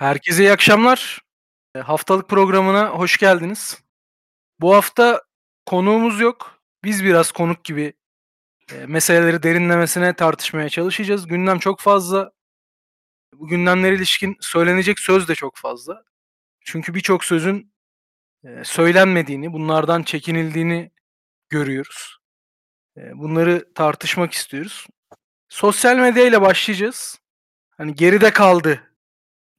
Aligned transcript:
Herkese 0.00 0.42
iyi 0.42 0.52
akşamlar. 0.52 1.20
Eee, 1.76 1.82
haftalık 1.82 2.28
programına 2.28 2.88
hoş 2.88 3.16
geldiniz. 3.18 3.78
Bu 4.60 4.74
hafta 4.74 5.22
konuğumuz 5.66 6.20
yok. 6.20 6.62
Biz 6.84 7.04
biraz 7.04 7.32
konuk 7.32 7.64
gibi, 7.64 7.92
eee, 8.72 8.86
meseleleri 8.86 9.42
derinlemesine 9.42 10.16
tartışmaya 10.16 10.68
çalışacağız. 10.68 11.26
Gündem 11.26 11.58
çok 11.58 11.80
fazla. 11.80 12.32
Bu 13.34 13.48
gündemlere 13.48 13.94
ilişkin 13.94 14.36
söylenecek 14.40 14.98
söz 14.98 15.28
de 15.28 15.34
çok 15.34 15.56
fazla. 15.56 16.04
Çünkü 16.60 16.94
birçok 16.94 17.24
sözün, 17.24 17.72
eee, 18.44 18.62
söylenmediğini, 18.64 19.52
bunlardan 19.52 20.02
çekinildiğini 20.02 20.90
görüyoruz. 21.48 22.18
Bunları 22.96 23.74
tartışmak 23.74 24.32
istiyoruz. 24.32 24.86
Sosyal 25.48 25.96
medyayla 25.96 26.42
başlayacağız. 26.42 27.20
Hani 27.70 27.94
geride 27.94 28.32
kaldı 28.32 28.89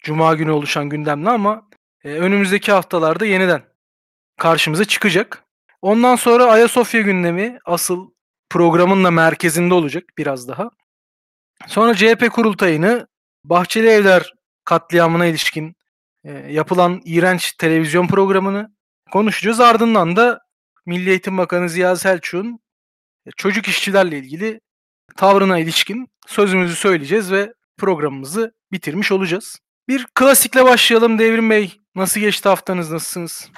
cuma 0.02 0.36
günü 0.36 0.52
oluşan 0.52 0.90
gündemle 0.90 1.30
ama, 1.30 1.70
eee, 2.04 2.20
önümüzdeki 2.20 2.72
haftalarda 2.72 3.26
yeniden 3.26 3.64
karşımıza 4.40 4.86
çıkacak. 4.86 5.44
Ondan 5.82 6.16
sonra 6.16 6.46
Ayasofya 6.46 7.02
gündemi 7.02 7.59
asıl 7.66 8.12
programın 8.50 9.04
da 9.04 9.12
merkezinde 9.12 9.73
olacak 9.73 10.04
biraz 10.18 10.48
daha. 10.48 10.70
Sonra 11.68 11.95
CHP 11.95 12.30
kurultayını, 12.30 13.08
Bahçeli 13.44 13.88
Evler 13.88 14.34
katliamına 14.66 15.26
ilişkin, 15.26 15.76
eee, 16.26 16.45
yapılan 16.54 17.02
iğrenç 17.06 17.54
televizyon 17.54 18.08
programını 18.08 18.76
konuşacağız. 19.12 19.59
Ardından 19.59 20.16
da 20.16 20.40
Milli 20.86 21.09
Eğitim 21.09 21.38
Bakanı 21.38 21.70
Ziya 21.70 21.95
Selçuk'un, 21.95 22.59
eee, 23.26 23.31
çocuk 23.38 23.68
işçilerle 23.68 24.18
ilgili 24.18 24.62
tavrına 25.18 25.59
ilişkin 25.59 26.08
sözümüzü 26.28 26.76
söyleyeceğiz 26.76 27.31
ve 27.31 27.54
programımızı 27.78 28.54
bitirmiş 28.72 29.12
olacağız. 29.12 29.59
Bir 29.88 30.08
klasikle 30.16 30.66
başlayalım 30.66 31.20
Devrim 31.20 31.49
Bey. 31.49 31.80
Nasıl 31.95 32.20
geçti 32.20 32.49
haftanız? 32.49 32.91
Nasılsınız? 32.91 33.49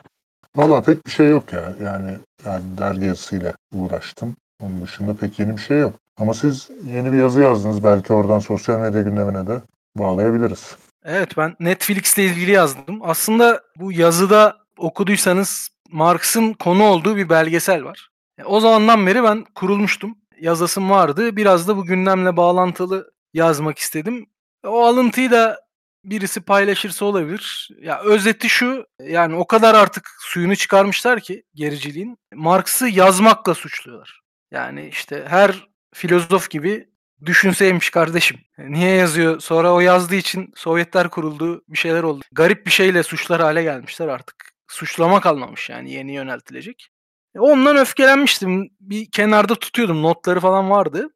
Valla 0.55 0.81
pek 0.83 1.05
bir 1.05 1.11
şey 1.11 1.29
yok 1.29 1.53
ya. 1.53 1.75
Yani, 1.83 2.17
yani 2.45 2.63
dergi 2.77 3.05
yazısıyla 3.05 3.53
uğraştım. 3.73 4.35
Onun 4.61 4.81
dışında 4.81 5.15
pek 5.15 5.39
yeni 5.39 5.57
bir 5.57 5.61
şey 5.61 5.79
yok. 5.79 5.93
Ama 6.17 6.33
siz 6.33 6.69
yeni 6.85 7.11
bir 7.11 7.17
yazı 7.17 7.41
yazdınız. 7.41 7.83
Belki 7.83 8.13
oradan 8.13 8.39
sosyal 8.39 8.79
medya 8.79 9.01
gündemine 9.01 9.47
de 9.47 9.61
bağlayabiliriz. 9.95 10.75
Evet 11.05 11.37
ben 11.37 11.55
Netflix'le 11.59 12.17
ilgili 12.17 12.51
yazdım. 12.51 12.99
Aslında 13.01 13.61
bu 13.75 13.91
yazıda 13.91 14.57
okuduysanız 14.77 15.69
Marx'ın 15.91 16.53
konu 16.53 16.83
olduğu 16.83 17.15
bir 17.15 17.29
belgesel 17.29 17.83
var. 17.83 18.09
O 18.45 18.59
zamandan 18.59 19.07
beri 19.07 19.23
ben 19.23 19.45
kurulmuştum. 19.55 20.17
Yazasım 20.39 20.89
vardı. 20.89 21.35
Biraz 21.35 21.67
da 21.67 21.77
bu 21.77 21.85
gündemle 21.85 22.37
bağlantılı 22.37 23.11
yazmak 23.33 23.77
istedim. 23.77 24.25
O 24.67 24.85
alıntıyı 24.85 25.31
da 25.31 25.62
birisi 26.03 26.41
paylaşırsa 26.41 27.05
olabilir. 27.05 27.69
Ya 27.81 28.01
özeti 28.01 28.49
şu, 28.49 28.85
yani 28.99 29.35
o 29.35 29.47
kadar 29.47 29.75
artık 29.75 30.09
suyunu 30.19 30.55
çıkarmışlar 30.55 31.19
ki 31.19 31.43
gericiliğin. 31.55 32.17
Marx'ı 32.33 32.87
yazmakla 32.87 33.53
suçluyorlar. 33.53 34.21
Yani 34.51 34.87
işte 34.87 35.25
her 35.27 35.67
filozof 35.93 36.49
gibi 36.49 36.87
düşünseymiş 37.25 37.89
kardeşim. 37.89 38.37
Niye 38.57 38.95
yazıyor? 38.95 39.39
Sonra 39.39 39.73
o 39.73 39.79
yazdığı 39.79 40.15
için 40.15 40.51
Sovyetler 40.55 41.09
kuruldu, 41.09 41.63
bir 41.69 41.77
şeyler 41.77 42.03
oldu. 42.03 42.23
Garip 42.31 42.65
bir 42.65 42.71
şeyle 42.71 43.03
suçlar 43.03 43.41
hale 43.41 43.63
gelmişler 43.63 44.07
artık. 44.07 44.53
Suçlama 44.67 45.21
kalmamış 45.21 45.69
yani 45.69 45.91
yeni 45.91 46.13
yöneltilecek. 46.13 46.89
E, 47.35 47.39
ondan 47.39 47.77
öfkelenmiştim. 47.77 48.69
Bir 48.79 49.11
kenarda 49.11 49.55
tutuyordum. 49.55 50.03
Notları 50.03 50.39
falan 50.39 50.69
vardı. 50.69 51.09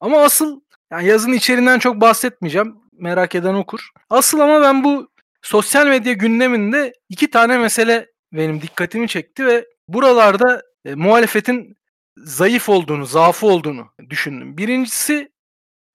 Ama 0.00 0.22
asıl 0.22 0.60
yani 0.92 1.06
yazının 1.06 1.34
içeriğinden 1.34 1.78
çok 1.78 2.00
bahsetmeyeceğim. 2.00 2.76
Merak 3.00 3.34
eden 3.34 3.54
okur. 3.54 3.90
Asıl 4.10 4.40
ama 4.40 4.62
ben 4.62 4.84
bu 4.84 5.08
sosyal 5.42 5.86
medya 5.86 6.12
gündeminde 6.12 6.92
iki 7.08 7.30
tane 7.30 7.58
mesele 7.58 8.06
benim 8.32 8.62
dikkatimi 8.62 9.08
çekti 9.08 9.46
ve 9.46 9.66
buralarda 9.88 10.62
e, 10.84 10.94
muhalefetin 10.94 11.76
zayıf 12.16 12.68
olduğunu, 12.68 13.06
zaafı 13.06 13.46
olduğunu 13.46 13.86
düşündüm. 14.10 14.58
Birincisi 14.58 15.32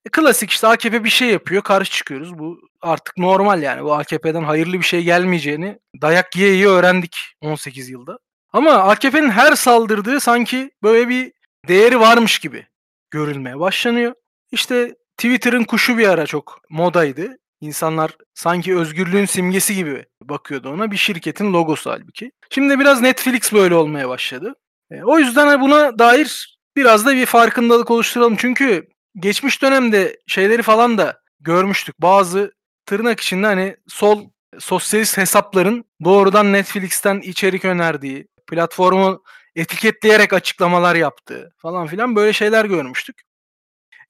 e, 0.05 0.09
klasik 0.09 0.51
işte 0.51 0.67
AKP 0.67 1.03
bir 1.03 1.09
şey 1.09 1.29
yapıyor, 1.29 1.61
karşı 1.61 1.91
çıkıyoruz. 1.91 2.39
Bu 2.39 2.59
artık 2.81 3.17
normal 3.17 3.61
yani. 3.61 3.83
Bu 3.83 3.93
AKP'den 3.93 4.43
hayırlı 4.43 4.73
bir 4.73 4.85
şey 4.85 5.03
gelmeyeceğini 5.03 5.79
dayak 6.01 6.35
yiye 6.35 6.49
yiye 6.51 6.67
öğrendik 6.67 7.17
18 7.41 7.89
yılda. 7.89 8.19
Ama 8.53 8.71
AKP'nin 8.71 9.29
her 9.29 9.55
saldırdığı 9.55 10.19
sanki 10.19 10.71
böyle 10.83 11.09
bir 11.09 11.31
değeri 11.67 11.99
varmış 11.99 12.39
gibi 12.39 12.67
görülmeye 13.11 13.59
başlanıyor. 13.59 14.13
İşte 14.51 14.95
Twitter'ın 15.17 15.63
kuşu 15.63 15.97
bir 15.97 16.07
ara 16.07 16.25
çok 16.25 16.61
modaydı. 16.69 17.37
İnsanlar 17.61 18.17
sanki 18.33 18.77
özgürlüğün 18.77 19.25
simgesi 19.25 19.75
gibi 19.75 20.05
bakıyordu 20.21 20.69
ona. 20.69 20.91
Bir 20.91 20.97
şirketin 20.97 21.53
logosu 21.53 21.89
halbuki. 21.89 22.31
Şimdi 22.49 22.79
biraz 22.79 23.01
Netflix 23.01 23.53
böyle 23.53 23.75
olmaya 23.75 24.09
başladı. 24.09 24.55
E, 24.91 25.03
o 25.03 25.19
yüzden 25.19 25.61
buna 25.61 25.99
dair 25.99 26.57
biraz 26.75 27.05
da 27.05 27.15
bir 27.15 27.25
farkındalık 27.25 27.91
oluşturalım. 27.91 28.35
Çünkü 28.35 28.87
geçmiş 29.19 29.61
dönemde 29.61 30.19
şeyleri 30.27 30.61
falan 30.61 30.97
da 30.97 31.19
görmüştük. 31.39 32.01
Bazı 32.01 32.51
tırnak 32.85 33.19
içinde 33.19 33.45
hani 33.47 33.75
sol 33.87 34.29
sosyalist 34.59 35.17
hesapların 35.17 35.85
doğrudan 36.03 36.53
Netflix'ten 36.53 37.19
içerik 37.19 37.65
önerdiği, 37.65 38.27
platformu 38.47 39.23
etiketleyerek 39.55 40.33
açıklamalar 40.33 40.95
yaptığı 40.95 41.53
falan 41.57 41.87
filan 41.87 42.15
böyle 42.15 42.33
şeyler 42.33 42.65
görmüştük. 42.65 43.21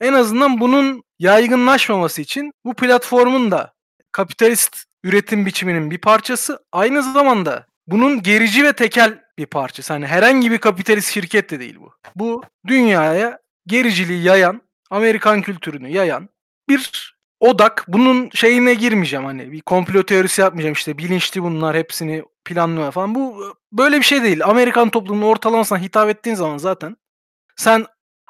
En 0.01 0.13
azından 0.13 0.59
bunun 0.59 1.03
yaygınlaşmaması 1.19 2.22
için 2.22 2.51
bu 2.66 2.73
platformun 2.73 3.51
da 3.51 3.73
kapitalist 4.11 4.83
üretim 5.03 5.45
biçiminin 5.45 5.91
bir 5.91 5.97
parçası 5.97 6.59
aynı 6.72 7.03
zamanda 7.03 7.66
bunun 7.88 8.22
gerici 8.22 8.63
ve 8.63 8.73
tekel 8.73 9.19
bir 9.38 9.45
parçası. 9.45 9.94
Hani 9.94 10.07
herhangi 10.07 10.51
bir 10.51 10.57
kapitalist 10.57 11.11
şirket 11.11 11.50
de 11.50 11.59
değil 11.59 11.78
bu. 11.79 11.91
Bu 12.16 12.44
dünyaya 12.67 13.39
gericiliği 13.67 14.23
yayan, 14.23 14.61
Amerikan 14.91 15.41
kültürünü 15.41 15.89
yayan 15.89 16.29
bir 16.69 17.16
odak. 17.39 17.85
Bunun 17.88 18.29
şeyine 18.34 18.73
girmeyeceğim 18.73 19.25
hani 19.25 19.51
bir 19.51 19.61
komplo 19.61 20.03
teorisi 20.03 20.41
yapmayacağım 20.41 20.73
işte 20.73 20.97
bilinçli 20.97 21.44
bunlar 21.44 21.78
hepsini 21.78 22.23
planlıyor 22.45 22.91
falan. 22.91 23.16
Bu 23.16 23.53
böyle 23.72 23.97
bir 23.97 24.05
şey 24.05 24.23
değil. 24.23 24.45
Amerikan 24.45 24.89
toplumunun 24.89 25.28
ortalamasına 25.28 25.79
hitap 25.79 26.09
ettiğin 26.09 26.35
zaman 26.35 26.57
zaten 26.57 26.97
sen 27.55 27.85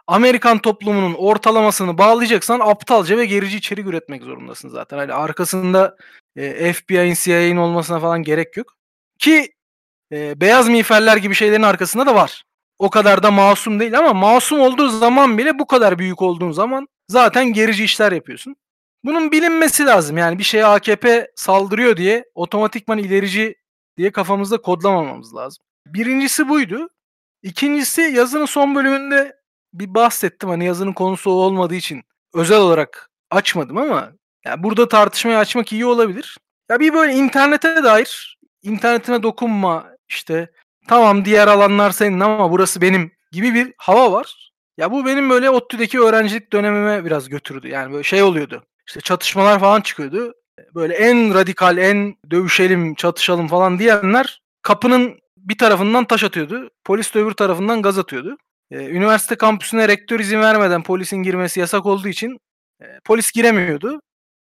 Amerikan 0.08 0.58
toplumunun 0.58 1.14
ortalamasını 1.14 1.98
bağlayacaksan 1.98 2.60
aptalca 2.60 3.18
ve 3.18 3.26
gerici 3.26 3.58
içerik 3.58 3.88
üretmek 3.88 4.24
zorundasın 4.24 4.70
zaten. 4.70 4.98
Hani 4.98 5.14
arkasında 5.14 5.98
e, 6.36 6.74
FBI'nin, 6.74 7.14
CIA'nin 7.14 7.58
olmasına 7.58 8.00
falan 8.00 8.24
gerek 8.24 8.58
yok. 8.58 8.74
Ki 9.20 9.54
e, 10.12 10.42
beyaz 10.42 10.70
miğferler 10.70 11.18
gibi 11.18 11.36
şeylerin 11.36 11.64
arkasında 11.64 12.06
da 12.06 12.16
var. 12.16 12.44
O 12.80 12.90
kadar 12.90 13.24
da 13.24 13.32
masum 13.32 13.80
değil 13.80 14.00
ama 14.00 14.14
masum 14.14 14.60
olduğu 14.60 14.90
zaman 14.90 15.38
bile 15.38 15.60
bu 15.60 15.68
kadar 15.68 16.00
büyük 16.00 16.22
olduğun 16.22 16.52
zaman 16.52 16.88
zaten 17.10 17.54
gerici 17.54 17.84
işler 17.84 18.12
yapıyorsun. 18.12 18.56
Bunun 19.04 19.32
bilinmesi 19.32 19.86
lazım. 19.86 20.18
Yani 20.18 20.40
bir 20.40 20.44
şeye 20.44 20.66
AKP 20.66 21.32
saldırıyor 21.36 21.98
diye 21.98 22.26
otomatikman 22.36 22.98
ilerici 22.98 23.56
diye 23.98 24.12
kafamızda 24.12 24.62
kodlamamamız 24.62 25.36
lazım. 25.36 25.64
Birincisi 25.88 26.50
buydu. 26.50 26.90
İkincisi 27.44 28.02
yazının 28.02 28.46
son 28.46 28.76
bölümünde 28.76 29.36
bir 29.80 29.94
bahsettim. 29.94 30.50
Hani 30.50 30.66
yazının 30.66 30.94
konusu 30.94 31.32
olmadığı 31.32 31.76
için 31.76 32.04
özel 32.34 32.58
olarak 32.58 33.10
açmadım 33.32 33.78
ama 33.78 34.12
yani 34.46 34.64
burada 34.64 34.88
tartışmayı 34.88 35.38
açmak 35.38 35.72
iyi 35.74 35.86
olabilir. 35.86 36.38
Ya 36.70 36.80
bir 36.80 36.94
böyle 36.94 37.14
internete 37.14 37.84
dair 37.84 38.38
internetine 38.64 39.24
dokunma 39.24 39.86
işte 40.10 40.52
tamam 40.88 41.26
diğer 41.26 41.48
alanlar 41.48 41.92
senin 41.92 42.20
ama 42.20 42.52
burası 42.52 42.82
benim 42.82 43.12
gibi 43.32 43.54
bir 43.54 43.74
hava 43.78 44.12
var. 44.12 44.52
Ya 44.78 44.92
bu 44.92 45.06
benim 45.06 45.30
böyle 45.30 45.50
ODTÜ'deki 45.50 46.00
öğrencilik 46.00 46.54
dönemime 46.54 47.06
biraz 47.06 47.30
götürdü. 47.30 47.68
Yani 47.68 47.94
böyle 47.94 48.04
şey 48.04 48.24
oluyordu. 48.24 48.64
İşte 48.88 49.02
çatışmalar 49.02 49.60
falan 49.60 49.82
çıkıyordu. 49.82 50.34
Böyle 50.76 50.94
en 50.94 51.34
radikal, 51.34 51.78
en 51.78 52.16
dövüşelim, 52.32 52.96
çatışalım 52.96 53.48
falan 53.48 53.80
diyenler 53.80 54.42
kapının 54.62 55.20
bir 55.38 55.58
tarafından 55.58 56.06
taş 56.06 56.24
atıyordu. 56.24 56.70
Polis 56.84 57.14
de 57.14 57.20
öbür 57.20 57.34
tarafından 57.34 57.82
gaz 57.82 58.00
atıyordu. 58.00 58.38
Ee, 58.72 58.86
üniversite 58.86 59.36
kampüsüne 59.36 59.88
rektör 59.88 60.20
izin 60.20 60.42
vermeden 60.42 60.84
polisin 60.84 61.18
girmesi 61.18 61.60
yasak 61.60 61.86
olduğu 61.86 62.08
için 62.08 62.38
e, 62.82 62.86
polis 63.06 63.32
giremiyordu. 63.32 64.02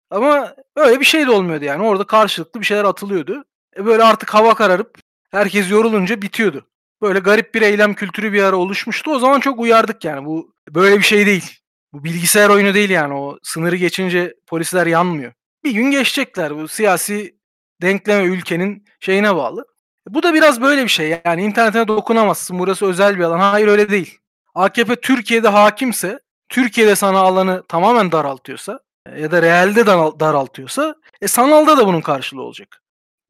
Ama 0.09 0.55
öyle 0.75 0.99
bir 0.99 1.05
şey 1.05 1.27
de 1.27 1.31
olmuyordu 1.31 1.65
yani. 1.65 1.83
Orada 1.83 2.07
karşılıklı 2.07 2.59
bir 2.59 2.65
şeyler 2.65 2.83
atılıyordu. 2.83 3.43
E, 3.77 3.85
böyle 3.85 4.03
artık 4.03 4.33
hava 4.33 4.55
kararıp 4.55 4.99
herkes 5.31 5.71
yorulunca 5.71 6.21
bitiyordu. 6.21 6.67
Böyle 7.01 7.19
garip 7.19 7.55
bir 7.55 7.61
eylem 7.61 7.93
kültürü 7.93 8.33
bir 8.33 8.43
ara 8.43 8.55
oluşmuştu. 8.55 9.11
O 9.11 9.19
zaman 9.19 9.39
çok 9.39 9.59
uyardık 9.59 10.05
yani. 10.05 10.25
Bu 10.25 10.53
böyle 10.69 10.97
bir 10.97 11.03
şey 11.03 11.25
değil. 11.25 11.59
Bu 11.93 12.03
bilgisayar 12.03 12.49
oyunu 12.49 12.73
değil 12.73 12.89
yani. 12.89 13.13
O 13.13 13.39
sınırı 13.43 13.75
geçince 13.75 14.33
polisler 14.47 14.87
yanmıyor. 14.87 15.33
Bir 15.63 15.71
gün 15.71 15.91
geçecekler. 15.91 16.55
Bu 16.57 16.67
siyasi 16.67 17.35
denkleme 17.81 18.23
ülkenin 18.23 18.85
şeyine 18.99 19.35
bağlı. 19.35 19.65
Bu 20.09 20.23
da 20.23 20.33
biraz 20.33 20.61
böyle 20.61 20.83
bir 20.83 20.89
şey. 20.89 21.21
Yani 21.25 21.43
internete 21.43 21.87
dokunamazsın. 21.87 22.59
Burası 22.59 22.85
özel 22.85 23.19
bir 23.19 23.23
alan. 23.23 23.39
Hayır 23.39 23.67
öyle 23.67 23.89
değil. 23.89 24.17
AKP 24.55 24.95
Türkiye'de 24.95 25.47
hakimse, 25.47 26.19
Türkiye'de 26.49 26.95
sana 26.95 27.19
alanı 27.19 27.63
tamamen 27.67 28.11
daraltıyorsa 28.11 28.79
ya 29.17 29.31
da 29.31 29.41
realde 29.41 29.85
daraltıyorsa 30.19 30.95
E 31.21 31.27
sanalda 31.27 31.77
da 31.77 31.87
bunun 31.87 32.01
karşılığı 32.01 32.41
olacak. 32.41 32.81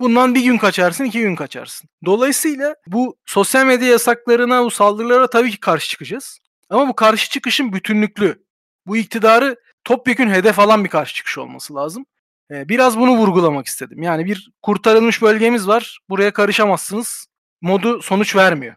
Bundan 0.01 0.35
bir 0.35 0.43
gün 0.43 0.57
kaçarsın, 0.57 1.03
iki 1.03 1.21
gün 1.21 1.35
kaçarsın. 1.35 1.89
Dolayısıyla 2.05 2.75
bu 2.87 3.17
sosyal 3.25 3.65
medya 3.65 3.87
yasaklarına, 3.87 4.63
bu 4.65 4.71
saldırılara 4.71 5.29
tabii 5.29 5.51
ki 5.51 5.59
karşı 5.59 5.89
çıkacağız. 5.89 6.39
Ama 6.69 6.87
bu 6.87 6.95
karşı 6.95 7.29
çıkışın 7.29 7.73
bütünlüklü. 7.73 8.45
Bu 8.87 8.97
iktidarı 8.97 9.55
topyekün 9.83 10.29
hedef 10.29 10.59
alan 10.59 10.83
bir 10.83 10.89
karşı 10.89 11.15
çıkış 11.15 11.37
olması 11.37 11.75
lazım. 11.75 12.05
Ee, 12.51 12.69
biraz 12.69 12.99
bunu 12.99 13.17
vurgulamak 13.17 13.65
istedim. 13.65 14.03
Yani 14.03 14.25
bir 14.25 14.51
kurtarılmış 14.61 15.21
bölgemiz 15.21 15.67
var. 15.67 15.99
Buraya 16.09 16.33
karışamazsınız. 16.33 17.27
Modu 17.61 18.01
sonuç 18.01 18.35
vermiyor. 18.35 18.75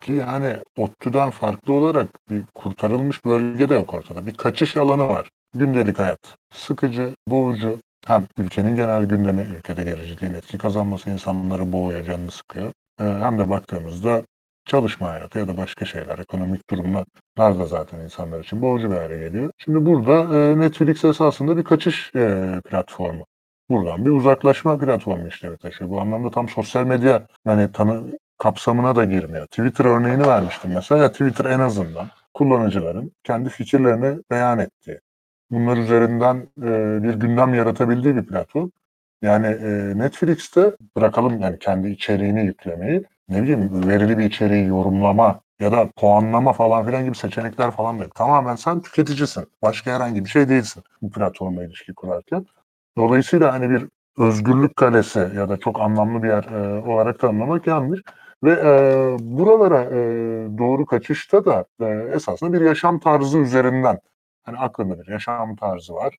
Ki 0.00 0.12
yani 0.12 0.56
ODTÜ'den 0.76 1.30
farklı 1.30 1.72
olarak 1.72 2.30
bir 2.30 2.42
kurtarılmış 2.54 3.24
bölge 3.24 3.68
de 3.68 3.74
yok 3.74 3.94
ortada. 3.94 4.26
Bir 4.26 4.34
kaçış 4.34 4.76
alanı 4.76 5.08
var. 5.08 5.28
Gündelik 5.54 5.98
hayat. 5.98 6.36
Sıkıcı, 6.54 7.14
boğucu. 7.28 7.80
Hem 8.06 8.26
ülkenin 8.38 8.76
genel 8.76 9.04
gündemi, 9.04 9.42
ülkede 9.42 9.84
gericiliğin 9.84 10.34
etki 10.34 10.58
kazanması 10.58 11.10
insanları 11.10 11.72
boğuyor, 11.72 12.04
canını 12.04 12.30
sıkıyor. 12.30 12.72
Ee, 13.00 13.04
hem 13.04 13.38
de 13.38 13.50
baktığımızda 13.50 14.22
çalışma 14.68 15.08
hayatı 15.08 15.38
ya 15.38 15.48
da 15.48 15.56
başka 15.56 15.84
şeyler, 15.84 16.18
ekonomik 16.18 16.70
durumlar 16.70 17.04
da 17.38 17.66
zaten 17.66 18.00
insanlar 18.00 18.40
için 18.40 18.62
boğucu 18.62 18.90
bir 18.90 18.96
hale 18.96 19.18
geliyor. 19.18 19.50
Şimdi 19.58 19.86
burada 19.86 20.38
e, 20.38 20.58
Netflix 20.58 21.04
esasında 21.04 21.56
bir 21.56 21.64
kaçış 21.64 22.14
e, 22.14 22.52
platformu. 22.64 23.26
Buradan 23.70 24.04
bir 24.04 24.10
uzaklaşma 24.10 24.78
platformu 24.78 25.28
işlevi 25.28 25.56
taşıyor. 25.56 25.90
Bu 25.90 26.00
anlamda 26.00 26.30
tam 26.30 26.48
sosyal 26.48 26.84
medya 26.84 27.26
yani 27.46 27.72
tanı, 27.72 28.18
kapsamına 28.38 28.96
da 28.96 29.04
girmiyor. 29.04 29.46
Twitter 29.46 29.84
örneğini 29.84 30.26
vermiştim 30.26 30.70
mesela. 30.74 31.12
Twitter 31.12 31.44
en 31.44 31.60
azından 31.60 32.08
kullanıcıların 32.34 33.12
kendi 33.24 33.48
fikirlerini 33.48 34.22
beyan 34.30 34.58
ettiği, 34.58 35.00
bunlar 35.50 35.76
üzerinden 35.76 36.36
e, 36.62 37.02
bir 37.02 37.14
gündem 37.14 37.54
yaratabildiği 37.54 38.16
bir 38.16 38.26
platform. 38.26 38.70
Yani 39.22 39.46
e, 39.46 39.98
Netflix'te 39.98 40.76
bırakalım 40.96 41.40
yani 41.40 41.58
kendi 41.58 41.88
içeriğini 41.88 42.46
yüklemeyi, 42.46 43.04
ne 43.28 43.42
bileyim 43.42 43.88
verili 43.88 44.18
bir 44.18 44.24
içeriği 44.24 44.66
yorumlama 44.66 45.40
ya 45.60 45.72
da 45.72 45.88
puanlama 45.96 46.52
falan 46.52 46.86
filan 46.86 47.04
gibi 47.04 47.16
seçenekler 47.16 47.70
falan 47.70 47.94
yok. 47.94 48.14
Tamamen 48.14 48.56
sen 48.56 48.80
tüketicisin. 48.82 49.46
Başka 49.62 49.90
herhangi 49.94 50.24
bir 50.24 50.30
şey 50.30 50.48
değilsin 50.48 50.82
bu 51.02 51.10
platformla 51.10 51.64
ilişki 51.64 51.94
kurarken. 51.94 52.46
Dolayısıyla 52.96 53.52
hani 53.52 53.70
bir 53.70 53.86
özgürlük 54.18 54.76
kalesi 54.76 55.18
ya 55.18 55.48
da 55.48 55.56
çok 55.56 55.80
anlamlı 55.80 56.22
bir 56.22 56.28
yer 56.28 56.44
e, 56.44 56.82
olarak 56.82 57.18
tanımlamak 57.18 57.66
yanlış. 57.66 58.00
Ve 58.44 58.52
e, 58.52 59.16
buralara 59.20 59.84
e, 59.84 59.98
doğru 60.58 60.86
kaçışta 60.86 61.44
da 61.44 61.64
e, 61.80 61.86
esasında 62.14 62.52
bir 62.52 62.60
yaşam 62.60 63.00
tarzı 63.00 63.38
üzerinden 63.38 64.00
hani 64.42 64.58
aklında 64.58 64.98
bir 65.00 65.08
yaşam 65.08 65.56
tarzı 65.56 65.94
var. 65.94 66.16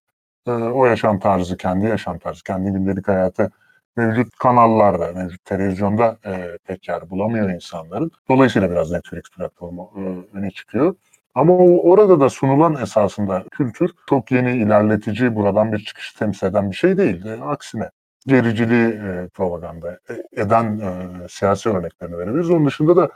E, 0.47 0.51
o 0.51 0.85
yaşam 0.85 1.19
tarzı 1.19 1.57
kendi 1.57 1.85
yaşam 1.85 2.19
tarzı, 2.19 2.43
kendi 2.43 2.71
gündelik 2.71 3.07
hayatı 3.07 3.51
mevcut 3.97 4.35
kanallarda, 4.35 5.11
mevcut 5.11 5.45
televizyonda 5.45 6.17
e, 6.25 6.57
pek 6.65 6.87
yer 6.87 7.09
bulamıyor 7.09 7.49
insanların. 7.49 8.11
Dolayısıyla 8.29 8.71
biraz 8.71 8.91
Netflix 8.91 9.23
platformu 9.37 9.91
e, 9.95 10.37
öne 10.37 10.51
çıkıyor. 10.51 10.95
Ama 11.35 11.53
orada 11.57 12.19
da 12.19 12.29
sunulan 12.29 12.75
esasında 12.75 13.43
kültür 13.51 13.91
çok 14.09 14.31
yeni, 14.31 14.57
ilerletici, 14.57 15.35
buradan 15.35 15.71
bir 15.71 15.79
çıkış 15.79 16.13
temsil 16.13 16.47
eden 16.47 16.71
bir 16.71 16.75
şey 16.75 16.97
değil. 16.97 17.25
Aksine 17.41 17.89
gericiliği 18.27 18.87
e, 18.87 19.27
propaganda 19.33 19.99
e, 20.09 20.41
eden 20.41 20.79
e, 20.79 21.07
siyasi 21.29 21.69
örneklerini 21.69 22.17
verebiliriz. 22.17 22.49
Onun 22.49 22.65
dışında 22.65 22.97
da 22.97 23.09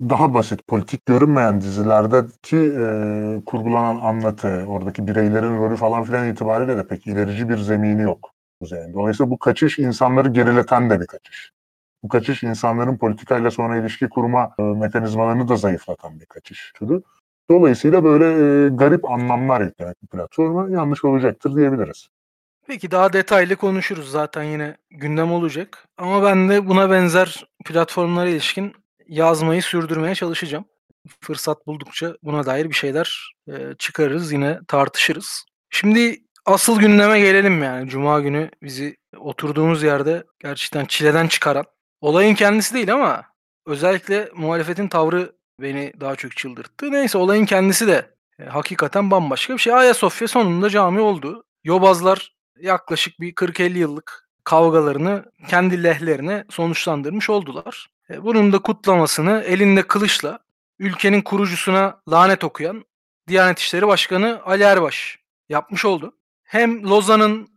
daha 0.00 0.34
basit, 0.34 0.66
politik 0.68 1.06
görünmeyen 1.06 1.60
dizilerdeki 1.60 2.56
e, 2.56 2.86
kurgulanan 3.46 4.00
anlatı, 4.00 4.48
oradaki 4.68 5.06
bireylerin 5.06 5.58
rolü 5.58 5.76
falan 5.76 6.04
filan 6.04 6.28
itibariyle 6.28 6.76
de 6.76 6.86
pek 6.86 7.06
ilerici 7.06 7.48
bir 7.48 7.56
zemini 7.56 8.02
yok. 8.02 8.33
Üzerinde. 8.64 8.94
Dolayısıyla 8.94 9.30
bu 9.30 9.38
kaçış 9.38 9.78
insanları 9.78 10.28
gerileten 10.28 10.90
de 10.90 11.00
bir 11.00 11.06
kaçış. 11.06 11.52
Bu 12.02 12.08
kaçış 12.08 12.42
insanların 12.42 12.96
politikayla 12.96 13.50
sonra 13.50 13.76
ilişki 13.76 14.08
kurma 14.08 14.54
e, 14.58 14.62
mekanizmalarını 14.62 15.48
da 15.48 15.56
zayıflatan 15.56 16.20
bir 16.20 16.26
kaçış. 16.26 16.72
Dolayısıyla 17.50 18.04
böyle 18.04 18.24
e, 18.24 18.68
garip 18.68 19.10
anlamlar 19.10 19.60
yüklemek 19.60 19.96
bu 20.02 20.06
platforma 20.06 20.70
yanlış 20.70 21.04
olacaktır 21.04 21.56
diyebiliriz. 21.56 22.08
Peki 22.66 22.90
daha 22.90 23.12
detaylı 23.12 23.56
konuşuruz 23.56 24.10
zaten 24.10 24.42
yine 24.42 24.76
gündem 24.90 25.32
olacak. 25.32 25.88
Ama 25.96 26.22
ben 26.22 26.48
de 26.48 26.66
buna 26.66 26.90
benzer 26.90 27.46
platformlara 27.64 28.28
ilişkin 28.28 28.72
yazmayı 29.08 29.62
sürdürmeye 29.62 30.14
çalışacağım. 30.14 30.64
Fırsat 31.20 31.66
buldukça 31.66 32.16
buna 32.22 32.46
dair 32.46 32.70
bir 32.70 32.74
şeyler 32.74 33.34
e, 33.48 33.52
çıkarırız 33.78 34.32
yine 34.32 34.58
tartışırız. 34.68 35.44
Şimdi 35.70 36.23
asıl 36.44 36.78
gündeme 36.78 37.20
gelelim 37.20 37.62
yani. 37.62 37.88
Cuma 37.88 38.20
günü 38.20 38.50
bizi 38.62 38.96
oturduğumuz 39.18 39.82
yerde 39.82 40.24
gerçekten 40.38 40.84
çileden 40.84 41.26
çıkaran. 41.26 41.64
Olayın 42.00 42.34
kendisi 42.34 42.74
değil 42.74 42.94
ama 42.94 43.22
özellikle 43.66 44.30
muhalefetin 44.34 44.88
tavrı 44.88 45.32
beni 45.60 45.92
daha 46.00 46.16
çok 46.16 46.36
çıldırttı. 46.36 46.92
Neyse 46.92 47.18
olayın 47.18 47.46
kendisi 47.46 47.86
de 47.86 48.14
e, 48.38 48.44
hakikaten 48.44 49.10
bambaşka 49.10 49.54
bir 49.54 49.58
şey. 49.58 49.74
Ayasofya 49.74 50.28
sonunda 50.28 50.70
cami 50.70 51.00
oldu. 51.00 51.44
Yobazlar 51.64 52.34
yaklaşık 52.60 53.20
bir 53.20 53.34
40-50 53.34 53.78
yıllık 53.78 54.28
kavgalarını 54.44 55.24
kendi 55.48 55.82
lehlerine 55.84 56.44
sonuçlandırmış 56.50 57.30
oldular. 57.30 57.88
E, 58.10 58.24
bunun 58.24 58.52
da 58.52 58.58
kutlamasını 58.58 59.42
elinde 59.46 59.82
kılıçla 59.82 60.38
ülkenin 60.78 61.22
kurucusuna 61.22 62.00
lanet 62.08 62.44
okuyan 62.44 62.84
Diyanet 63.28 63.58
İşleri 63.58 63.86
Başkanı 63.86 64.40
Ali 64.44 64.62
Erbaş 64.62 65.18
yapmış 65.48 65.84
oldu. 65.84 66.16
Hem 66.54 66.84
Lozan'ın 66.84 67.48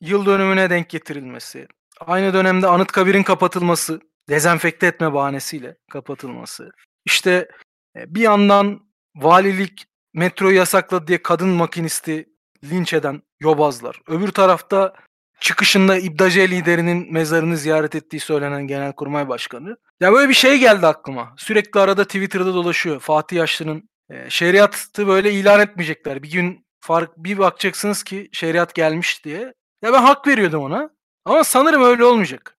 yıl 0.00 0.26
dönümüne 0.26 0.70
denk 0.70 0.90
getirilmesi, 0.90 1.68
aynı 2.00 2.34
dönemde 2.34 2.66
Anıtkabir'in 2.66 3.22
kapatılması, 3.22 4.00
dezenfekte 4.28 4.86
etme 4.86 5.12
bahanesiyle 5.12 5.76
kapatılması. 5.90 6.70
İşte 7.04 7.48
e, 7.96 8.14
bir 8.14 8.20
yandan 8.20 8.80
valilik 9.16 9.84
metroyu 10.12 10.56
yasakladı 10.56 11.06
diye 11.06 11.22
kadın 11.22 11.48
makinisti 11.48 12.28
linç 12.64 12.92
eden 12.92 13.22
yobazlar. 13.40 14.00
Öbür 14.06 14.28
tarafta 14.28 14.94
çıkışında 15.40 15.98
İbdace 15.98 16.50
liderinin 16.50 17.12
mezarını 17.12 17.56
ziyaret 17.56 17.94
ettiği 17.94 18.20
söylenen 18.20 18.66
Genelkurmay 18.66 19.28
Başkanı. 19.28 19.76
Ya 20.00 20.12
böyle 20.12 20.28
bir 20.28 20.34
şey 20.34 20.58
geldi 20.58 20.86
aklıma. 20.86 21.34
Sürekli 21.36 21.80
arada 21.80 22.04
Twitter'da 22.04 22.54
dolaşıyor. 22.54 23.00
Fatih 23.00 23.36
Yaşlı'nın 23.36 23.88
e, 24.10 24.30
şeriatı 24.30 25.06
böyle 25.06 25.32
ilan 25.32 25.60
etmeyecekler. 25.60 26.22
Bir 26.22 26.30
gün 26.30 26.63
fark 26.84 27.16
bir 27.16 27.38
bakacaksınız 27.38 28.02
ki 28.02 28.28
şeriat 28.32 28.74
gelmiş 28.74 29.24
diye. 29.24 29.54
Ya 29.82 29.92
ben 29.92 30.02
hak 30.02 30.26
veriyordum 30.26 30.62
ona. 30.62 30.90
Ama 31.24 31.44
sanırım 31.44 31.82
öyle 31.82 32.04
olmayacak. 32.04 32.56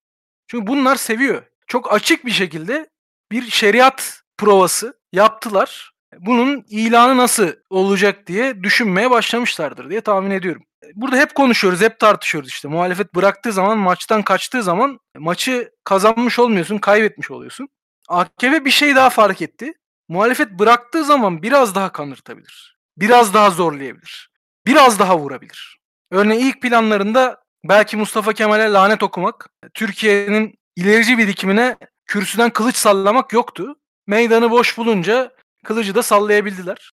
Çünkü 0.48 0.68
bunlar 0.68 0.96
seviyor. 0.96 1.44
Çok 1.67 1.94
açık 1.94 2.25
bir 2.25 2.32
şekilde 2.32 2.89
bir 3.32 3.50
şeriat 3.50 4.22
provası 4.38 5.00
yaptılar. 5.13 5.91
Bunun 6.20 6.65
ilanı 6.70 7.17
nasıl 7.17 7.51
olacak 7.70 8.27
diye 8.27 8.63
düşünmeye 8.63 9.12
başlamışlardır 9.12 9.89
diye 9.89 10.01
tahmin 10.01 10.32
ediyorum. 10.32 10.63
Burada 10.96 11.17
hep 11.17 11.36
konuşuyoruz, 11.36 11.82
hep 11.82 12.00
tartışıyoruz 12.00 12.50
işte. 12.50 12.67
Muhalefet 12.67 13.15
bıraktığı 13.15 13.51
zaman, 13.51 13.77
maçtan 13.77 14.24
kaçtığı 14.24 14.63
zaman 14.63 15.00
maçı 15.17 15.72
kazanmış 15.84 16.39
olmuyorsun, 16.39 16.77
kaybetmiş 16.77 17.32
oluyorsun. 17.32 17.70
AKP 18.10 18.65
bir 18.65 18.72
şey 18.72 18.96
daha 18.96 19.10
fark 19.10 19.41
etti. 19.41 19.74
Muhalefet 20.10 20.51
bıraktığı 20.51 21.03
zaman 21.03 21.44
biraz 21.44 21.75
daha 21.75 21.91
kanırtabilir. 21.91 22.75
Biraz 22.98 23.34
daha 23.34 23.50
zorlayabilir. 23.50 24.30
Biraz 24.66 25.00
daha 25.00 25.18
vurabilir. 25.20 25.78
Örneğin 26.12 26.46
ilk 26.46 26.62
planlarında 26.62 27.44
belki 27.66 27.98
Mustafa 27.98 28.34
Kemal'e 28.34 28.74
lanet 28.74 29.04
okumak, 29.04 29.50
Türkiye'nin 29.74 30.56
ilerici 30.75 31.18
birikimine 31.18 31.78
kürsüden 32.06 32.50
kılıç 32.50 32.75
sallamak 32.75 33.34
yoktu. 33.34 33.75
Meydanı 34.08 34.52
boş 34.52 34.78
bulunca 34.78 35.32
kılıcı 35.64 35.96
da 35.96 36.04
sallayabildiler. 36.04 36.92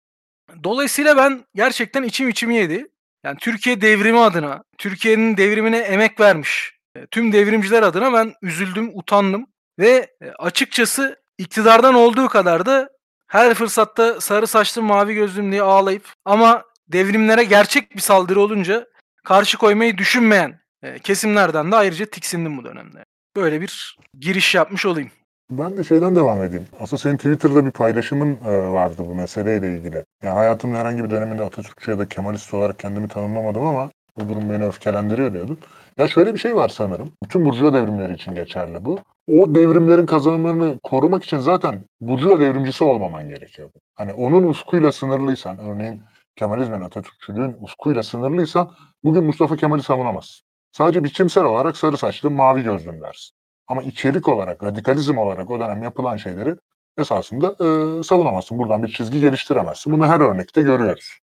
Dolayısıyla 0.65 1.17
ben 1.17 1.45
gerçekten 1.55 2.03
içim 2.03 2.29
içimi 2.29 2.57
yedi. 2.57 2.89
Yani 3.25 3.39
Türkiye 3.39 3.81
devrimi 3.81 4.19
adına, 4.19 4.65
Türkiye'nin 4.79 5.37
devrimine 5.37 5.79
emek 5.79 6.21
vermiş 6.21 6.73
e, 6.95 7.07
tüm 7.07 7.33
devrimciler 7.33 7.83
adına 7.83 8.13
ben 8.13 8.35
üzüldüm, 8.43 8.91
utandım 8.95 9.47
ve 9.79 10.11
e, 10.21 10.31
açıkçası 10.31 11.23
iktidardan 11.39 11.95
olduğu 11.95 12.29
kadar 12.29 12.67
da 12.67 12.91
her 13.33 13.55
fırsatta 13.55 14.21
sarı 14.21 14.47
saçlı 14.47 14.83
mavi 14.83 15.15
gözlüm 15.15 15.53
diye 15.53 15.63
ağlayıp 15.63 16.13
ama 16.25 16.63
devrimlere 16.89 17.45
gerçek 17.45 17.97
bir 17.97 18.01
saldırı 18.01 18.41
olunca 18.41 18.87
karşı 19.25 19.59
koymayı 19.59 19.99
düşünmeyen 19.99 20.61
e, 20.83 20.99
kesimlerden 20.99 21.73
de 21.73 21.77
ayrıca 21.77 22.07
tiksindim 22.07 22.59
bu 22.59 22.65
dönemde. 22.65 23.05
Böyle 23.37 23.61
bir 23.61 23.97
giriş 24.21 24.55
yapmış 24.55 24.87
olayım. 24.87 25.11
Ben 25.51 25.77
de 25.77 25.85
şeyden 25.85 26.17
devam 26.17 26.43
edeyim. 26.43 26.67
Aslında 26.81 27.01
senin 27.01 27.17
Twitter'da 27.17 27.67
bir 27.67 27.71
paylaşımın 27.71 28.39
e, 28.45 28.73
vardı 28.73 28.97
bu 28.99 29.15
meseleyle 29.15 29.77
ilgili. 29.77 30.05
Yani 30.23 30.35
hayatımın 30.35 30.77
herhangi 30.77 31.05
bir 31.05 31.11
döneminde 31.11 31.43
Atatürkçü 31.43 31.91
ya 31.91 31.99
da 31.99 32.09
Kemalist 32.09 32.55
olarak 32.55 32.79
kendimi 32.79 33.09
tanımlamadım 33.09 33.67
ama 33.67 33.91
bu 34.17 34.29
durum 34.29 34.51
beni 34.51 34.67
öfkelendiriyor 34.67 35.33
diyordun. 35.33 35.59
Ya 35.99 36.09
şöyle 36.09 36.35
bir 36.35 36.39
şey 36.39 36.57
var 36.57 36.69
sanırım. 36.69 37.13
Bütün 37.25 37.45
Burjuva 37.45 37.73
devrimleri 37.75 38.15
için 38.15 38.35
geçerli 38.35 38.85
bu. 38.85 38.99
O 39.29 39.55
devrimlerin 39.55 40.07
kazanımlarını 40.07 40.79
korumak 40.83 41.25
için 41.25 41.39
zaten 41.39 41.85
Burjuva 42.01 42.41
devrimcisi 42.41 42.85
olmaman 42.85 43.29
gerekiyor. 43.29 43.71
Hani 43.95 44.13
onun 44.13 44.43
uskuyla 44.43 44.93
sınırlıysan, 44.93 45.59
örneğin 45.59 46.03
Kemalizmin, 46.37 46.81
Atatürkçülüğün 46.81 47.57
uskuyla 47.61 48.03
sınırlıysan 48.03 48.73
bugün 49.05 49.25
Mustafa 49.25 49.57
Kemal'i 49.57 49.83
savunamazsın. 49.83 50.47
sadece 50.73 51.05
biçimsel 51.05 51.45
olarak 51.45 51.77
sarı 51.77 51.97
saçlı 51.97 52.31
mavi 52.31 52.63
gözlüm 52.63 53.01
dersin. 53.01 53.37
Ama 53.69 53.83
içerik 53.83 54.29
olarak, 54.29 54.63
radikalizm 54.65 55.19
olarak 55.19 55.51
o 55.51 55.61
dönem 55.61 55.83
yapılan 55.83 56.17
şeyleri 56.17 56.57
esasında 56.99 57.49
e, 57.49 58.03
savunamazsın. 58.03 58.59
Buradan 58.59 58.83
bir 58.83 58.89
çizgi 58.89 59.21
geliştiremezsin. 59.21 59.93
Bunu 59.93 60.07
her 60.07 60.21
örnekte 60.21 60.63
görüyoruz. 60.63 61.19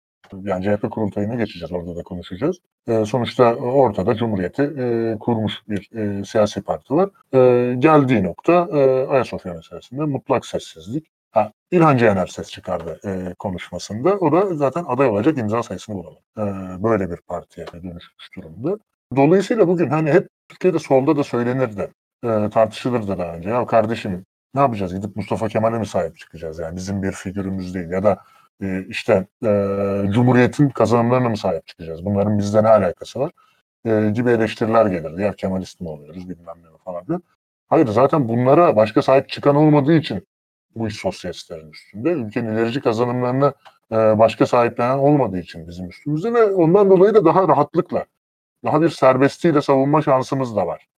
Yani 0.43 0.65
CHP 0.65 0.91
kurultayına 0.91 1.35
geçeceğiz. 1.35 1.73
Orada 1.73 1.97
da 1.97 2.03
konuşacağız. 2.03 2.57
E, 2.89 3.05
sonuçta 3.05 3.55
ortada 3.55 4.15
Cumhuriyeti 4.15 4.63
e, 4.63 5.17
kurmuş 5.21 5.55
bir 5.69 5.91
e, 5.97 6.25
siyasi 6.25 6.63
parti 6.63 6.95
var. 6.95 7.11
E, 7.33 7.75
geldiği 7.79 8.23
nokta 8.23 8.69
e, 8.73 9.07
Ayasofya 9.07 9.55
meselesinde 9.55 10.03
mutlak 10.03 10.47
sessizlik. 10.47 11.07
Ha, 11.31 11.53
İlhan 11.71 11.97
Cener 11.97 12.27
ses 12.27 12.51
çıkardı 12.51 13.01
e, 13.05 13.35
konuşmasında. 13.39 14.15
O 14.19 14.33
da 14.33 14.55
zaten 14.55 14.85
aday 14.89 15.09
olacak 15.09 15.39
imza 15.39 15.63
sayısını 15.63 15.97
bulamadı. 15.97 16.21
E, 16.39 16.43
böyle 16.83 17.11
bir 17.11 17.17
partiye 17.17 17.67
dönüşmüş 17.67 18.37
durumda. 18.37 18.79
Dolayısıyla 19.17 19.69
bugün 19.69 19.91
hani 19.91 20.13
hep 20.13 20.29
Türkiye'de 20.49 20.79
solda 20.79 21.17
da 21.17 21.25
söylenirdi, 21.25 21.91
e, 22.25 22.51
tartışılırdı 22.51 23.19
daha 23.19 23.37
önce. 23.37 23.51
Ya 23.51 23.67
kardeşim 23.67 24.27
ne 24.55 24.61
yapacağız? 24.61 24.95
Gidip 24.95 25.17
Mustafa 25.17 25.49
Kemal'e 25.49 25.79
mi 25.79 25.87
sahip 25.87 26.19
çıkacağız? 26.19 26.59
Yani 26.59 26.77
bizim 26.77 27.03
bir 27.03 27.13
figürümüz 27.13 27.75
değil. 27.75 27.91
Ya 27.91 28.03
da 28.03 28.19
e, 28.63 28.85
işte 28.89 29.27
e, 29.45 29.49
Cumhuriyet'in 30.11 30.69
kazanımlarına 30.69 31.29
mı 31.29 31.37
sahip 31.37 31.67
çıkacağız? 31.67 32.05
Bunların 32.05 32.39
bizde 32.39 32.63
ne 32.63 32.69
alakası 32.69 33.21
var? 33.21 33.33
E, 33.85 34.11
gibi 34.11 34.31
eleştiriler 34.31 34.87
gelirdi. 34.87 35.23
Ya 35.23 35.33
Kemalist 35.33 35.81
mi 35.81 35.89
oluyoruz 35.89 36.29
bilmem 36.29 36.57
ne 36.63 36.79
falan 36.85 37.05
filan. 37.05 37.23
Hayır 37.69 37.87
zaten 37.87 38.29
bunlara 38.29 38.77
başka 38.77 39.03
sahip 39.03 39.29
çıkan 39.29 39.57
olmadığı 39.57 39.95
için 39.95 40.27
bu 40.75 40.89
iş 40.89 40.97
sosyalistlerin 40.97 41.71
üstünde. 41.71 42.11
Ülkenin 42.11 42.53
ilerici 42.53 42.81
kazanımlarına 42.81 43.55
e, 43.93 43.97
başka 43.97 44.47
sahiplenen 44.47 44.99
olmadığı 44.99 45.39
için 45.39 45.69
bizim 45.69 45.89
üstümüzde 45.89 46.35
ve 46.35 46.45
ondan 46.45 46.91
dolayı 46.91 47.15
da 47.15 47.25
daha 47.25 47.49
rahatlıkla, 47.49 48.05
daha 48.65 48.83
bir 48.83 48.89
serbestliğiyle 48.89 49.63
savunma 49.63 50.03
şansımız 50.03 50.57
da 50.57 50.67
var. 50.67 50.89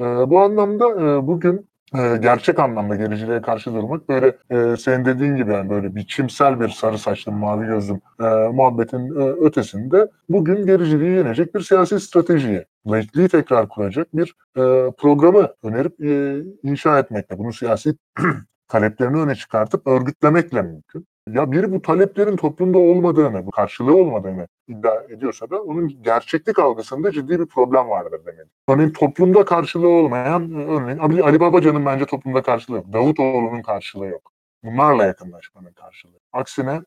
E, 0.00 0.04
bu 0.04 0.40
anlamda 0.40 0.90
e, 0.90 1.26
bugün 1.26 1.68
e, 1.94 2.16
gerçek 2.16 2.58
anlamda 2.58 2.96
gericiliğe 2.96 3.42
karşı 3.42 3.74
durmak 3.74 4.08
böyle 4.08 4.36
e, 4.50 4.76
senin 4.76 5.04
dediğin 5.04 5.36
gibi 5.36 5.52
yani 5.52 5.70
böyle 5.70 5.94
biçimsel 5.94 6.60
bir 6.60 6.68
sarı 6.68 6.98
saçlı 6.98 7.32
mavi 7.32 7.66
gözlüm 7.66 8.00
e, 8.20 8.24
muhabbetin 8.52 9.20
e, 9.20 9.24
ötesinde 9.46 10.10
bugün 10.28 10.66
gericiliği 10.66 11.16
yenecek 11.16 11.54
bir 11.54 11.60
siyasi 11.60 12.00
stratejiye, 12.00 12.64
laikliği 12.86 13.28
tekrar 13.28 13.68
kuracak 13.68 14.16
bir 14.16 14.34
e, 14.56 14.90
programı 14.98 15.54
önerip 15.62 16.00
e, 16.04 16.42
inşa 16.62 16.98
etmekle, 16.98 17.38
bunu 17.38 17.52
siyasi 17.52 17.94
taleplerini 18.68 19.16
öne 19.16 19.34
çıkartıp 19.34 19.86
örgütlemekle 19.86 20.62
mümkün. 20.62 21.06
Ya 21.32 21.52
biri 21.52 21.72
bu 21.72 21.82
taleplerin 21.82 22.36
toplumda 22.36 22.78
olmadığını, 22.78 23.46
bu 23.46 23.50
karşılığı 23.50 23.96
olmadığını 23.96 24.48
iddia 24.68 25.02
ediyorsa 25.08 25.50
da 25.50 25.62
onun 25.62 26.02
gerçeklik 26.02 26.58
algısında 26.58 27.12
ciddi 27.12 27.40
bir 27.40 27.46
problem 27.46 27.88
vardır 27.88 28.20
demek. 28.26 28.46
Örneğin 28.68 28.90
toplumda 28.90 29.44
karşılığı 29.44 29.88
olmayan, 29.88 30.52
örneğin 30.54 30.98
Ali 30.98 31.40
Babacan'ın 31.40 31.86
bence 31.86 32.06
toplumda 32.06 32.42
karşılığı 32.42 32.76
yok. 32.76 32.92
Davutoğlu'nun 32.92 33.62
karşılığı 33.62 34.06
yok. 34.06 34.32
Bunlarla 34.64 35.04
yakınlaşmanın 35.04 35.72
karşılığı. 35.72 36.18
Aksine 36.32 36.80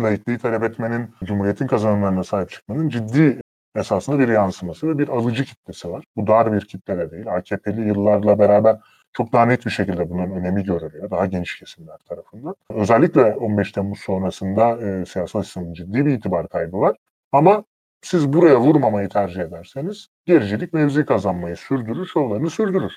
laikliği 0.00 0.38
talep 0.38 0.62
etmenin, 0.62 1.10
Cumhuriyet'in 1.24 1.66
kazanımlarına 1.66 2.24
sahip 2.24 2.50
çıkmanın 2.50 2.88
ciddi 2.88 3.40
esasında 3.76 4.18
bir 4.18 4.28
yansıması 4.28 4.88
ve 4.88 4.98
bir 4.98 5.08
alıcı 5.08 5.44
kitlesi 5.44 5.90
var. 5.90 6.04
Bu 6.16 6.26
dar 6.26 6.52
bir 6.52 6.60
kitle 6.60 6.98
de 6.98 7.10
değil. 7.10 7.34
AKP'li 7.34 7.88
yıllarla 7.88 8.38
beraber 8.38 8.76
çok 9.12 9.32
daha 9.32 9.46
net 9.46 9.66
bir 9.66 9.70
şekilde 9.70 10.10
bunun 10.10 10.30
önemi 10.30 10.64
görülüyor. 10.64 11.10
Daha 11.10 11.26
geniş 11.26 11.58
kesimler 11.58 11.96
tarafından. 12.08 12.54
Özellikle 12.70 13.22
15 13.22 13.72
Temmuz 13.72 13.98
sonrasında 13.98 14.86
e, 14.86 15.06
siyasal 15.06 15.42
sistemin 15.42 15.74
ciddi 15.74 16.06
bir 16.06 16.12
itibar 16.12 16.48
kaybı 16.48 16.76
var. 16.80 16.96
Ama 17.32 17.64
siz 18.02 18.32
buraya 18.32 18.60
vurmamayı 18.60 19.08
tercih 19.08 19.40
ederseniz 19.40 20.08
gericilik 20.26 20.72
mevzi 20.72 21.06
kazanmayı 21.06 21.56
sürdürür, 21.56 22.06
şovlarını 22.06 22.50
sürdürür. 22.50 22.92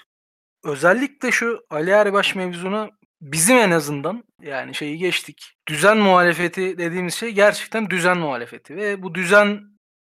Özellikle 0.63 1.31
şu 1.31 1.59
Ali 1.69 1.89
Erbaş 1.89 2.35
mevzunu 2.35 2.89
bizim 3.21 3.57
en 3.57 3.71
azından 3.71 4.23
yani 4.41 4.75
şeyi 4.75 4.97
geçtik. 4.97 5.53
Düzen 5.67 5.97
muhalefeti 5.97 6.77
dediğimiz 6.77 7.13
şey 7.13 7.31
gerçekten 7.31 7.89
düzen 7.89 8.17
muhalefeti 8.17 8.75
ve 8.75 9.03
bu 9.03 9.15
düzen 9.15 9.59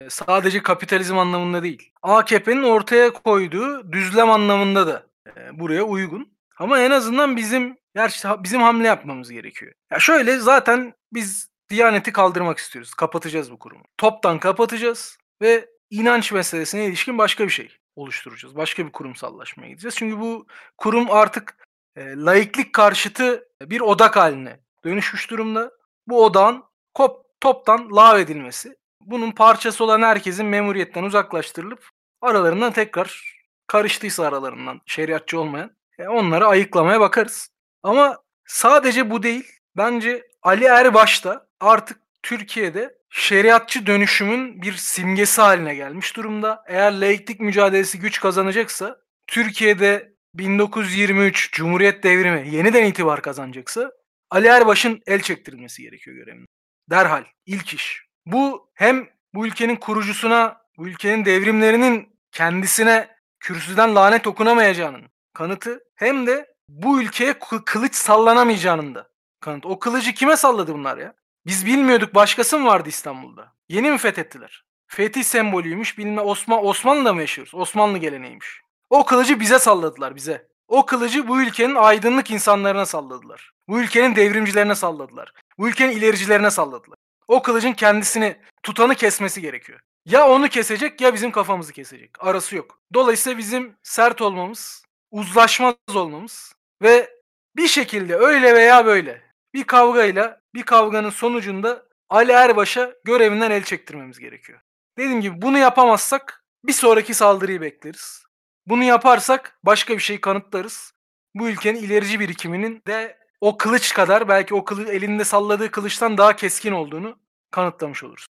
sadece 0.10 0.64
kapitalizm 0.64 1.18
anlamında 1.18 1.64
değil. 1.64 1.92
AKP'nin 2.02 2.64
ortaya 2.64 3.14
koyduğu 3.14 3.92
düzlem 3.92 4.30
anlamında 4.30 4.88
da 4.88 5.11
buraya 5.54 5.84
uygun. 5.84 6.38
Ama 6.58 6.80
en 6.80 6.92
azından 6.92 7.38
bizim 7.38 7.78
gerçi 7.96 8.28
bizim 8.40 8.62
hamle 8.62 8.88
yapmamız 8.88 9.32
gerekiyor. 9.32 9.74
Ya 9.92 10.00
şöyle 10.00 10.38
zaten 10.38 10.94
biz 11.14 11.52
Diyaneti 11.70 12.12
kaldırmak 12.12 12.58
istiyoruz. 12.58 12.94
Kapatacağız 12.94 13.52
bu 13.52 13.60
kurumu. 13.60 13.84
Toptan 13.98 14.40
kapatacağız 14.40 15.18
ve 15.42 15.70
inanç 15.90 16.32
meselesine 16.32 16.86
ilişkin 16.86 17.18
başka 17.18 17.44
bir 17.44 17.50
şey 17.50 17.78
oluşturacağız. 17.96 18.56
Başka 18.56 18.86
bir 18.86 18.92
kurumsallaşmaya 18.92 19.70
gideceğiz. 19.70 19.96
Çünkü 19.96 20.20
bu 20.20 20.48
kurum 20.78 21.12
artık 21.12 21.68
e, 21.96 22.16
laiklik 22.16 22.74
karşıtı 22.74 23.48
bir 23.62 23.82
odak 23.82 24.16
haline 24.16 24.60
dönüşmüş 24.86 25.30
durumda. 25.30 25.72
Bu 26.08 26.26
odağın 26.26 26.64
kop, 26.94 27.26
toptan 27.40 27.96
lav 27.96 28.20
edilmesi. 28.20 28.76
Bunun 29.02 29.32
parçası 29.32 29.84
olan 29.84 30.02
herkesin 30.02 30.46
memuriyetten 30.46 31.04
uzaklaştırılıp 31.04 31.90
aralarından 32.22 32.74
tekrar 32.74 33.41
karıştıysa 33.72 34.28
aralarından 34.28 34.82
şeriatçı 34.86 35.40
olmayan 35.40 35.72
e, 36.00 36.08
onları 36.08 36.48
ayıklamaya 36.48 37.00
bakarız. 37.00 37.50
Ama 37.84 38.18
sadece 38.46 39.10
bu 39.10 39.24
değil. 39.24 39.52
Bence 39.78 40.28
Ali 40.42 40.66
Erbaş 40.66 41.26
da 41.26 41.48
artık 41.60 42.00
Türkiye'de 42.24 42.96
şeriatçı 43.10 43.86
dönüşümün 43.86 44.62
bir 44.62 44.74
simgesi 44.74 45.42
haline 45.42 45.76
gelmiş 45.76 46.16
durumda. 46.16 46.64
Eğer 46.68 46.92
laiklik 47.02 47.40
mücadelesi 47.40 48.00
güç 48.00 48.20
kazanacaksa 48.20 48.98
Türkiye'de 49.28 50.14
1923 50.34 51.54
Cumhuriyet 51.54 52.04
devrimi 52.04 52.56
yeniden 52.56 52.86
itibar 52.86 53.22
kazanacaksa 53.22 53.92
Ali 54.30 54.48
Erbaş'ın 54.48 55.02
el 55.08 55.22
çektirilmesi 55.22 55.82
gerekiyor 55.82 56.16
görevine. 56.16 56.46
Derhal 56.90 57.24
ilk 57.46 57.74
iş. 57.74 58.06
Bu 58.26 58.72
hem 58.74 59.10
bu 59.34 59.48
ülkenin 59.48 59.76
kurucusuna, 59.76 60.62
bu 60.78 60.88
ülkenin 60.88 61.26
devrimlerinin 61.26 62.10
kendisine 62.32 63.21
kürsüden 63.42 63.96
lanet 63.96 64.28
okunamayacağının 64.28 65.04
kanıtı 65.34 65.84
hem 65.96 66.28
de 66.28 66.54
bu 66.70 67.02
ülkeye 67.02 67.34
kılıç 67.66 67.96
sallanamayacağının 67.96 68.96
da 68.96 69.08
kanıtı. 69.40 69.68
O 69.68 69.80
kılıcı 69.80 70.14
kime 70.14 70.38
salladı 70.38 70.74
bunlar 70.74 70.98
ya? 70.98 71.14
Biz 71.46 71.66
bilmiyorduk 71.66 72.16
başkası 72.16 72.60
mı 72.60 72.66
vardı 72.66 72.90
İstanbul'da? 72.90 73.54
Yeni 73.70 73.92
mi 73.92 73.98
fethettiler? 73.98 74.64
Fetih 74.88 75.24
sembolüymüş 75.24 75.98
bilme 75.98 76.22
Osman 76.22 76.66
Osmanlı'da 76.66 77.14
mı 77.14 77.22
yaşıyoruz? 77.22 77.56
Osmanlı 77.56 77.98
geleneğiymiş. 77.98 78.62
O 78.90 79.06
kılıcı 79.06 79.40
bize 79.40 79.60
salladılar 79.60 80.16
bize. 80.16 80.48
O 80.68 80.86
kılıcı 80.86 81.28
bu 81.28 81.42
ülkenin 81.42 81.76
aydınlık 81.76 82.32
insanlarına 82.32 82.86
salladılar. 82.86 83.52
Bu 83.68 83.82
ülkenin 83.82 84.16
devrimcilerine 84.16 84.76
salladılar. 84.76 85.34
Bu 85.58 85.70
ülkenin 85.70 85.92
ilericilerine 85.92 86.52
salladılar. 86.52 86.98
O 87.28 87.42
kılıcın 87.42 87.74
kendisini 87.74 88.38
tutanı 88.64 88.96
kesmesi 88.96 89.42
gerekiyor. 89.42 89.80
Ya 90.06 90.30
onu 90.30 90.50
kesecek 90.50 91.02
ya 91.02 91.14
bizim 91.14 91.32
kafamızı 91.32 91.74
kesecek. 91.74 92.12
Arası 92.20 92.56
yok. 92.56 92.82
Dolayısıyla 92.94 93.38
bizim 93.38 93.76
sert 93.84 94.22
olmamız, 94.22 94.84
uzlaşmaz 95.12 95.76
olmamız 95.96 96.54
ve 96.82 97.10
bir 97.56 97.68
şekilde 97.68 98.16
öyle 98.16 98.56
veya 98.56 98.86
böyle 98.86 99.22
bir 99.54 99.64
kavgayla 99.64 100.42
bir 100.54 100.64
kavganın 100.64 101.10
sonucunda 101.10 101.86
Ali 102.10 102.32
Erbaş'a 102.32 102.94
görevinden 103.04 103.52
el 103.52 103.64
çektirmemiz 103.64 104.20
gerekiyor. 104.20 104.60
Dediğim 104.98 105.22
gibi 105.22 105.42
bunu 105.42 105.58
yapamazsak 105.58 106.46
bir 106.64 106.74
sonraki 106.74 107.14
saldırıyı 107.14 107.62
bekleriz. 107.62 108.24
Bunu 108.68 108.84
yaparsak 108.84 109.60
başka 109.64 109.94
bir 109.94 110.02
şey 110.02 110.22
kanıtlarız. 110.22 110.94
Bu 111.36 111.50
ülkenin 111.50 111.80
ilerici 111.80 112.20
birikiminin 112.20 112.82
de 112.88 113.18
o 113.42 113.58
kılıç 113.58 113.94
kadar 113.94 114.28
belki 114.28 114.56
o 114.56 114.66
kılı, 114.66 114.92
elinde 114.92 115.26
salladığı 115.26 115.72
kılıçtan 115.72 116.18
daha 116.18 116.36
keskin 116.36 116.72
olduğunu 116.72 117.20
kanıtlamış 117.52 118.04
oluruz. 118.04 118.28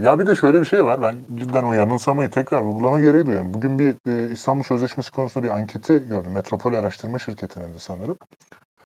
Ya 0.00 0.18
bir 0.18 0.26
de 0.26 0.36
şöyle 0.36 0.60
bir 0.60 0.64
şey 0.64 0.84
var. 0.84 1.02
Ben 1.02 1.16
cidden 1.36 1.64
o 1.64 1.72
yanılsamayı 1.72 2.30
tekrar 2.30 2.60
vurgulama 2.60 3.00
gereği 3.00 3.26
duyuyorum. 3.26 3.54
Bugün 3.54 3.78
bir 3.78 3.96
e, 4.06 4.32
İstanbul 4.32 4.62
Sözleşmesi 4.62 5.12
konusunda 5.12 5.46
bir 5.46 5.50
anketi 5.50 6.08
gördüm. 6.08 6.32
Metropol 6.32 6.74
Araştırma 6.74 7.18
Şirketi'nin 7.18 7.74
de 7.74 7.78
sanırım. 7.78 8.18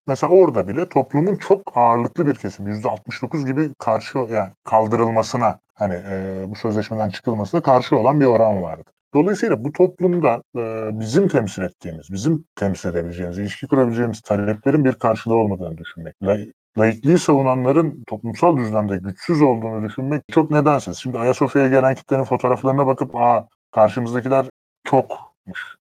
Mesela 0.06 0.32
orada 0.32 0.68
bile 0.68 0.88
toplumun 0.88 1.36
çok 1.36 1.72
ağırlıklı 1.74 2.26
bir 2.26 2.34
kesim 2.34 2.66
%69 2.68 3.46
gibi 3.46 3.74
karşı 3.78 4.18
yani 4.18 4.50
kaldırılmasına 4.64 5.58
hani 5.74 5.94
e, 5.94 6.44
bu 6.48 6.54
sözleşmeden 6.54 7.10
çıkılmasına 7.10 7.60
karşı 7.60 7.96
olan 7.96 8.20
bir 8.20 8.26
oran 8.26 8.62
vardı. 8.62 8.90
Dolayısıyla 9.14 9.64
bu 9.64 9.72
toplumda 9.72 10.42
e, 10.56 10.90
bizim 11.00 11.28
temsil 11.28 11.62
ettiğimiz, 11.62 12.12
bizim 12.12 12.44
temsil 12.56 12.88
edebileceğimiz, 12.88 13.38
ilişki 13.38 13.66
kurabileceğimiz 13.66 14.20
taleplerin 14.20 14.84
bir 14.84 14.92
karşılığı 14.92 15.34
olmadığını 15.34 15.78
düşünmek 15.78 16.14
laikliği 16.78 17.18
savunanların 17.18 18.04
toplumsal 18.06 18.56
düzlemde 18.56 18.96
güçsüz 18.96 19.42
olduğunu 19.42 19.88
düşünmek 19.88 20.22
çok 20.32 20.50
nedensiz. 20.50 20.96
Şimdi 20.98 21.18
Ayasofya'ya 21.18 21.68
gelen 21.68 21.94
kitlenin 21.94 22.24
fotoğraflarına 22.24 22.86
bakıp 22.86 23.16
aa 23.16 23.48
karşımızdakiler 23.72 24.46
çokmuş 24.84 25.76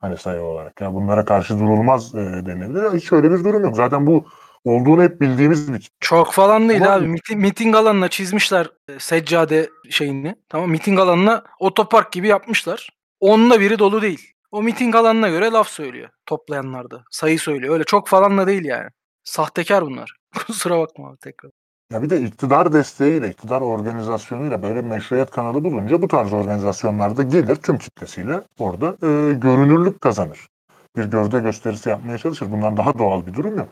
hani 0.00 0.16
sayı 0.16 0.42
olarak. 0.42 0.80
Ya 0.80 0.94
bunlara 0.94 1.24
karşı 1.24 1.58
durulmaz 1.58 2.14
e, 2.14 2.18
denilebilir. 2.18 2.98
Hiç 2.98 3.12
öyle 3.12 3.30
bir 3.30 3.44
durum 3.44 3.64
yok. 3.64 3.76
Zaten 3.76 4.06
bu 4.06 4.26
olduğunu 4.64 5.02
hep 5.02 5.20
bildiğimiz 5.20 5.74
bir 5.74 5.90
Çok 6.00 6.32
falan 6.32 6.68
değil 6.68 6.82
Ama- 6.82 6.94
abi. 6.94 7.06
Miting, 7.06 7.40
miting 7.40 7.76
alanına 7.76 8.08
çizmişler 8.08 8.70
e, 8.88 8.98
seccade 8.98 9.70
şeyini. 9.90 10.36
Tamam 10.48 10.70
miting 10.70 10.98
alanına 10.98 11.42
otopark 11.58 12.12
gibi 12.12 12.28
yapmışlar. 12.28 12.90
Onda 13.20 13.60
biri 13.60 13.78
dolu 13.78 14.02
değil. 14.02 14.30
O 14.50 14.62
miting 14.62 14.94
alanına 14.96 15.28
göre 15.28 15.50
laf 15.50 15.68
söylüyor 15.68 16.08
toplayanlar 16.26 16.90
da. 16.90 17.04
Sayı 17.10 17.38
söylüyor. 17.38 17.74
Öyle 17.74 17.84
çok 17.84 18.08
falan 18.08 18.38
da 18.38 18.46
değil 18.46 18.64
yani. 18.64 18.90
Sahtekar 19.24 19.86
bunlar. 19.86 20.16
Kusura 20.46 20.78
bakma 20.78 21.08
abi 21.08 21.16
tekrar. 21.16 21.50
Ya 21.92 22.02
bir 22.02 22.10
de 22.10 22.20
iktidar 22.20 22.72
desteğiyle, 22.72 23.30
iktidar 23.30 23.60
organizasyonuyla 23.60 24.62
böyle 24.62 24.82
meşruiyet 24.82 25.30
kanalı 25.30 25.64
bulunca 25.64 26.02
bu 26.02 26.08
tarz 26.08 26.32
organizasyonlarda 26.32 27.22
gelir 27.22 27.56
tüm 27.56 27.78
kitlesiyle 27.78 28.42
orada 28.58 28.86
e, 28.88 29.32
görünürlük 29.32 30.00
kazanır. 30.00 30.48
Bir 30.96 31.04
gövde 31.04 31.40
gösterisi 31.40 31.88
yapmaya 31.88 32.18
çalışır. 32.18 32.52
Bundan 32.52 32.76
daha 32.76 32.98
doğal 32.98 33.26
bir 33.26 33.34
durum 33.34 33.58
yok. 33.58 33.68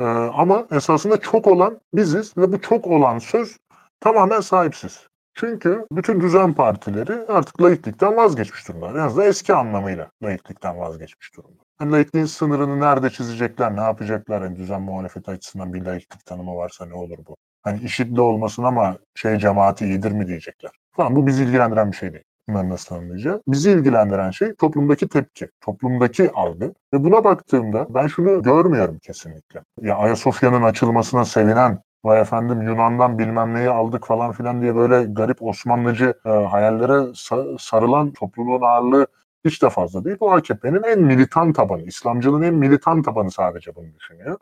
E, 0.00 0.04
ama 0.34 0.66
esasında 0.70 1.20
çok 1.20 1.46
olan 1.46 1.80
biziz 1.94 2.36
ve 2.36 2.52
bu 2.52 2.60
çok 2.60 2.86
olan 2.86 3.18
söz 3.18 3.58
tamamen 4.00 4.40
sahipsiz. 4.40 5.08
Çünkü 5.34 5.86
bütün 5.92 6.20
düzen 6.20 6.52
partileri 6.54 7.26
artık 7.28 7.62
laiklikten 7.62 8.16
vazgeçmiş 8.16 8.68
durumda. 8.68 8.90
En 8.90 8.94
azından 8.94 9.28
eski 9.28 9.54
anlamıyla 9.54 10.10
laiklikten 10.22 10.78
vazgeçmiş 10.78 11.36
durumda. 11.36 11.63
Laikliğin 11.82 12.26
sınırını 12.26 12.80
nerede 12.80 13.10
çizecekler, 13.10 13.76
ne 13.76 13.80
yapacaklar? 13.80 14.42
Yani 14.42 14.56
düzen 14.56 14.82
muhalefeti 14.82 15.30
açısından 15.30 15.74
bir 15.74 15.84
laiklik 15.84 16.26
tanımı 16.26 16.56
varsa 16.56 16.86
ne 16.86 16.94
olur 16.94 17.18
bu? 17.26 17.36
Hani 17.62 17.80
işitli 17.82 18.20
olmasın 18.20 18.62
ama 18.62 18.98
şey 19.14 19.38
cemaati 19.38 19.84
iyidir 19.86 20.12
mi 20.12 20.26
diyecekler. 20.26 20.70
Falan 20.92 21.16
bu 21.16 21.26
bizi 21.26 21.44
ilgilendiren 21.44 21.92
bir 21.92 21.96
şey 21.96 22.12
değil. 22.12 22.24
Bunları 22.48 22.68
nasıl 22.68 22.88
tanımlayacağız? 22.88 23.40
Bizi 23.48 23.70
ilgilendiren 23.70 24.30
şey 24.30 24.54
toplumdaki 24.54 25.08
tepki, 25.08 25.48
toplumdaki 25.60 26.30
algı. 26.32 26.74
Ve 26.92 27.04
buna 27.04 27.24
baktığımda 27.24 27.86
ben 27.94 28.06
şunu 28.06 28.42
görmüyorum 28.42 28.98
kesinlikle. 28.98 29.60
Ya 29.80 29.96
Ayasofya'nın 29.96 30.62
açılmasına 30.62 31.24
sevinen 31.24 31.82
vay 32.04 32.20
efendim 32.20 32.62
Yunan'dan 32.62 33.18
bilmem 33.18 33.54
neyi 33.54 33.70
aldık 33.70 34.06
falan 34.06 34.32
filan 34.32 34.62
diye 34.62 34.76
böyle 34.76 35.04
garip 35.04 35.42
Osmanlıcı 35.42 36.14
e, 36.24 36.28
hayallere 36.28 36.92
sa- 36.92 37.56
sarılan 37.60 38.12
topluluğun 38.12 38.62
ağırlığı 38.62 39.06
hiç 39.44 39.62
de 39.62 39.70
fazla 39.70 40.04
değil. 40.04 40.16
Bu 40.20 40.32
AKP'nin 40.32 40.82
en 40.82 41.00
militan 41.00 41.52
tabanı, 41.52 41.82
İslamcılığın 41.82 42.42
en 42.42 42.54
militan 42.54 43.02
tabanı 43.02 43.30
sadece 43.30 43.74
bunu 43.74 43.94
düşünüyor. 43.94 44.38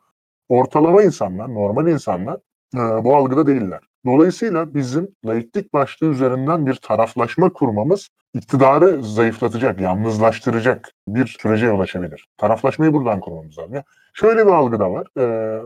Ortalama 0.49 1.03
insanlar, 1.03 1.55
normal 1.55 1.87
insanlar 1.87 2.37
e, 2.77 2.79
bu 2.79 3.17
algıda 3.17 3.47
değiller. 3.47 3.81
Dolayısıyla 4.07 4.75
bizim 4.75 5.09
laiklik 5.27 5.73
başlığı 5.73 6.07
üzerinden 6.07 6.67
bir 6.67 6.75
taraflaşma 6.75 7.53
kurmamız 7.53 8.09
iktidarı 8.35 9.03
zayıflatacak, 9.03 9.81
yalnızlaştıracak 9.81 10.93
bir 11.09 11.27
sürece 11.27 11.67
yol 11.67 11.81
açabilir. 11.81 12.29
Taraflaşmayı 12.39 12.93
buradan 12.93 13.21
kurmamız 13.21 13.59
lazım. 13.59 13.83
Şöyle 14.15 14.47
bir 14.47 14.53
algı 14.53 14.81
da 14.81 14.91
var 14.91 15.07
e, 15.17 15.21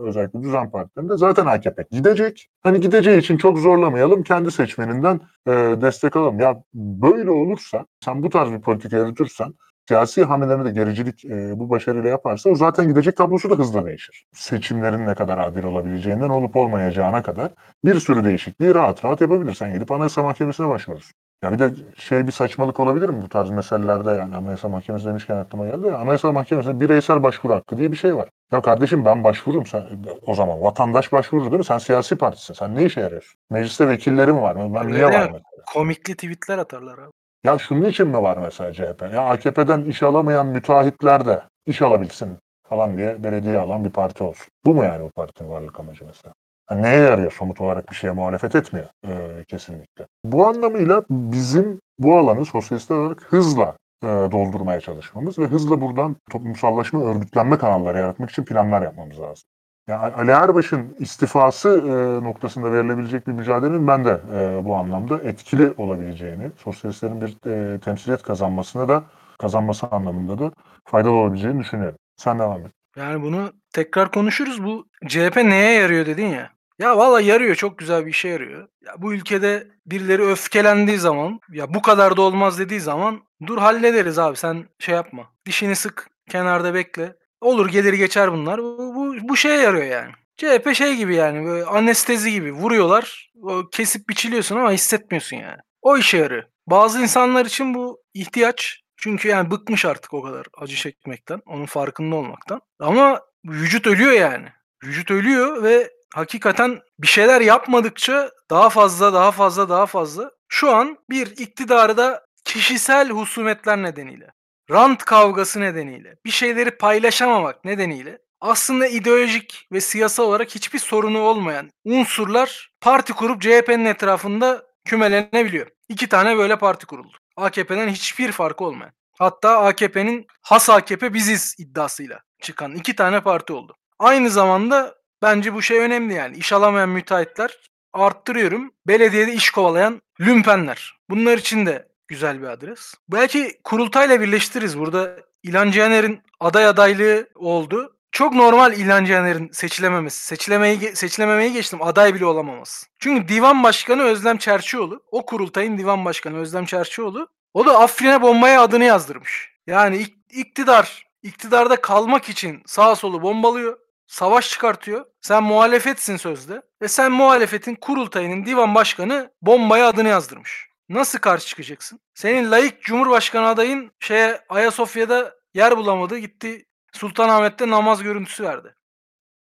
özellikle 0.07 0.43
düzen 0.43 0.71
partilerinde. 0.71 1.17
Zaten 1.17 1.45
AKP 1.45 1.85
gidecek. 1.91 2.49
Hani 2.63 2.79
gideceği 2.79 3.17
için 3.19 3.37
çok 3.37 3.59
zorlamayalım, 3.59 4.23
kendi 4.23 4.51
seçmeninden 4.51 5.21
e, 5.47 5.51
destek 5.81 6.15
alalım. 6.15 6.39
Ya 6.39 6.63
böyle 6.73 7.31
olursa, 7.31 7.85
sen 8.05 8.23
bu 8.23 8.29
tarz 8.29 8.51
bir 8.51 8.61
politika 8.61 8.97
yürütürsen 8.97 9.53
siyasi 9.87 10.23
hamlelerinde 10.23 10.65
de 10.65 10.71
gericilik 10.71 11.25
e, 11.25 11.59
bu 11.59 11.69
başarıyla 11.69 12.09
yaparsa 12.09 12.49
o 12.49 12.55
zaten 12.55 12.87
gidecek 12.87 13.17
tablosu 13.17 13.49
da 13.49 13.55
hızla 13.55 13.85
değişir. 13.85 14.25
Seçimlerin 14.33 15.07
ne 15.07 15.15
kadar 15.15 15.37
adil 15.37 15.63
olabileceğinden 15.63 16.29
olup 16.29 16.55
olmayacağına 16.55 17.23
kadar 17.23 17.51
bir 17.85 17.99
sürü 17.99 18.23
değişikliği 18.23 18.75
rahat 18.75 19.05
rahat 19.05 19.21
yapabilirsen 19.21 19.73
gidip 19.73 19.91
Anayasa 19.91 20.23
Mahkemesi'ne 20.23 20.69
başvurursun. 20.69 21.13
Ya 21.43 21.53
bir 21.53 21.59
de 21.59 21.71
şey 21.97 22.27
bir 22.27 22.31
saçmalık 22.31 22.79
olabilir 22.79 23.09
mi 23.09 23.21
bu 23.21 23.29
tarz 23.29 23.49
meselelerde 23.49 24.09
yani 24.11 24.35
Anayasa 24.35 24.69
Mahkemesi 24.69 25.05
demişken 25.05 25.35
aklıma 25.35 25.65
geldi 25.65 25.87
ya 25.87 25.97
Anayasa 25.97 26.31
Mahkemesi'nde 26.31 26.79
bireysel 26.79 27.23
başvuru 27.23 27.53
hakkı 27.53 27.77
diye 27.77 27.91
bir 27.91 27.97
şey 27.97 28.15
var. 28.15 28.29
Ya 28.51 28.61
kardeşim 28.61 29.05
ben 29.05 29.23
başvururum 29.23 29.65
sen 29.65 29.83
o 30.25 30.35
zaman 30.35 30.61
vatandaş 30.61 31.11
başvurur 31.11 31.45
değil 31.45 31.57
mi? 31.57 31.65
Sen 31.65 31.77
siyasi 31.77 32.15
partisin. 32.15 32.53
Sen 32.53 32.75
ne 32.75 32.85
işe 32.85 33.01
yarıyorsun? 33.01 33.39
Mecliste 33.49 33.87
vekillerim 33.87 34.41
var 34.41 34.55
mı? 34.55 34.75
Ben 34.75 34.91
niye 34.91 35.05
var 35.05 35.11
mi? 35.11 35.31
mesela? 35.33 35.63
Komikli 35.73 36.15
tweetler 36.15 36.57
atarlar 36.57 36.97
abi. 36.97 37.11
Ya 37.47 37.57
şunun 37.57 37.89
için 37.89 38.07
mi 38.07 38.21
var 38.23 38.37
mesela 38.37 38.73
CHP? 38.73 39.01
Ya 39.13 39.21
AKP'den 39.21 39.85
iş 39.85 40.03
alamayan 40.03 40.47
müteahhitler 40.47 41.25
de 41.25 41.41
iş 41.65 41.81
alabilsin 41.81 42.37
falan 42.69 42.97
diye 42.97 43.23
belediye 43.23 43.59
alan 43.59 43.85
bir 43.85 43.89
parti 43.89 44.23
olsun. 44.23 44.47
Bu 44.65 44.73
mu 44.73 44.83
yani 44.83 45.03
bu 45.03 45.11
partinin 45.11 45.49
varlık 45.49 45.79
amacı 45.79 46.05
mesela? 46.05 46.33
Ha, 46.65 46.75
neye 46.75 46.99
yarıyor? 46.99 47.31
Somut 47.31 47.61
olarak 47.61 47.89
bir 47.89 47.95
şeye 47.95 48.11
muhalefet 48.11 48.55
etmiyor 48.55 48.87
ee, 49.07 49.43
kesinlikle. 49.47 50.07
Bu 50.23 50.47
anlamıyla 50.47 51.03
bizim 51.09 51.79
bu 51.99 52.17
alanı 52.17 52.45
sosyalistler 52.45 52.95
olarak 52.95 53.23
hızla 53.23 53.75
e, 54.03 54.07
doldurmaya 54.07 54.79
çalışmamız 54.79 55.39
ve 55.39 55.45
hızla 55.45 55.81
buradan 55.81 56.15
toplumsallaşma, 56.31 57.03
örgütlenme 57.03 57.57
kanalları 57.57 57.97
yaratmak 57.97 58.29
için 58.29 58.45
planlar 58.45 58.81
yapmamız 58.81 59.19
lazım. 59.19 59.43
Yani 59.87 60.13
Ali 60.15 60.31
Erbaş'ın 60.31 60.95
istifası 60.99 61.69
e, 61.69 62.23
noktasında 62.23 62.71
verilebilecek 62.71 63.27
bir 63.27 63.31
mücadelenin 63.31 63.87
ben 63.87 64.05
de 64.05 64.21
e, 64.33 64.65
bu 64.65 64.75
anlamda 64.75 65.19
etkili 65.23 65.73
olabileceğini, 65.77 66.51
sosyalistlerin 66.57 67.21
bir 67.21 67.51
e, 67.51 67.79
temsiliyet 67.79 68.23
kazanmasına 68.23 68.87
da 68.89 69.03
kazanması 69.39 69.87
anlamında 69.87 70.39
da 70.39 70.51
faydalı 70.85 71.11
olabileceğini 71.11 71.59
düşünüyorum. 71.59 71.97
Sen 72.15 72.39
devam 72.39 72.61
et. 72.61 72.71
Yani 72.97 73.21
bunu 73.21 73.51
tekrar 73.73 74.11
konuşuruz. 74.11 74.63
Bu 74.63 74.87
CHP 75.07 75.35
neye 75.35 75.73
yarıyor 75.73 76.05
dedin 76.05 76.27
ya. 76.27 76.49
Ya 76.79 76.97
valla 76.97 77.21
yarıyor 77.21 77.55
çok 77.55 77.77
güzel 77.77 78.05
bir 78.05 78.11
işe 78.11 78.27
yarıyor. 78.27 78.67
Ya 78.85 78.93
bu 78.97 79.13
ülkede 79.13 79.67
birileri 79.85 80.21
öfkelendiği 80.21 80.97
zaman 80.97 81.39
ya 81.51 81.73
bu 81.73 81.81
kadar 81.81 82.17
da 82.17 82.21
olmaz 82.21 82.59
dediği 82.59 82.79
zaman 82.79 83.19
dur 83.47 83.57
hallederiz 83.57 84.19
abi 84.19 84.37
sen 84.37 84.65
şey 84.79 84.95
yapma. 84.95 85.23
Dişini 85.45 85.75
sık 85.75 86.09
kenarda 86.29 86.73
bekle. 86.73 87.15
Olur 87.41 87.69
gelir 87.69 87.93
geçer 87.93 88.31
bunlar. 88.31 88.61
Bu, 88.61 88.95
bu, 88.95 89.15
bu 89.21 89.37
şeye 89.37 89.61
yarıyor 89.61 89.85
yani. 89.85 90.11
CHP 90.37 90.75
şey 90.75 90.95
gibi 90.95 91.15
yani 91.15 91.45
böyle 91.45 91.65
anestezi 91.65 92.31
gibi 92.31 92.51
vuruyorlar. 92.51 93.31
Kesip 93.71 94.09
biçiliyorsun 94.09 94.55
ama 94.55 94.71
hissetmiyorsun 94.71 95.37
yani. 95.37 95.57
O 95.81 95.97
işe 95.97 96.17
yarıyor. 96.17 96.43
Bazı 96.67 97.01
insanlar 97.01 97.45
için 97.45 97.73
bu 97.73 98.01
ihtiyaç. 98.13 98.81
Çünkü 98.97 99.27
yani 99.27 99.51
bıkmış 99.51 99.85
artık 99.85 100.13
o 100.13 100.21
kadar 100.21 100.45
acı 100.57 100.75
çekmekten. 100.75 101.41
Onun 101.45 101.65
farkında 101.65 102.15
olmaktan. 102.15 102.61
Ama 102.79 103.21
vücut 103.45 103.87
ölüyor 103.87 104.11
yani. 104.11 104.47
Vücut 104.83 105.11
ölüyor 105.11 105.63
ve 105.63 105.91
hakikaten 106.13 106.79
bir 106.99 107.07
şeyler 107.07 107.41
yapmadıkça 107.41 108.31
daha 108.49 108.69
fazla 108.69 109.13
daha 109.13 109.31
fazla 109.31 109.69
daha 109.69 109.85
fazla 109.85 110.31
şu 110.47 110.75
an 110.75 110.97
bir 111.09 111.27
iktidarı 111.27 111.97
da 111.97 112.25
kişisel 112.45 113.09
husumetler 113.09 113.83
nedeniyle 113.83 114.27
rant 114.71 115.05
kavgası 115.05 115.61
nedeniyle 115.61 116.15
bir 116.25 116.31
şeyleri 116.31 116.71
paylaşamamak 116.71 117.65
nedeniyle 117.65 118.17
aslında 118.41 118.87
ideolojik 118.87 119.67
ve 119.71 119.81
siyasal 119.81 120.23
olarak 120.23 120.55
hiçbir 120.55 120.79
sorunu 120.79 121.19
olmayan 121.19 121.69
unsurlar 121.85 122.71
parti 122.81 123.13
kurup 123.13 123.41
CHP'nin 123.41 123.85
etrafında 123.85 124.63
kümelenebiliyor. 124.85 125.67
İki 125.89 126.09
tane 126.09 126.37
böyle 126.37 126.55
parti 126.57 126.85
kuruldu. 126.85 127.17
AKP'den 127.35 127.89
hiçbir 127.89 128.31
farkı 128.31 128.63
olmayan. 128.63 128.91
Hatta 129.19 129.57
AKP'nin 129.57 130.27
has 130.41 130.69
AKP 130.69 131.13
biziz 131.13 131.55
iddiasıyla 131.59 132.19
çıkan 132.41 132.75
iki 132.75 132.95
tane 132.95 133.21
parti 133.21 133.53
oldu. 133.53 133.75
Aynı 133.99 134.29
zamanda 134.29 134.95
bence 135.21 135.53
bu 135.53 135.61
şey 135.61 135.79
önemli 135.79 136.13
yani. 136.13 136.37
İş 136.37 136.53
alamayan 136.53 136.89
müteahhitler 136.89 137.57
arttırıyorum. 137.93 138.71
Belediyede 138.87 139.33
iş 139.33 139.51
kovalayan 139.51 140.01
lümpenler. 140.21 140.93
Bunlar 141.09 141.37
için 141.37 141.65
de 141.65 141.87
güzel 142.07 142.41
bir 142.41 142.47
adres. 142.47 142.93
Belki 143.09 143.59
kurultayla 143.63 144.21
birleştiririz. 144.21 144.79
Burada 144.79 145.15
İlhan 145.43 145.71
Cihaner'in 145.71 146.21
aday 146.39 146.65
adaylığı 146.67 147.27
oldu. 147.35 147.93
Çok 148.11 148.33
normal 148.33 148.73
İlhan 148.73 149.05
Cihaner'in 149.05 149.49
seçilememesi. 149.51 150.23
Seçilemeyi, 150.25 150.95
seçilememeyi 150.95 151.53
geçtim. 151.53 151.81
Aday 151.81 152.13
bile 152.15 152.25
olamaması. 152.25 152.87
Çünkü 152.99 153.27
divan 153.27 153.63
başkanı 153.63 154.03
Özlem 154.03 154.37
Çerçioğlu. 154.37 155.03
O 155.11 155.25
kurultayın 155.25 155.77
divan 155.77 156.05
başkanı 156.05 156.37
Özlem 156.37 156.65
Çerçioğlu. 156.65 157.27
O 157.53 157.65
da 157.65 157.79
Afrin'e 157.79 158.21
bombaya 158.21 158.61
adını 158.61 158.83
yazdırmış. 158.83 159.51
Yani 159.67 159.97
ik- 159.97 160.15
iktidar, 160.29 161.07
iktidarda 161.23 161.81
kalmak 161.81 162.29
için 162.29 162.63
sağa 162.65 162.95
solu 162.95 163.21
bombalıyor. 163.21 163.77
Savaş 164.07 164.49
çıkartıyor. 164.49 165.05
Sen 165.21 165.43
muhalefetsin 165.43 166.17
sözde. 166.17 166.61
Ve 166.81 166.87
sen 166.87 167.11
muhalefetin 167.11 167.75
kurultayının 167.75 168.45
divan 168.45 168.75
başkanı 168.75 169.31
bombaya 169.41 169.87
adını 169.87 170.07
yazdırmış. 170.07 170.66
Nasıl 170.89 171.19
karşı 171.19 171.47
çıkacaksın? 171.47 171.99
Senin 172.13 172.51
layık 172.51 172.81
cumhurbaşkanı 172.81 173.47
adayın 173.47 173.91
şeye 173.99 174.39
Ayasofya'da 174.49 175.33
yer 175.53 175.77
bulamadı. 175.77 176.17
Gitti 176.17 176.65
Sultanahmet'te 176.93 177.69
namaz 177.69 178.03
görüntüsü 178.03 178.43
verdi. 178.43 178.75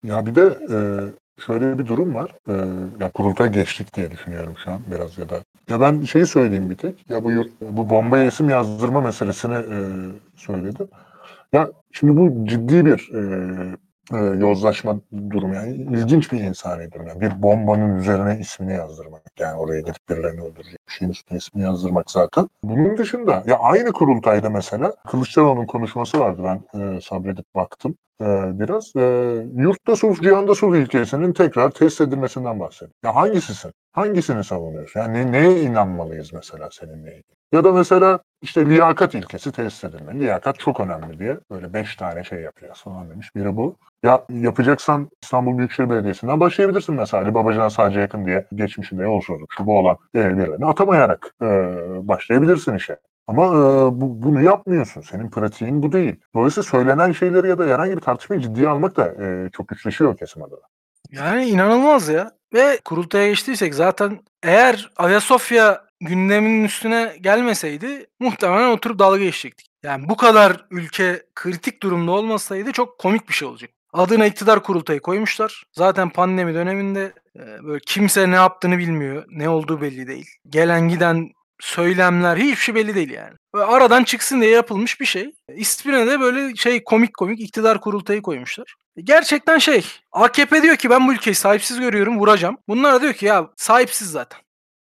Ya 0.03 0.25
bir 0.25 0.35
de 0.35 0.41
e, 0.41 0.77
şöyle 1.41 1.79
bir 1.79 1.87
durum 1.87 2.15
var. 2.15 2.31
E, 2.47 2.53
ya 3.03 3.11
kurultay 3.11 3.51
geçtik 3.51 3.95
diye 3.95 4.11
düşünüyorum 4.11 4.55
şu 4.63 4.71
an 4.71 4.81
biraz 4.91 5.17
ya 5.17 5.29
da. 5.29 5.43
Ya 5.69 5.81
ben 5.81 6.01
şeyi 6.01 6.25
söyleyeyim 6.25 6.69
bir 6.69 6.75
tek. 6.77 7.09
Ya 7.09 7.23
bu 7.23 7.31
yurt- 7.31 7.61
bu 7.61 7.89
bombaya 7.89 8.25
isim 8.25 8.49
yazdırma 8.49 9.01
meselesini 9.01 9.53
e, 9.55 9.77
söyledim. 10.35 10.87
Ya 11.53 11.69
şimdi 11.91 12.17
bu 12.17 12.47
ciddi 12.47 12.85
bir 12.85 13.09
e, 13.13 13.21
e, 14.13 14.17
yozlaşma 14.17 14.99
durumu 15.29 15.55
yani 15.55 15.75
ilginç 15.75 16.31
bir 16.31 16.39
insani 16.39 16.91
durum. 16.91 17.07
Yani 17.07 17.21
bir 17.21 17.41
bombanın 17.43 17.95
üzerine 17.99 18.39
ismini 18.39 18.73
yazdırmak 18.73 19.21
yani 19.39 19.57
oraya 19.59 19.81
gidip 19.81 20.09
birilerini 20.09 20.41
öldürecek 20.41 20.79
bir 20.87 20.93
şeyin 20.93 21.11
üstüne 21.11 21.37
ismini 21.37 21.63
yazdırmak 21.65 22.11
zaten. 22.11 22.49
Bunun 22.63 22.97
dışında 22.97 23.43
ya 23.47 23.59
aynı 23.59 23.91
kurultayda 23.91 24.49
mesela 24.49 24.93
Kılıçdaroğlu'nun 25.07 25.65
konuşması 25.65 26.19
vardı 26.19 26.41
ben 26.43 26.79
e, 26.81 27.01
sabredip 27.01 27.55
baktım 27.55 27.95
e, 28.21 28.25
biraz. 28.59 28.95
E, 28.95 29.01
yurtta 29.55 29.95
sulh, 29.95 30.21
cihanda 30.21 30.55
sulh 30.55 30.75
ilkesinin 30.77 31.33
tekrar 31.33 31.71
test 31.71 32.01
edilmesinden 32.01 32.59
bahsediyor. 32.59 32.91
Ya 33.03 33.15
hangisisin? 33.15 33.71
Hangisini 33.95 34.43
savunuyorsun? 34.43 34.99
Yani 34.99 35.13
ne- 35.13 35.31
neye 35.31 35.61
inanmalıyız 35.61 36.33
mesela 36.33 36.69
seninle 36.71 37.11
ilgili? 37.11 37.35
Ya 37.51 37.63
da 37.63 37.71
mesela 37.71 38.19
işte 38.41 38.65
liyakat 38.65 39.15
ilkesi 39.15 39.51
test 39.51 39.83
edilmeli. 39.83 40.19
Liyakat 40.19 40.59
çok 40.59 40.79
önemli 40.79 41.19
diye 41.19 41.37
böyle 41.51 41.73
beş 41.73 41.95
tane 41.95 42.23
şey 42.23 42.41
yapacağız 42.41 42.81
falan 42.83 43.09
demiş. 43.09 43.35
Biri 43.35 43.57
bu. 43.57 43.75
Ya 44.03 44.25
yapacaksan 44.29 45.09
İstanbul 45.23 45.57
Büyükşehir 45.57 45.89
Belediyesi'nden 45.89 46.39
başlayabilirsin 46.39 46.95
mesela. 46.95 47.23
Ali 47.23 47.33
Babacan'a 47.33 47.69
sadece 47.69 47.99
yakın 47.99 48.25
diye 48.25 48.45
geçmişinde 48.55 49.03
yolsuzluk 49.03 49.53
şu 49.57 49.65
bu 49.65 49.79
olan 49.79 49.97
birilerini 50.13 50.65
atamayarak 50.65 51.35
e, 51.41 51.45
başlayabilirsin 52.07 52.75
işe. 52.75 52.97
Ama 53.27 53.45
e, 53.45 53.51
bu, 54.01 54.23
bunu 54.23 54.41
yapmıyorsun. 54.41 55.01
Senin 55.01 55.29
pratiğin 55.29 55.83
bu 55.83 55.91
değil. 55.91 56.15
Dolayısıyla 56.35 56.63
söylenen 56.63 57.11
şeyleri 57.11 57.49
ya 57.49 57.59
da 57.59 57.65
herhangi 57.65 57.95
bir 57.95 58.01
tartışmayı 58.01 58.41
ciddiye 58.41 58.69
almak 58.69 58.97
da 58.97 59.23
e, 59.23 59.49
çok 59.49 59.67
güçleşiyor 59.67 60.17
kesim 60.17 60.43
adına. 60.43 60.74
Yani 61.15 61.45
inanılmaz 61.45 62.09
ya. 62.09 62.31
Ve 62.53 62.79
kurultaya 62.85 63.27
geçtiysek 63.27 63.75
zaten 63.75 64.19
eğer 64.43 64.91
Ayasofya 64.97 65.85
gündeminin 66.01 66.63
üstüne 66.63 67.17
gelmeseydi 67.21 68.05
muhtemelen 68.19 68.69
oturup 68.69 68.99
dalga 68.99 69.17
geçecektik. 69.17 69.67
Yani 69.83 70.09
bu 70.09 70.17
kadar 70.17 70.65
ülke 70.71 71.23
kritik 71.35 71.83
durumda 71.83 72.11
olmasaydı 72.11 72.71
çok 72.71 72.99
komik 72.99 73.29
bir 73.29 73.33
şey 73.33 73.47
olacak. 73.47 73.69
Adına 73.93 74.25
iktidar 74.25 74.63
kurultayı 74.63 74.99
koymuşlar. 74.99 75.63
Zaten 75.71 76.09
pandemi 76.09 76.53
döneminde 76.53 77.13
e, 77.35 77.63
böyle 77.63 77.79
kimse 77.85 78.31
ne 78.31 78.35
yaptığını 78.35 78.77
bilmiyor. 78.77 79.25
Ne 79.29 79.49
olduğu 79.49 79.81
belli 79.81 80.07
değil. 80.07 80.29
Gelen 80.49 80.89
giden 80.89 81.29
söylemler 81.59 82.37
hiçbir 82.37 82.55
şey 82.55 82.75
belli 82.75 82.95
değil 82.95 83.11
yani. 83.11 83.33
Böyle 83.53 83.65
aradan 83.65 84.03
çıksın 84.03 84.41
diye 84.41 84.51
yapılmış 84.51 85.01
bir 85.01 85.05
şey. 85.05 85.33
İsmine 85.55 86.07
de 86.07 86.19
böyle 86.19 86.55
şey 86.55 86.83
komik 86.83 87.17
komik 87.17 87.39
iktidar 87.39 87.81
kurultayı 87.81 88.21
koymuşlar. 88.21 88.75
Gerçekten 88.97 89.57
şey 89.57 89.85
AKP 90.11 90.61
diyor 90.61 90.75
ki 90.75 90.89
ben 90.89 91.07
bu 91.07 91.13
ülkeyi 91.13 91.35
sahipsiz 91.35 91.79
görüyorum 91.79 92.19
vuracağım. 92.19 92.57
Bunlar 92.67 92.93
da 92.93 93.01
diyor 93.01 93.13
ki 93.13 93.25
ya 93.25 93.49
sahipsiz 93.55 94.11
zaten. 94.11 94.39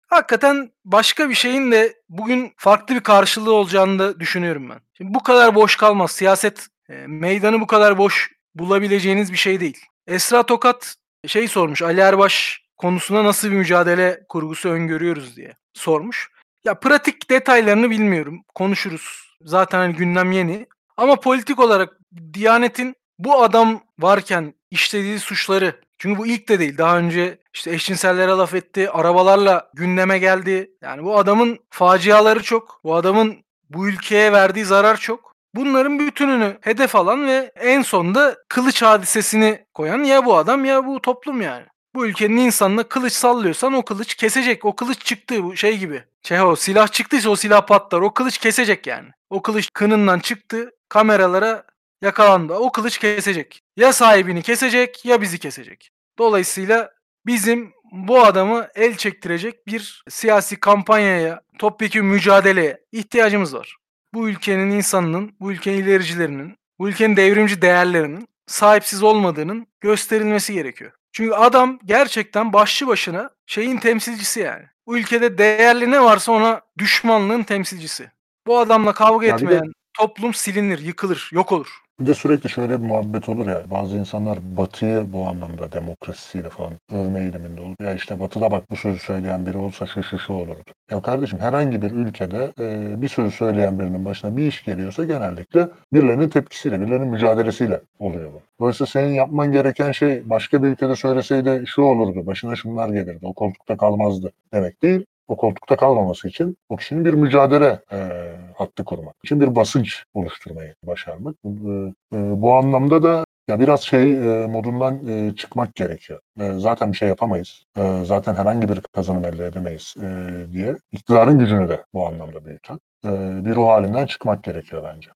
Hakikaten 0.07 0.71
başka 0.85 1.29
bir 1.29 1.35
şeyin 1.35 1.71
de 1.71 1.93
bugün 2.09 2.53
farklı 2.57 2.95
bir 2.95 2.99
karşılığı 2.99 3.53
olacağını 3.53 3.99
da 3.99 4.19
düşünüyorum 4.19 4.69
ben. 4.69 4.79
Şimdi 4.97 5.13
bu 5.13 5.23
kadar 5.23 5.55
boş 5.55 5.75
kalmaz. 5.75 6.11
Siyaset 6.11 6.67
e, 6.89 6.93
meydanı 7.07 7.61
bu 7.61 7.67
kadar 7.67 7.97
boş 7.97 8.31
bulabileceğiniz 8.55 9.31
bir 9.31 9.37
şey 9.37 9.59
değil. 9.59 9.85
Esra 10.07 10.43
Tokat 10.43 10.95
şey 11.27 11.47
sormuş. 11.47 11.81
Ali 11.81 12.01
Erbaş 12.01 12.61
konusunda 12.77 13.23
nasıl 13.23 13.51
bir 13.51 13.55
mücadele 13.55 14.23
kurgusu 14.29 14.69
öngörüyoruz 14.69 15.35
diye 15.35 15.53
sormuş. 15.73 16.29
Ya 16.65 16.79
pratik 16.79 17.29
detaylarını 17.29 17.89
bilmiyorum. 17.89 18.41
Konuşuruz. 18.55 19.35
Zaten 19.41 19.77
hani 19.77 19.95
gündem 19.95 20.31
yeni. 20.31 20.67
Ama 20.97 21.15
politik 21.15 21.59
olarak 21.59 21.99
Diyanet'in 22.33 22.95
bu 23.19 23.43
adam 23.43 23.81
varken 23.99 24.53
işlediği 24.71 25.19
suçları 25.19 25.81
çünkü 25.97 26.19
bu 26.19 26.27
ilk 26.27 26.49
de 26.49 26.59
değil. 26.59 26.77
Daha 26.77 26.97
önce 26.97 27.37
işte 27.53 27.71
eşcinsellere 27.71 28.31
laf 28.31 28.53
etti. 28.53 28.89
Arabalarla 28.89 29.69
gündeme 29.73 30.19
geldi. 30.19 30.71
Yani 30.81 31.03
bu 31.03 31.17
adamın 31.17 31.59
faciaları 31.69 32.43
çok. 32.43 32.79
Bu 32.83 32.95
adamın 32.95 33.37
bu 33.69 33.87
ülkeye 33.87 34.31
verdiği 34.31 34.65
zarar 34.65 34.97
çok. 34.97 35.35
Bunların 35.55 35.99
bütününü 35.99 36.57
hedef 36.61 36.95
alan 36.95 37.27
ve 37.27 37.51
en 37.55 37.81
sonda 37.81 38.35
kılıç 38.49 38.81
hadisesini 38.81 39.65
koyan 39.73 40.03
ya 40.03 40.25
bu 40.25 40.37
adam 40.37 40.65
ya 40.65 40.85
bu 40.85 41.01
toplum 41.01 41.41
yani. 41.41 41.65
Bu 41.95 42.07
ülkenin 42.07 42.37
insanına 42.37 42.83
kılıç 42.83 43.13
sallıyorsan 43.13 43.73
o 43.73 43.85
kılıç 43.85 44.15
kesecek. 44.15 44.65
O 44.65 44.75
kılıç 44.75 45.05
çıktı 45.05 45.43
bu 45.43 45.55
şey 45.55 45.77
gibi. 45.77 46.03
Şey 46.23 46.39
silah 46.57 46.87
çıktıysa 46.87 47.29
o 47.29 47.35
silah 47.35 47.67
patlar. 47.67 48.01
O 48.01 48.13
kılıç 48.13 48.37
kesecek 48.37 48.87
yani. 48.87 49.09
O 49.29 49.41
kılıç 49.41 49.69
kınından 49.73 50.19
çıktı. 50.19 50.71
Kameralara 50.89 51.63
yakalandı. 52.01 52.53
O 52.53 52.71
kılıç 52.71 52.97
kesecek. 52.97 53.61
Ya 53.77 53.93
sahibini 53.93 54.41
kesecek 54.41 55.05
ya 55.05 55.21
bizi 55.21 55.39
kesecek. 55.39 55.89
Dolayısıyla 56.17 56.91
bizim 57.25 57.73
bu 57.91 58.23
adamı 58.23 58.67
el 58.75 58.95
çektirecek 58.95 59.67
bir 59.67 60.03
siyasi 60.09 60.59
kampanyaya, 60.59 61.41
topyekun 61.59 62.05
mücadeleye 62.05 62.77
ihtiyacımız 62.91 63.55
var. 63.55 63.75
Bu 64.13 64.29
ülkenin 64.29 64.71
insanının, 64.71 65.35
bu 65.39 65.51
ülkenin 65.51 65.83
ilericilerinin, 65.83 66.57
bu 66.79 66.89
ülkenin 66.89 67.17
devrimci 67.17 67.61
değerlerinin 67.61 68.27
sahipsiz 68.47 69.03
olmadığının 69.03 69.67
gösterilmesi 69.81 70.53
gerekiyor. 70.53 70.91
Çünkü 71.11 71.33
adam 71.33 71.79
gerçekten 71.85 72.53
başlı 72.53 72.87
başına 72.87 73.29
şeyin 73.45 73.77
temsilcisi 73.77 74.39
yani. 74.39 74.63
Bu 74.87 74.97
ülkede 74.97 75.37
değerli 75.37 75.91
ne 75.91 76.03
varsa 76.03 76.31
ona 76.31 76.61
düşmanlığın 76.77 77.43
temsilcisi. 77.43 78.11
Bu 78.47 78.59
adamla 78.59 78.93
kavga 78.93 79.25
Ya 79.25 79.35
bir 79.37 79.41
de- 79.41 79.45
etmeyen 79.55 79.73
toplum 79.93 80.33
silinir, 80.33 80.79
yıkılır, 80.79 81.29
yok 81.33 81.51
olur. 81.51 81.81
Bir 81.99 82.05
de 82.05 82.13
sürekli 82.13 82.49
şöyle 82.49 82.81
bir 82.81 82.87
muhabbet 82.87 83.29
olur 83.29 83.47
ya. 83.47 83.63
Bazı 83.71 83.97
insanlar 83.97 84.39
Batı'yı 84.57 85.13
bu 85.13 85.27
anlamda 85.27 85.71
demokrasisiyle 85.71 86.49
falan 86.49 86.73
övme 86.91 87.19
eğiliminde 87.19 87.61
olur. 87.61 87.75
Ya 87.79 87.93
işte 87.93 88.19
Batı'da 88.19 88.51
bak 88.51 88.71
bu 88.71 88.75
sözü 88.75 88.99
söyleyen 88.99 89.45
biri 89.45 89.57
olsa 89.57 89.85
şu 89.85 90.03
şu 90.03 90.19
şu 90.19 90.33
olurdu. 90.33 90.71
Ya 90.91 91.01
kardeşim 91.01 91.39
herhangi 91.39 91.81
bir 91.81 91.91
ülkede 91.91 92.53
e, 92.59 93.01
bir 93.01 93.07
sözü 93.07 93.31
söyleyen 93.31 93.79
birinin 93.79 94.05
başına 94.05 94.37
bir 94.37 94.47
iş 94.47 94.63
geliyorsa 94.63 95.03
genellikle 95.03 95.67
birilerinin 95.93 96.29
tepkisiyle, 96.29 96.81
birilerinin 96.81 97.07
mücadelesiyle 97.07 97.81
oluyor 97.99 98.33
bu. 98.33 98.41
Dolayısıyla 98.59 98.87
senin 98.87 99.13
yapman 99.13 99.51
gereken 99.51 99.91
şey 99.91 100.29
başka 100.29 100.63
bir 100.63 100.67
ülkede 100.67 100.95
söyleseydi 100.95 101.63
şu 101.67 101.81
olurdu, 101.81 102.25
başına 102.25 102.55
şunlar 102.55 102.89
gelirdi, 102.89 103.19
o 103.21 103.33
koltukta 103.33 103.77
kalmazdı 103.77 104.31
demek 104.53 104.81
değil. 104.83 105.05
O 105.27 105.37
koltukta 105.37 105.75
kalmaması 105.75 106.27
için 106.27 106.57
o 106.69 106.75
kişinin 106.75 107.05
bir 107.05 107.13
mücadele 107.13 107.79
e, 107.91 108.31
hattı 108.57 108.83
kurmak 108.83 109.15
için 109.23 109.41
bir 109.41 109.55
basınç 109.55 110.03
oluşturmayı 110.13 110.75
başarmak. 110.83 111.35
Bu, 111.43 111.93
e, 112.13 112.41
bu 112.41 112.53
anlamda 112.53 113.03
da 113.03 113.25
ya 113.47 113.59
biraz 113.59 113.81
şey 113.81 114.13
e, 114.13 114.47
modundan 114.47 115.07
e, 115.07 115.35
çıkmak 115.35 115.75
gerekiyor. 115.75 116.19
E, 116.39 116.53
zaten 116.53 116.91
bir 116.91 116.97
şey 116.97 117.09
yapamayız. 117.09 117.63
E, 117.77 118.01
zaten 118.05 118.35
herhangi 118.35 118.69
bir 118.69 118.79
kazanım 118.79 119.25
elde 119.25 119.45
edemeyiz 119.45 119.95
e, 120.01 120.07
diye 120.51 120.75
iktidarın 120.91 121.39
gücünü 121.39 121.69
de 121.69 121.83
bu 121.93 122.07
anlamda 122.07 122.45
büyüten 122.45 122.79
e, 123.05 123.09
bir 123.45 123.55
ruh 123.55 123.67
halinden 123.67 124.05
çıkmak 124.05 124.43
gerekiyor 124.43 124.83
bence. 124.83 125.09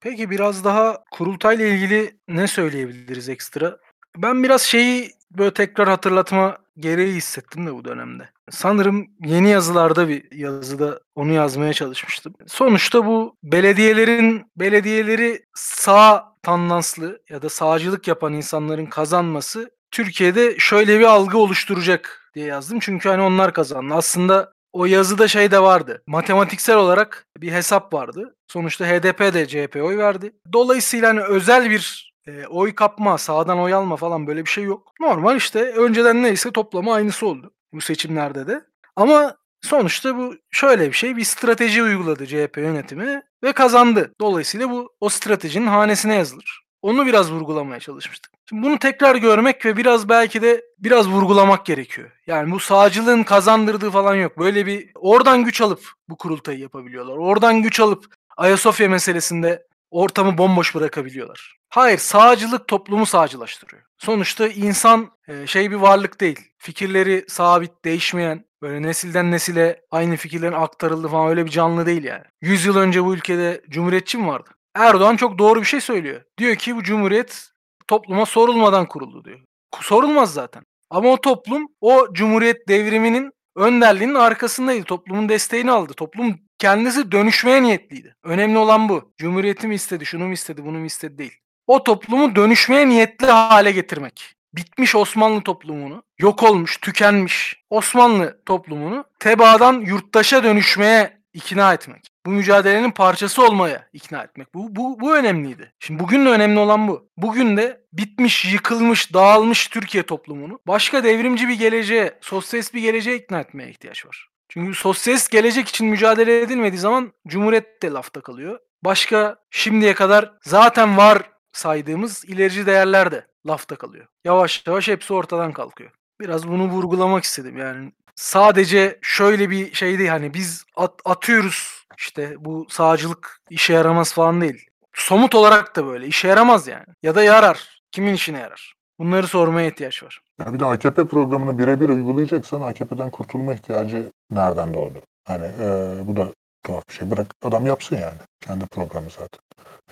Peki 0.00 0.30
biraz 0.30 0.64
daha 0.64 1.04
kurultayla 1.10 1.66
ilgili 1.66 2.16
ne 2.28 2.46
söyleyebiliriz 2.46 3.28
ekstra? 3.28 3.76
Ben 4.16 4.42
biraz 4.42 4.62
şeyi 4.62 5.10
böyle 5.30 5.54
tekrar 5.54 5.88
hatırlatma 5.88 6.56
gereği 6.78 7.14
hissettim 7.14 7.66
de 7.66 7.74
bu 7.74 7.84
dönemde. 7.84 8.28
Sanırım 8.50 9.06
yeni 9.24 9.50
yazılarda 9.50 10.08
bir 10.08 10.32
yazıda 10.32 11.00
onu 11.14 11.32
yazmaya 11.32 11.72
çalışmıştım. 11.72 12.34
Sonuçta 12.46 13.06
bu 13.06 13.36
belediyelerin 13.42 14.44
belediyeleri 14.56 15.42
sağ 15.54 16.32
tandanslı 16.42 17.22
ya 17.30 17.42
da 17.42 17.48
sağcılık 17.48 18.08
yapan 18.08 18.32
insanların 18.32 18.86
kazanması 18.86 19.70
Türkiye'de 19.90 20.54
şöyle 20.58 21.00
bir 21.00 21.04
algı 21.04 21.38
oluşturacak 21.38 22.30
diye 22.34 22.46
yazdım. 22.46 22.78
Çünkü 22.80 23.08
hani 23.08 23.22
onlar 23.22 23.52
kazandı. 23.52 23.94
Aslında 23.94 24.52
o 24.72 24.86
yazıda 24.86 25.28
şey 25.28 25.50
de 25.50 25.62
vardı. 25.62 26.02
Matematiksel 26.06 26.76
olarak 26.76 27.26
bir 27.38 27.52
hesap 27.52 27.94
vardı. 27.94 28.36
Sonuçta 28.48 28.86
HDP 28.86 29.20
de 29.20 29.48
CHP 29.48 29.76
oy 29.76 29.98
verdi. 29.98 30.32
Dolayısıyla 30.52 31.08
hani 31.08 31.22
özel 31.22 31.70
bir 31.70 32.11
e, 32.26 32.46
oy 32.46 32.74
kapma, 32.74 33.18
sağdan 33.18 33.58
oy 33.58 33.74
alma 33.74 33.96
falan 33.96 34.26
böyle 34.26 34.44
bir 34.44 34.50
şey 34.50 34.64
yok. 34.64 34.92
Normal 35.00 35.36
işte 35.36 35.72
önceden 35.72 36.22
neyse 36.22 36.50
toplamı 36.50 36.92
aynısı 36.92 37.26
oldu 37.26 37.52
bu 37.72 37.80
seçimlerde 37.80 38.46
de. 38.46 38.64
Ama 38.96 39.36
sonuçta 39.60 40.16
bu 40.16 40.34
şöyle 40.50 40.88
bir 40.88 40.96
şey. 40.96 41.16
Bir 41.16 41.24
strateji 41.24 41.82
uyguladı 41.82 42.26
CHP 42.26 42.56
yönetimi 42.56 43.22
ve 43.42 43.52
kazandı. 43.52 44.14
Dolayısıyla 44.20 44.70
bu 44.70 44.92
o 45.00 45.08
stratejinin 45.08 45.66
hanesine 45.66 46.14
yazılır. 46.14 46.62
Onu 46.82 47.06
biraz 47.06 47.32
vurgulamaya 47.32 47.80
çalışmıştık. 47.80 48.32
Şimdi 48.48 48.62
bunu 48.62 48.78
tekrar 48.78 49.16
görmek 49.16 49.66
ve 49.66 49.76
biraz 49.76 50.08
belki 50.08 50.42
de 50.42 50.64
biraz 50.78 51.08
vurgulamak 51.08 51.66
gerekiyor. 51.66 52.10
Yani 52.26 52.52
bu 52.52 52.60
sağcılığın 52.60 53.22
kazandırdığı 53.22 53.90
falan 53.90 54.14
yok. 54.14 54.38
Böyle 54.38 54.66
bir 54.66 54.90
oradan 54.94 55.44
güç 55.44 55.60
alıp 55.60 55.80
bu 56.08 56.16
kurultayı 56.16 56.58
yapabiliyorlar. 56.58 57.16
Oradan 57.16 57.62
güç 57.62 57.80
alıp 57.80 58.06
Ayasofya 58.36 58.88
meselesinde 58.88 59.66
ortamı 59.92 60.38
bomboş 60.38 60.74
bırakabiliyorlar. 60.74 61.56
Hayır, 61.68 61.98
sağcılık 61.98 62.68
toplumu 62.68 63.06
sağcılaştırıyor. 63.06 63.82
Sonuçta 63.98 64.48
insan 64.48 65.10
e, 65.28 65.46
şey 65.46 65.70
bir 65.70 65.76
varlık 65.76 66.20
değil. 66.20 66.40
Fikirleri 66.58 67.24
sabit, 67.28 67.84
değişmeyen, 67.84 68.44
böyle 68.62 68.82
nesilden 68.82 69.30
nesile 69.30 69.80
aynı 69.90 70.16
fikirlerin 70.16 70.52
aktarıldığı 70.52 71.08
falan 71.08 71.28
öyle 71.28 71.46
bir 71.46 71.50
canlı 71.50 71.86
değil 71.86 72.04
yani. 72.04 72.24
100 72.40 72.64
yıl 72.64 72.76
önce 72.76 73.04
bu 73.04 73.14
ülkede 73.14 73.62
cumhuriyetçi 73.68 74.18
mi 74.18 74.26
vardı? 74.26 74.50
Erdoğan 74.74 75.16
çok 75.16 75.38
doğru 75.38 75.60
bir 75.60 75.66
şey 75.66 75.80
söylüyor. 75.80 76.22
Diyor 76.38 76.56
ki 76.56 76.76
bu 76.76 76.82
cumhuriyet 76.82 77.48
topluma 77.88 78.26
sorulmadan 78.26 78.86
kuruldu 78.86 79.24
diyor. 79.24 79.40
Sorulmaz 79.80 80.32
zaten. 80.32 80.62
Ama 80.90 81.12
o 81.12 81.20
toplum 81.20 81.68
o 81.80 82.06
cumhuriyet 82.12 82.68
devriminin 82.68 83.32
önderliğinin 83.56 84.14
arkasındaydı. 84.14 84.84
Toplumun 84.84 85.28
desteğini 85.28 85.70
aldı. 85.70 85.94
Toplum 85.94 86.38
kendisi 86.62 87.12
dönüşmeye 87.12 87.62
niyetliydi. 87.62 88.16
Önemli 88.22 88.58
olan 88.58 88.88
bu. 88.88 89.12
Cumhuriyeti 89.18 89.66
mi 89.66 89.74
istedi, 89.74 90.06
şunu 90.06 90.26
mu 90.26 90.32
istedi, 90.32 90.64
bunu 90.64 90.78
mu 90.78 90.86
istedi 90.86 91.18
değil. 91.18 91.32
o 91.66 91.84
toplumu 91.84 92.36
dönüşmeye 92.36 92.88
niyetli 92.88 93.26
hale 93.26 93.72
getirmek. 93.72 94.34
Bitmiş 94.54 94.94
Osmanlı 94.94 95.40
toplumunu, 95.40 96.02
yok 96.18 96.42
olmuş, 96.42 96.76
tükenmiş 96.76 97.62
Osmanlı 97.70 98.42
toplumunu 98.46 99.04
tebaadan 99.18 99.80
yurttaşa 99.80 100.44
dönüşmeye 100.44 101.18
ikna 101.32 101.74
etmek. 101.74 102.12
Bu 102.26 102.30
mücadelenin 102.30 102.90
parçası 102.90 103.46
olmaya 103.46 103.88
ikna 103.92 104.22
etmek. 104.22 104.54
Bu, 104.54 104.76
bu, 104.76 105.00
bu 105.00 105.16
önemliydi. 105.16 105.72
Şimdi 105.80 106.02
bugün 106.02 106.26
de 106.26 106.28
önemli 106.28 106.58
olan 106.58 106.88
bu. 106.88 107.08
Bugün 107.16 107.56
de 107.56 107.80
bitmiş, 107.92 108.52
yıkılmış, 108.52 109.14
dağılmış 109.14 109.68
Türkiye 109.68 110.02
toplumunu 110.02 110.58
başka 110.66 111.04
devrimci 111.04 111.48
bir 111.48 111.58
geleceğe, 111.58 112.18
sosyalist 112.20 112.74
bir 112.74 112.82
geleceğe 112.82 113.16
ikna 113.16 113.40
etmeye 113.40 113.70
ihtiyaç 113.70 114.06
var. 114.06 114.31
Çünkü 114.52 114.74
sosyalist 114.74 115.30
gelecek 115.30 115.68
için 115.68 115.86
mücadele 115.86 116.40
edilmediği 116.40 116.80
zaman 116.80 117.12
Cumhuriyet 117.28 117.82
de 117.82 117.90
lafta 117.90 118.20
kalıyor. 118.20 118.58
Başka 118.84 119.36
şimdiye 119.50 119.94
kadar 119.94 120.32
zaten 120.44 120.96
var 120.96 121.22
saydığımız 121.52 122.24
ilerici 122.24 122.66
değerler 122.66 123.12
de 123.12 123.26
lafta 123.46 123.76
kalıyor. 123.76 124.06
Yavaş 124.24 124.66
yavaş 124.66 124.88
hepsi 124.88 125.14
ortadan 125.14 125.52
kalkıyor. 125.52 125.90
Biraz 126.20 126.48
bunu 126.48 126.68
vurgulamak 126.68 127.24
istedim 127.24 127.58
yani. 127.58 127.92
Sadece 128.16 128.98
şöyle 129.02 129.50
bir 129.50 129.74
şey 129.74 129.98
değil 129.98 130.10
hani 130.10 130.34
biz 130.34 130.64
at, 130.76 131.00
atıyoruz 131.04 131.86
işte 131.98 132.34
bu 132.38 132.66
sağcılık 132.70 133.40
işe 133.50 133.72
yaramaz 133.72 134.12
falan 134.12 134.40
değil. 134.40 134.66
Somut 134.92 135.34
olarak 135.34 135.76
da 135.76 135.86
böyle 135.86 136.06
işe 136.06 136.28
yaramaz 136.28 136.68
yani. 136.68 136.86
Ya 137.02 137.14
da 137.14 137.22
yarar. 137.22 137.82
Kimin 137.92 138.14
işine 138.14 138.38
yarar? 138.38 138.74
Bunları 139.02 139.26
sormaya 139.26 139.68
ihtiyaç 139.68 140.02
var. 140.02 140.20
Ya 140.40 140.54
bir 140.54 140.60
de 140.60 140.64
AKP 140.64 141.06
programını 141.06 141.58
birebir 141.58 141.88
uygulayacaksan 141.88 142.60
AKP'den 142.60 143.10
kurtulma 143.10 143.54
ihtiyacı 143.54 144.10
nereden 144.30 144.74
doğdu? 144.74 144.98
Hani 145.24 145.46
e, 145.46 145.94
bu 146.06 146.16
da 146.16 146.28
tuhaf 146.64 146.88
bir 146.88 146.94
şey. 146.94 147.10
Bırak 147.10 147.34
adam 147.42 147.66
yapsın 147.66 147.96
yani. 147.96 148.18
Kendi 148.40 148.66
programı 148.66 149.10
zaten. 149.10 149.40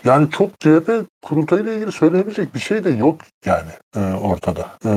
Yani 0.04 0.30
çok 0.30 0.60
CHP 0.60 0.90
kurultayıyla 1.22 1.72
ilgili 1.72 1.92
söylenebilecek 1.92 2.54
bir 2.54 2.58
şey 2.58 2.84
de 2.84 2.90
yok 2.90 3.20
yani 3.44 3.70
e, 3.96 4.00
ortada. 4.00 4.70
E, 4.84 4.90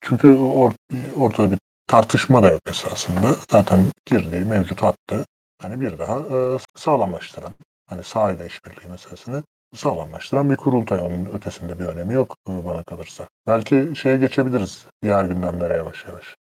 çünkü 0.00 0.36
or, 0.36 0.72
ortada 1.16 1.50
bir 1.50 1.58
tartışma 1.86 2.42
da 2.42 2.50
yok 2.50 2.60
esasında. 2.68 3.36
Zaten 3.50 3.80
girdiği 4.06 4.44
mevcut 4.44 4.82
hattı 4.82 5.24
hani 5.62 5.80
bir 5.80 5.98
daha 5.98 6.18
e, 6.18 6.58
sağlamlaştıran, 6.76 7.52
hani 7.88 8.04
sahada 8.04 8.44
işbirliği 8.44 8.90
meselesini 8.90 9.42
sağlamlaştıran 9.76 10.50
bir 10.50 10.56
kurultay. 10.56 11.00
Onun 11.00 11.28
ötesinde 11.34 11.78
bir 11.78 11.84
önemi 11.84 12.14
yok 12.14 12.36
e, 12.48 12.64
bana 12.64 12.82
kalırsa. 12.82 13.28
Belki 13.46 13.92
şeye 13.96 14.16
geçebiliriz 14.16 14.86
diğer 15.02 15.24
gündemlere 15.24 15.74
yavaş 15.74 16.04
yavaş. 16.06 16.36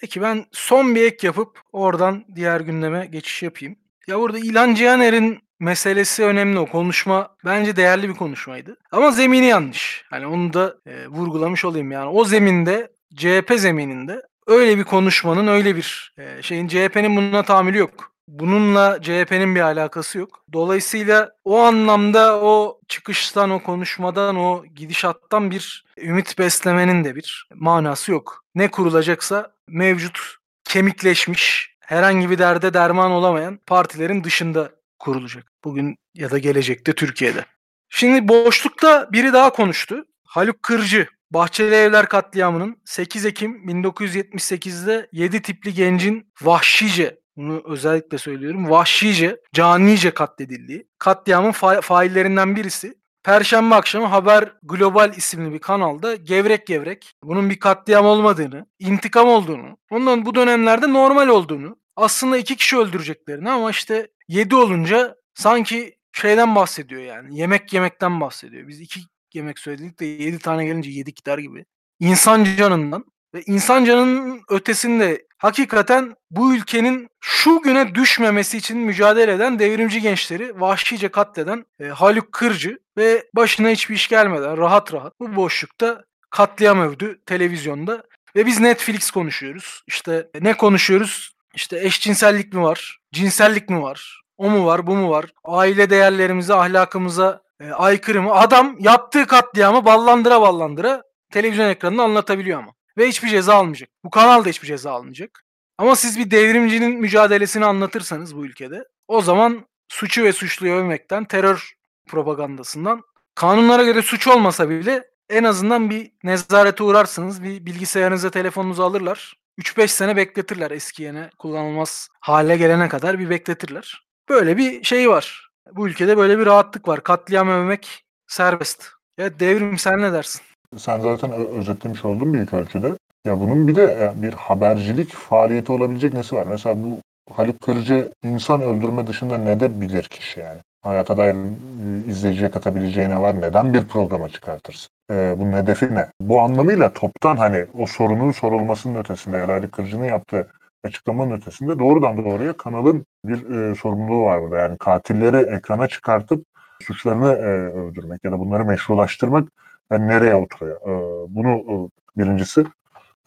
Peki 0.00 0.22
ben 0.22 0.44
son 0.52 0.94
bir 0.94 1.02
ek 1.02 1.26
yapıp 1.26 1.60
oradan 1.72 2.24
diğer 2.34 2.60
gündeme 2.60 3.06
geçiş 3.06 3.42
yapayım. 3.42 3.76
Ya 4.06 4.20
burada 4.20 4.38
İlhan 4.38 4.74
Cihaner'in 4.74 5.38
meselesi 5.60 6.24
önemli 6.24 6.58
o 6.58 6.66
konuşma 6.66 7.36
bence 7.44 7.76
değerli 7.76 8.08
bir 8.08 8.14
konuşmaydı. 8.14 8.76
Ama 8.92 9.10
zemini 9.10 9.46
yanlış. 9.46 10.04
Hani 10.10 10.26
onu 10.26 10.52
da 10.52 10.76
e, 10.86 11.06
vurgulamış 11.06 11.64
olayım 11.64 11.92
yani. 11.92 12.08
O 12.08 12.24
zeminde 12.24 12.92
CHP 13.16 13.52
zemininde 13.56 14.22
öyle 14.46 14.78
bir 14.78 14.84
konuşmanın 14.84 15.46
öyle 15.46 15.76
bir 15.76 16.14
e, 16.18 16.42
şeyin 16.42 16.68
CHP'nin 16.68 17.16
buna 17.16 17.42
tahammülü 17.42 17.78
yok. 17.78 18.13
Bununla 18.28 19.02
CHP'nin 19.02 19.54
bir 19.54 19.60
alakası 19.60 20.18
yok. 20.18 20.44
Dolayısıyla 20.52 21.32
o 21.44 21.58
anlamda 21.58 22.40
o 22.40 22.80
çıkıştan, 22.88 23.50
o 23.50 23.62
konuşmadan, 23.62 24.36
o 24.36 24.64
gidişattan 24.74 25.50
bir 25.50 25.84
ümit 25.98 26.38
beslemenin 26.38 27.04
de 27.04 27.16
bir 27.16 27.48
manası 27.54 28.12
yok. 28.12 28.44
Ne 28.54 28.70
kurulacaksa 28.70 29.52
mevcut 29.68 30.36
kemikleşmiş, 30.64 31.74
herhangi 31.80 32.30
bir 32.30 32.38
derde 32.38 32.74
derman 32.74 33.10
olamayan 33.10 33.58
partilerin 33.66 34.24
dışında 34.24 34.70
kurulacak. 34.98 35.52
Bugün 35.64 35.96
ya 36.14 36.30
da 36.30 36.38
gelecekte 36.38 36.92
Türkiye'de. 36.92 37.44
Şimdi 37.88 38.28
boşlukta 38.28 39.08
biri 39.12 39.32
daha 39.32 39.52
konuştu. 39.52 40.04
Haluk 40.24 40.62
Kırcı 40.62 41.08
Bahçeli 41.30 41.74
Evler 41.74 42.08
katliamının 42.08 42.76
8 42.84 43.26
Ekim 43.26 43.68
1978'de 43.68 45.08
7 45.12 45.42
tipli 45.42 45.74
gencin 45.74 46.32
vahşice 46.42 47.18
bunu 47.36 47.62
özellikle 47.64 48.18
söylüyorum. 48.18 48.70
Vahşice, 48.70 49.40
canice 49.52 50.10
katledildiği. 50.10 50.86
Katliamın 50.98 51.52
fa- 51.52 51.80
faillerinden 51.80 52.56
birisi. 52.56 52.94
Perşembe 53.24 53.74
akşamı 53.74 54.06
Haber 54.06 54.52
Global 54.62 55.14
isimli 55.16 55.52
bir 55.52 55.58
kanalda 55.58 56.14
gevrek 56.14 56.66
gevrek 56.66 57.12
bunun 57.22 57.50
bir 57.50 57.58
katliam 57.58 58.06
olmadığını, 58.06 58.66
intikam 58.78 59.28
olduğunu, 59.28 59.78
ondan 59.90 60.26
bu 60.26 60.34
dönemlerde 60.34 60.92
normal 60.92 61.28
olduğunu, 61.28 61.76
aslında 61.96 62.38
iki 62.38 62.56
kişi 62.56 62.78
öldüreceklerini 62.78 63.50
ama 63.50 63.70
işte 63.70 64.08
yedi 64.28 64.56
olunca 64.56 65.16
sanki 65.34 65.94
şeyden 66.12 66.54
bahsediyor 66.54 67.02
yani. 67.02 67.38
Yemek 67.38 67.72
yemekten 67.72 68.20
bahsediyor. 68.20 68.68
Biz 68.68 68.80
iki 68.80 69.00
yemek 69.34 69.58
söyledik 69.58 70.00
de 70.00 70.06
yedi 70.06 70.38
tane 70.38 70.64
gelince 70.66 70.90
yedik 70.90 71.26
der 71.26 71.38
gibi. 71.38 71.64
İnsan 72.00 72.44
canından 72.44 73.04
ve 73.34 73.42
insan 73.46 73.84
canının 73.84 74.42
ötesinde 74.48 75.26
hakikaten 75.38 76.14
bu 76.30 76.54
ülkenin 76.54 77.08
şu 77.20 77.62
güne 77.62 77.94
düşmemesi 77.94 78.56
için 78.56 78.78
mücadele 78.78 79.32
eden 79.32 79.58
devrimci 79.58 80.00
gençleri 80.00 80.60
vahşice 80.60 81.08
katleden 81.08 81.64
e, 81.80 81.84
Haluk 81.84 82.32
Kırcı 82.32 82.78
ve 82.96 83.24
başına 83.34 83.68
hiçbir 83.68 83.94
iş 83.94 84.08
gelmeden 84.08 84.56
rahat 84.56 84.92
rahat 84.92 85.20
bu 85.20 85.36
boşlukta 85.36 86.04
katliam 86.30 86.80
övdü 86.80 87.20
televizyonda 87.26 88.02
ve 88.36 88.46
biz 88.46 88.60
Netflix 88.60 89.10
konuşuyoruz. 89.10 89.82
İşte 89.86 90.30
ne 90.40 90.56
konuşuyoruz? 90.56 91.34
İşte 91.54 91.80
eşcinsellik 91.80 92.52
mi 92.52 92.62
var? 92.62 92.98
Cinsellik 93.12 93.68
mi 93.68 93.82
var? 93.82 94.22
O 94.36 94.50
mu 94.50 94.66
var, 94.66 94.86
bu 94.86 94.96
mu 94.96 95.10
var? 95.10 95.26
Aile 95.44 95.90
değerlerimize, 95.90 96.54
ahlakımıza 96.54 97.42
e, 97.60 97.70
aykırı 97.70 98.22
mı? 98.22 98.34
Adam 98.34 98.76
yaptığı 98.78 99.26
katliamı 99.26 99.84
ballandıra 99.84 100.40
ballandıra 100.40 101.02
televizyon 101.32 101.68
ekranında 101.68 102.02
anlatabiliyor 102.02 102.58
ama. 102.58 102.72
Ve 102.98 103.08
hiçbir 103.08 103.28
ceza 103.28 103.54
almayacak. 103.54 103.88
Bu 104.04 104.10
kanal 104.10 104.44
da 104.44 104.48
hiçbir 104.48 104.66
ceza 104.68 104.92
almayacak. 104.92 105.44
Ama 105.78 105.96
siz 105.96 106.18
bir 106.18 106.30
devrimcinin 106.30 107.00
mücadelesini 107.00 107.64
anlatırsanız 107.64 108.36
bu 108.36 108.46
ülkede 108.46 108.84
o 109.08 109.22
zaman 109.22 109.66
suçu 109.88 110.24
ve 110.24 110.32
suçluyu 110.32 110.74
övmekten, 110.74 111.24
terör 111.24 111.72
propagandasından 112.08 113.02
kanunlara 113.34 113.82
göre 113.82 114.02
suç 114.02 114.28
olmasa 114.28 114.70
bile 114.70 115.04
en 115.30 115.44
azından 115.44 115.90
bir 115.90 116.12
nezarete 116.24 116.82
uğrarsınız. 116.82 117.42
Bir 117.42 117.66
bilgisayarınıza 117.66 118.30
telefonunuzu 118.30 118.82
alırlar. 118.82 119.34
3-5 119.58 119.88
sene 119.88 120.16
bekletirler 120.16 120.70
eski 120.70 121.02
yene 121.02 121.30
kullanılmaz 121.38 122.08
hale 122.20 122.56
gelene 122.56 122.88
kadar 122.88 123.18
bir 123.18 123.30
bekletirler. 123.30 124.06
Böyle 124.28 124.56
bir 124.56 124.84
şey 124.84 125.10
var. 125.10 125.50
Bu 125.72 125.88
ülkede 125.88 126.16
böyle 126.16 126.38
bir 126.38 126.46
rahatlık 126.46 126.88
var. 126.88 127.02
Katliam 127.02 127.48
övmek 127.48 128.04
serbest. 128.26 128.90
Ya 129.18 129.40
devrim 129.40 129.78
sen 129.78 130.02
ne 130.02 130.12
dersin? 130.12 130.42
Sen 130.76 131.00
zaten 131.00 131.32
özetlemiş 131.32 132.04
oldun 132.04 132.32
büyük 132.32 132.54
ölçüde. 132.54 132.92
Ya 133.26 133.40
bunun 133.40 133.68
bir 133.68 133.76
de 133.76 133.82
e, 133.82 134.22
bir 134.22 134.32
habercilik 134.32 135.12
faaliyeti 135.12 135.72
olabilecek 135.72 136.14
nesi 136.14 136.36
var? 136.36 136.46
Mesela 136.46 136.84
bu 136.84 136.98
Haluk 137.32 137.60
Kırcı 137.60 138.12
insan 138.24 138.62
öldürme 138.62 139.06
dışında 139.06 139.38
ne 139.38 139.60
de 139.60 139.80
bilir 139.80 140.02
kişi 140.02 140.40
yani? 140.40 140.58
Hayata 140.82 141.16
dair 141.16 141.34
e, 141.34 142.10
izleyiciye 142.10 142.50
katabileceği 142.50 143.08
ne 143.08 143.20
var? 143.20 143.40
Neden 143.40 143.74
bir 143.74 143.84
programa 143.84 144.28
çıkartırsın? 144.28 144.88
E, 145.10 145.34
bunun 145.38 145.52
hedefi 145.52 145.94
ne? 145.94 146.08
Bu 146.20 146.40
anlamıyla 146.40 146.92
toptan 146.92 147.36
hani 147.36 147.66
o 147.78 147.86
sorunun 147.86 148.30
sorulmasının 148.30 148.98
ötesinde 148.98 149.36
ya 149.36 149.48
da 149.48 149.52
Haluk 149.52 149.72
Kırcı'nın 149.72 150.04
yaptığı 150.04 150.48
açıklamanın 150.84 151.30
ötesinde 151.30 151.78
doğrudan 151.78 152.24
doğruya 152.24 152.56
kanalın 152.56 153.06
bir 153.24 153.50
e, 153.50 153.74
sorumluluğu 153.74 154.22
var 154.24 154.42
burada. 154.42 154.56
Yani 154.56 154.78
katilleri 154.78 155.36
ekrana 155.36 155.88
çıkartıp 155.88 156.44
suçlarını 156.82 157.32
e, 157.32 157.48
öldürmek 157.78 158.24
ya 158.24 158.32
da 158.32 158.38
bunları 158.38 158.64
meşrulaştırmak 158.64 159.48
yani 159.92 160.08
nereye 160.08 160.34
oturuyor? 160.34 160.80
E, 160.80 161.26
bunu 161.34 161.50
e, 161.50 161.74
birincisi 162.20 162.64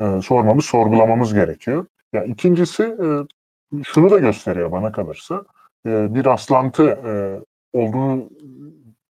e, 0.02 0.22
sormamız, 0.22 0.66
sorgulamamız 0.66 1.34
gerekiyor. 1.34 1.86
Ya 2.14 2.24
ikincisi 2.24 2.84
e, 2.84 3.08
şunu 3.84 4.10
da 4.10 4.18
gösteriyor 4.20 4.72
bana 4.72 4.92
kalırsa 4.92 5.44
bir 5.86 6.26
rastlantı 6.26 6.84
e, 6.84 7.12
olduğunu 7.78 8.30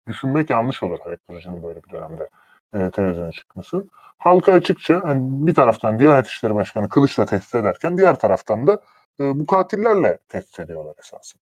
düşünmek 0.09 0.51
yanlış 0.51 0.83
olur 0.83 0.99
Haluk 1.05 1.27
Kılıç'ın 1.27 1.63
böyle 1.63 1.83
bir 1.83 1.91
dönemde 1.91 2.29
e, 2.75 2.91
televizyona 2.91 3.33
çıkması. 3.33 3.87
Halka 4.19 4.53
açıkça 4.53 5.01
hani 5.05 5.47
bir 5.47 5.55
taraftan 5.55 5.99
Diyanet 5.99 6.27
İşleri 6.27 6.55
Başkanı 6.55 6.89
Kılıç'la 6.89 7.27
tehdit 7.27 7.55
ederken 7.55 7.99
diğer 7.99 8.19
taraftan 8.19 8.67
da 8.67 8.81
bu 9.21 9.47
katillerle 9.47 10.19
tehdit 10.29 10.61
ediyorlar 10.61 10.95
esasında. 10.99 11.43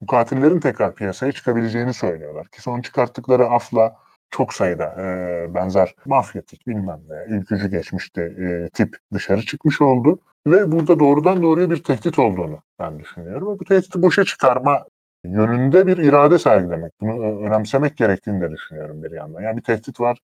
Bu 0.00 0.06
katillerin 0.06 0.60
tekrar 0.60 0.94
piyasaya 0.94 1.32
çıkabileceğini 1.32 1.94
söylüyorlar. 1.94 2.48
Ki 2.48 2.62
son 2.62 2.80
çıkarttıkları 2.80 3.46
afla 3.46 3.96
çok 4.30 4.54
sayıda 4.54 4.84
e, 4.84 5.54
benzer 5.54 5.94
mafyatik 6.06 6.66
bilmem 6.66 7.00
ne 7.08 7.36
ülkücü 7.36 7.68
geçmişti 7.70 8.20
e, 8.20 8.68
tip 8.68 8.96
dışarı 9.12 9.42
çıkmış 9.42 9.80
oldu. 9.80 10.18
Ve 10.46 10.72
burada 10.72 10.98
doğrudan 10.98 11.42
doğruya 11.42 11.70
bir 11.70 11.82
tehdit 11.82 12.18
olduğunu 12.18 12.62
ben 12.78 12.98
düşünüyorum. 12.98 13.58
Bu 13.60 13.64
tehdidi 13.64 14.02
boşa 14.02 14.24
çıkarma 14.24 14.84
yönünde 15.24 15.86
bir 15.86 15.96
irade 15.96 16.38
sergilemek. 16.38 16.92
Bunu 17.00 17.40
önemsemek 17.46 17.96
gerektiğini 17.96 18.40
de 18.40 18.50
düşünüyorum 18.50 19.02
bir 19.02 19.10
yandan. 19.10 19.40
Yani 19.42 19.56
bir 19.56 19.62
tehdit 19.62 20.00
var. 20.00 20.18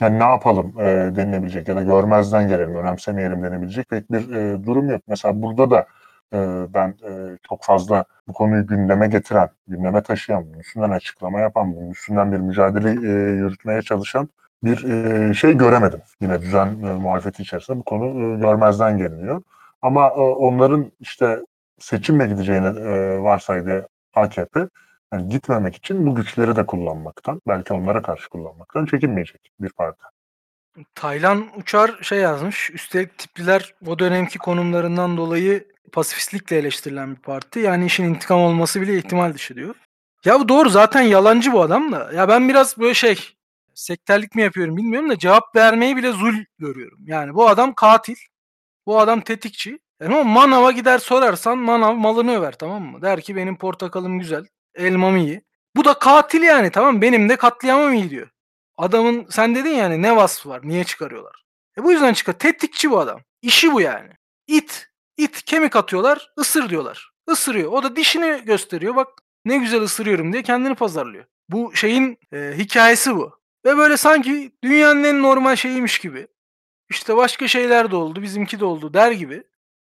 Yani 0.00 0.18
ne 0.18 0.24
yapalım 0.24 0.80
e, 0.80 0.84
denilebilecek 1.16 1.68
ya 1.68 1.76
da 1.76 1.82
görmezden 1.82 2.48
gelelim, 2.48 2.74
önemsemeyelim 2.74 3.42
denebilecek 3.42 3.88
pek 3.88 4.12
bir 4.12 4.34
e, 4.34 4.64
durum 4.66 4.90
yok. 4.90 5.02
Mesela 5.08 5.42
burada 5.42 5.70
da 5.70 5.86
ben 6.74 6.88
e, 6.88 7.38
çok 7.48 7.62
fazla 7.64 8.04
bu 8.28 8.32
konuyu 8.32 8.66
gündeme 8.66 9.06
getiren, 9.08 9.48
gündeme 9.68 10.02
taşıyan, 10.02 10.46
bunun 10.46 10.58
üstünden 10.58 10.90
açıklama 10.90 11.40
yapan, 11.40 11.76
bunun 11.76 11.90
üstünden 11.90 12.32
bir 12.32 12.36
mücadele 12.36 12.90
e, 12.90 13.34
yürütmeye 13.36 13.82
çalışan 13.82 14.28
bir 14.64 14.84
e, 14.84 15.34
şey 15.34 15.56
göremedim. 15.56 16.00
Yine 16.20 16.42
düzen 16.42 16.68
muhalefeti 16.78 17.42
içerisinde 17.42 17.78
bu 17.78 17.82
konu 17.82 18.40
görmezden 18.40 18.98
geliniyor. 18.98 19.42
Ama 19.82 20.10
onların 20.14 20.92
işte 21.00 21.40
seçimle 21.78 22.26
gideceğini 22.26 22.74
varsaydığı 23.22 23.88
AKP 24.14 24.68
yani 25.12 25.28
gitmemek 25.28 25.76
için 25.76 26.06
bu 26.06 26.14
güçleri 26.14 26.56
de 26.56 26.66
kullanmaktan, 26.66 27.42
belki 27.48 27.72
onlara 27.74 28.02
karşı 28.02 28.28
kullanmaktan 28.28 28.86
çekinmeyecek 28.86 29.50
bir 29.60 29.70
parti. 29.72 30.02
Taylan 30.94 31.48
Uçar 31.56 31.98
şey 32.02 32.18
yazmış. 32.18 32.70
Üstelik 32.70 33.18
tipliler 33.18 33.74
o 33.86 33.98
dönemki 33.98 34.38
konumlarından 34.38 35.16
dolayı 35.16 35.68
pasifistlikle 35.92 36.56
eleştirilen 36.56 37.16
bir 37.16 37.20
parti. 37.20 37.60
Yani 37.60 37.86
işin 37.86 38.04
intikam 38.04 38.40
olması 38.40 38.80
bile 38.80 38.98
ihtimal 38.98 39.34
dışı 39.34 39.54
diyor. 39.54 39.74
Ya 40.24 40.40
bu 40.40 40.48
doğru 40.48 40.70
zaten 40.70 41.00
yalancı 41.00 41.52
bu 41.52 41.62
adam 41.62 41.92
da. 41.92 42.12
Ya 42.12 42.28
ben 42.28 42.48
biraz 42.48 42.78
böyle 42.78 42.94
şey 42.94 43.36
sekterlik 43.74 44.34
mi 44.34 44.42
yapıyorum 44.42 44.76
bilmiyorum 44.76 45.10
da 45.10 45.18
cevap 45.18 45.56
vermeyi 45.56 45.96
bile 45.96 46.12
zul 46.12 46.34
görüyorum. 46.58 46.98
Yani 47.06 47.34
bu 47.34 47.48
adam 47.48 47.74
katil. 47.74 48.16
Bu 48.86 49.00
adam 49.00 49.20
tetikçi. 49.20 49.78
Yani 50.00 50.14
o 50.16 50.24
manava 50.24 50.72
gider 50.72 50.98
sorarsan 50.98 51.58
manav 51.58 51.94
malını 51.94 52.38
över 52.38 52.52
tamam 52.52 52.82
mı? 52.82 53.02
Der 53.02 53.20
ki 53.20 53.36
benim 53.36 53.56
portakalım 53.56 54.18
güzel. 54.18 54.46
Elmam 54.74 55.16
iyi. 55.16 55.42
Bu 55.76 55.84
da 55.84 55.98
katil 55.98 56.42
yani 56.42 56.70
tamam 56.70 57.02
benim 57.02 57.28
de 57.28 57.36
katliamım 57.36 57.92
iyi 57.92 58.10
diyor. 58.10 58.28
Adamın 58.76 59.26
sen 59.30 59.54
dedin 59.54 59.70
yani 59.70 60.02
ne 60.02 60.16
vasfı 60.16 60.48
var? 60.48 60.60
Niye 60.64 60.84
çıkarıyorlar? 60.84 61.44
E 61.78 61.84
bu 61.84 61.92
yüzden 61.92 62.12
çıkar. 62.12 62.32
Tetikçi 62.32 62.90
bu 62.90 62.98
adam. 62.98 63.20
İşi 63.42 63.72
bu 63.72 63.80
yani. 63.80 64.10
İt. 64.46 64.88
İt 65.16 65.42
kemik 65.42 65.76
atıyorlar. 65.76 66.32
ısır 66.38 66.68
diyorlar. 66.68 67.10
Isırıyor. 67.32 67.72
O 67.72 67.82
da 67.82 67.96
dişini 67.96 68.44
gösteriyor. 68.44 68.96
Bak 68.96 69.08
ne 69.44 69.58
güzel 69.58 69.82
ısırıyorum 69.82 70.32
diye 70.32 70.42
kendini 70.42 70.74
pazarlıyor. 70.74 71.24
Bu 71.48 71.76
şeyin 71.76 72.18
e, 72.32 72.52
hikayesi 72.56 73.16
bu. 73.16 73.38
Ve 73.64 73.76
böyle 73.76 73.96
sanki 73.96 74.52
dünyanın 74.64 75.04
en 75.04 75.22
normal 75.22 75.56
şeyiymiş 75.56 75.98
gibi. 75.98 76.26
İşte 76.90 77.16
başka 77.16 77.48
şeyler 77.48 77.90
de 77.90 77.96
oldu, 77.96 78.22
bizimki 78.22 78.60
de 78.60 78.64
oldu 78.64 78.94
der 78.94 79.10
gibi. 79.10 79.44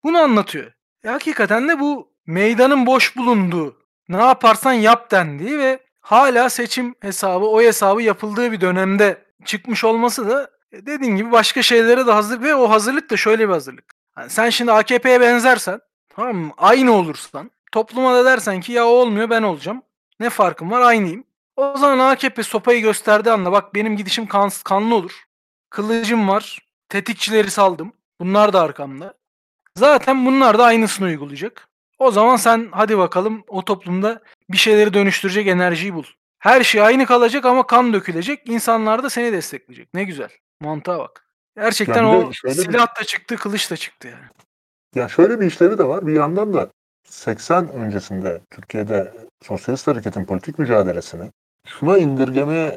Bunu 0.03 0.17
anlatıyor. 0.17 0.71
E, 1.03 1.09
hakikaten 1.09 1.69
de 1.69 1.79
bu 1.79 2.13
meydanın 2.25 2.85
boş 2.85 3.17
bulunduğu, 3.17 3.77
ne 4.09 4.17
yaparsan 4.17 4.73
yap 4.73 5.11
dendiği 5.11 5.59
ve 5.59 5.79
hala 6.03 6.49
seçim 6.49 6.95
hesabı, 6.99 7.45
o 7.45 7.61
hesabı 7.61 8.01
yapıldığı 8.01 8.51
bir 8.51 8.61
dönemde 8.61 9.25
çıkmış 9.45 9.83
olması 9.83 10.29
da 10.29 10.49
e, 10.71 10.85
dediğin 10.85 11.15
gibi 11.15 11.31
başka 11.31 11.63
şeylere 11.63 12.07
de 12.07 12.11
hazırlık 12.11 12.43
ve 12.43 12.55
o 12.55 12.69
hazırlık 12.69 13.09
da 13.09 13.17
şöyle 13.17 13.47
bir 13.47 13.53
hazırlık. 13.53 13.85
Yani 14.17 14.29
sen 14.29 14.49
şimdi 14.49 14.71
AKP'ye 14.71 15.21
benzersen, 15.21 15.79
tamam 16.09 16.35
mı? 16.35 16.53
Aynı 16.57 16.91
olursan, 16.91 17.51
topluma 17.71 18.13
da 18.13 18.25
dersen 18.25 18.61
ki 18.61 18.71
ya 18.71 18.85
olmuyor 18.85 19.29
ben 19.29 19.43
olacağım. 19.43 19.81
Ne 20.19 20.29
farkım 20.29 20.71
var? 20.71 20.81
Aynıyım. 20.81 21.23
O 21.55 21.77
zaman 21.77 21.99
AKP 21.99 22.43
sopayı 22.43 22.81
gösterdiği 22.81 23.31
anda 23.31 23.51
bak 23.51 23.75
benim 23.75 23.97
gidişim 23.97 24.27
kan, 24.27 24.51
kanlı 24.63 24.95
olur. 24.95 25.23
Kılıcım 25.69 26.27
var. 26.27 26.59
Tetikçileri 26.89 27.51
saldım. 27.51 27.93
Bunlar 28.19 28.53
da 28.53 28.61
arkamda. 28.61 29.13
Zaten 29.77 30.25
bunlar 30.25 30.57
da 30.57 30.65
aynısını 30.65 31.07
uygulayacak. 31.07 31.67
O 31.99 32.11
zaman 32.11 32.35
sen 32.35 32.69
hadi 32.71 32.97
bakalım 32.97 33.43
o 33.47 33.65
toplumda 33.65 34.21
bir 34.49 34.57
şeyleri 34.57 34.93
dönüştürecek 34.93 35.47
enerjiyi 35.47 35.93
bul. 35.93 36.03
Her 36.39 36.63
şey 36.63 36.81
aynı 36.81 37.05
kalacak 37.05 37.45
ama 37.45 37.67
kan 37.67 37.93
dökülecek. 37.93 38.49
İnsanlar 38.49 39.03
da 39.03 39.09
seni 39.09 39.33
destekleyecek. 39.33 39.93
Ne 39.93 40.03
güzel. 40.03 40.29
Mantığa 40.61 40.99
bak. 40.99 41.27
Gerçekten 41.55 42.03
o 42.03 42.31
silah 42.31 42.99
da 42.99 43.03
çıktı, 43.03 43.35
kılıç 43.35 43.71
da 43.71 43.77
çıktı 43.77 44.07
yani. 44.07 44.25
Ya 44.95 45.09
şöyle 45.09 45.39
bir 45.39 45.45
işlevi 45.45 45.77
de 45.77 45.83
var. 45.83 46.07
Bir 46.07 46.13
yandan 46.13 46.53
da 46.53 46.69
80 47.07 47.69
öncesinde 47.69 48.41
Türkiye'de 48.51 49.13
sosyalist 49.43 49.87
hareketin 49.87 50.25
politik 50.25 50.59
mücadelesini 50.59 51.31
şuna 51.67 51.97
indirgemeye 51.97 52.71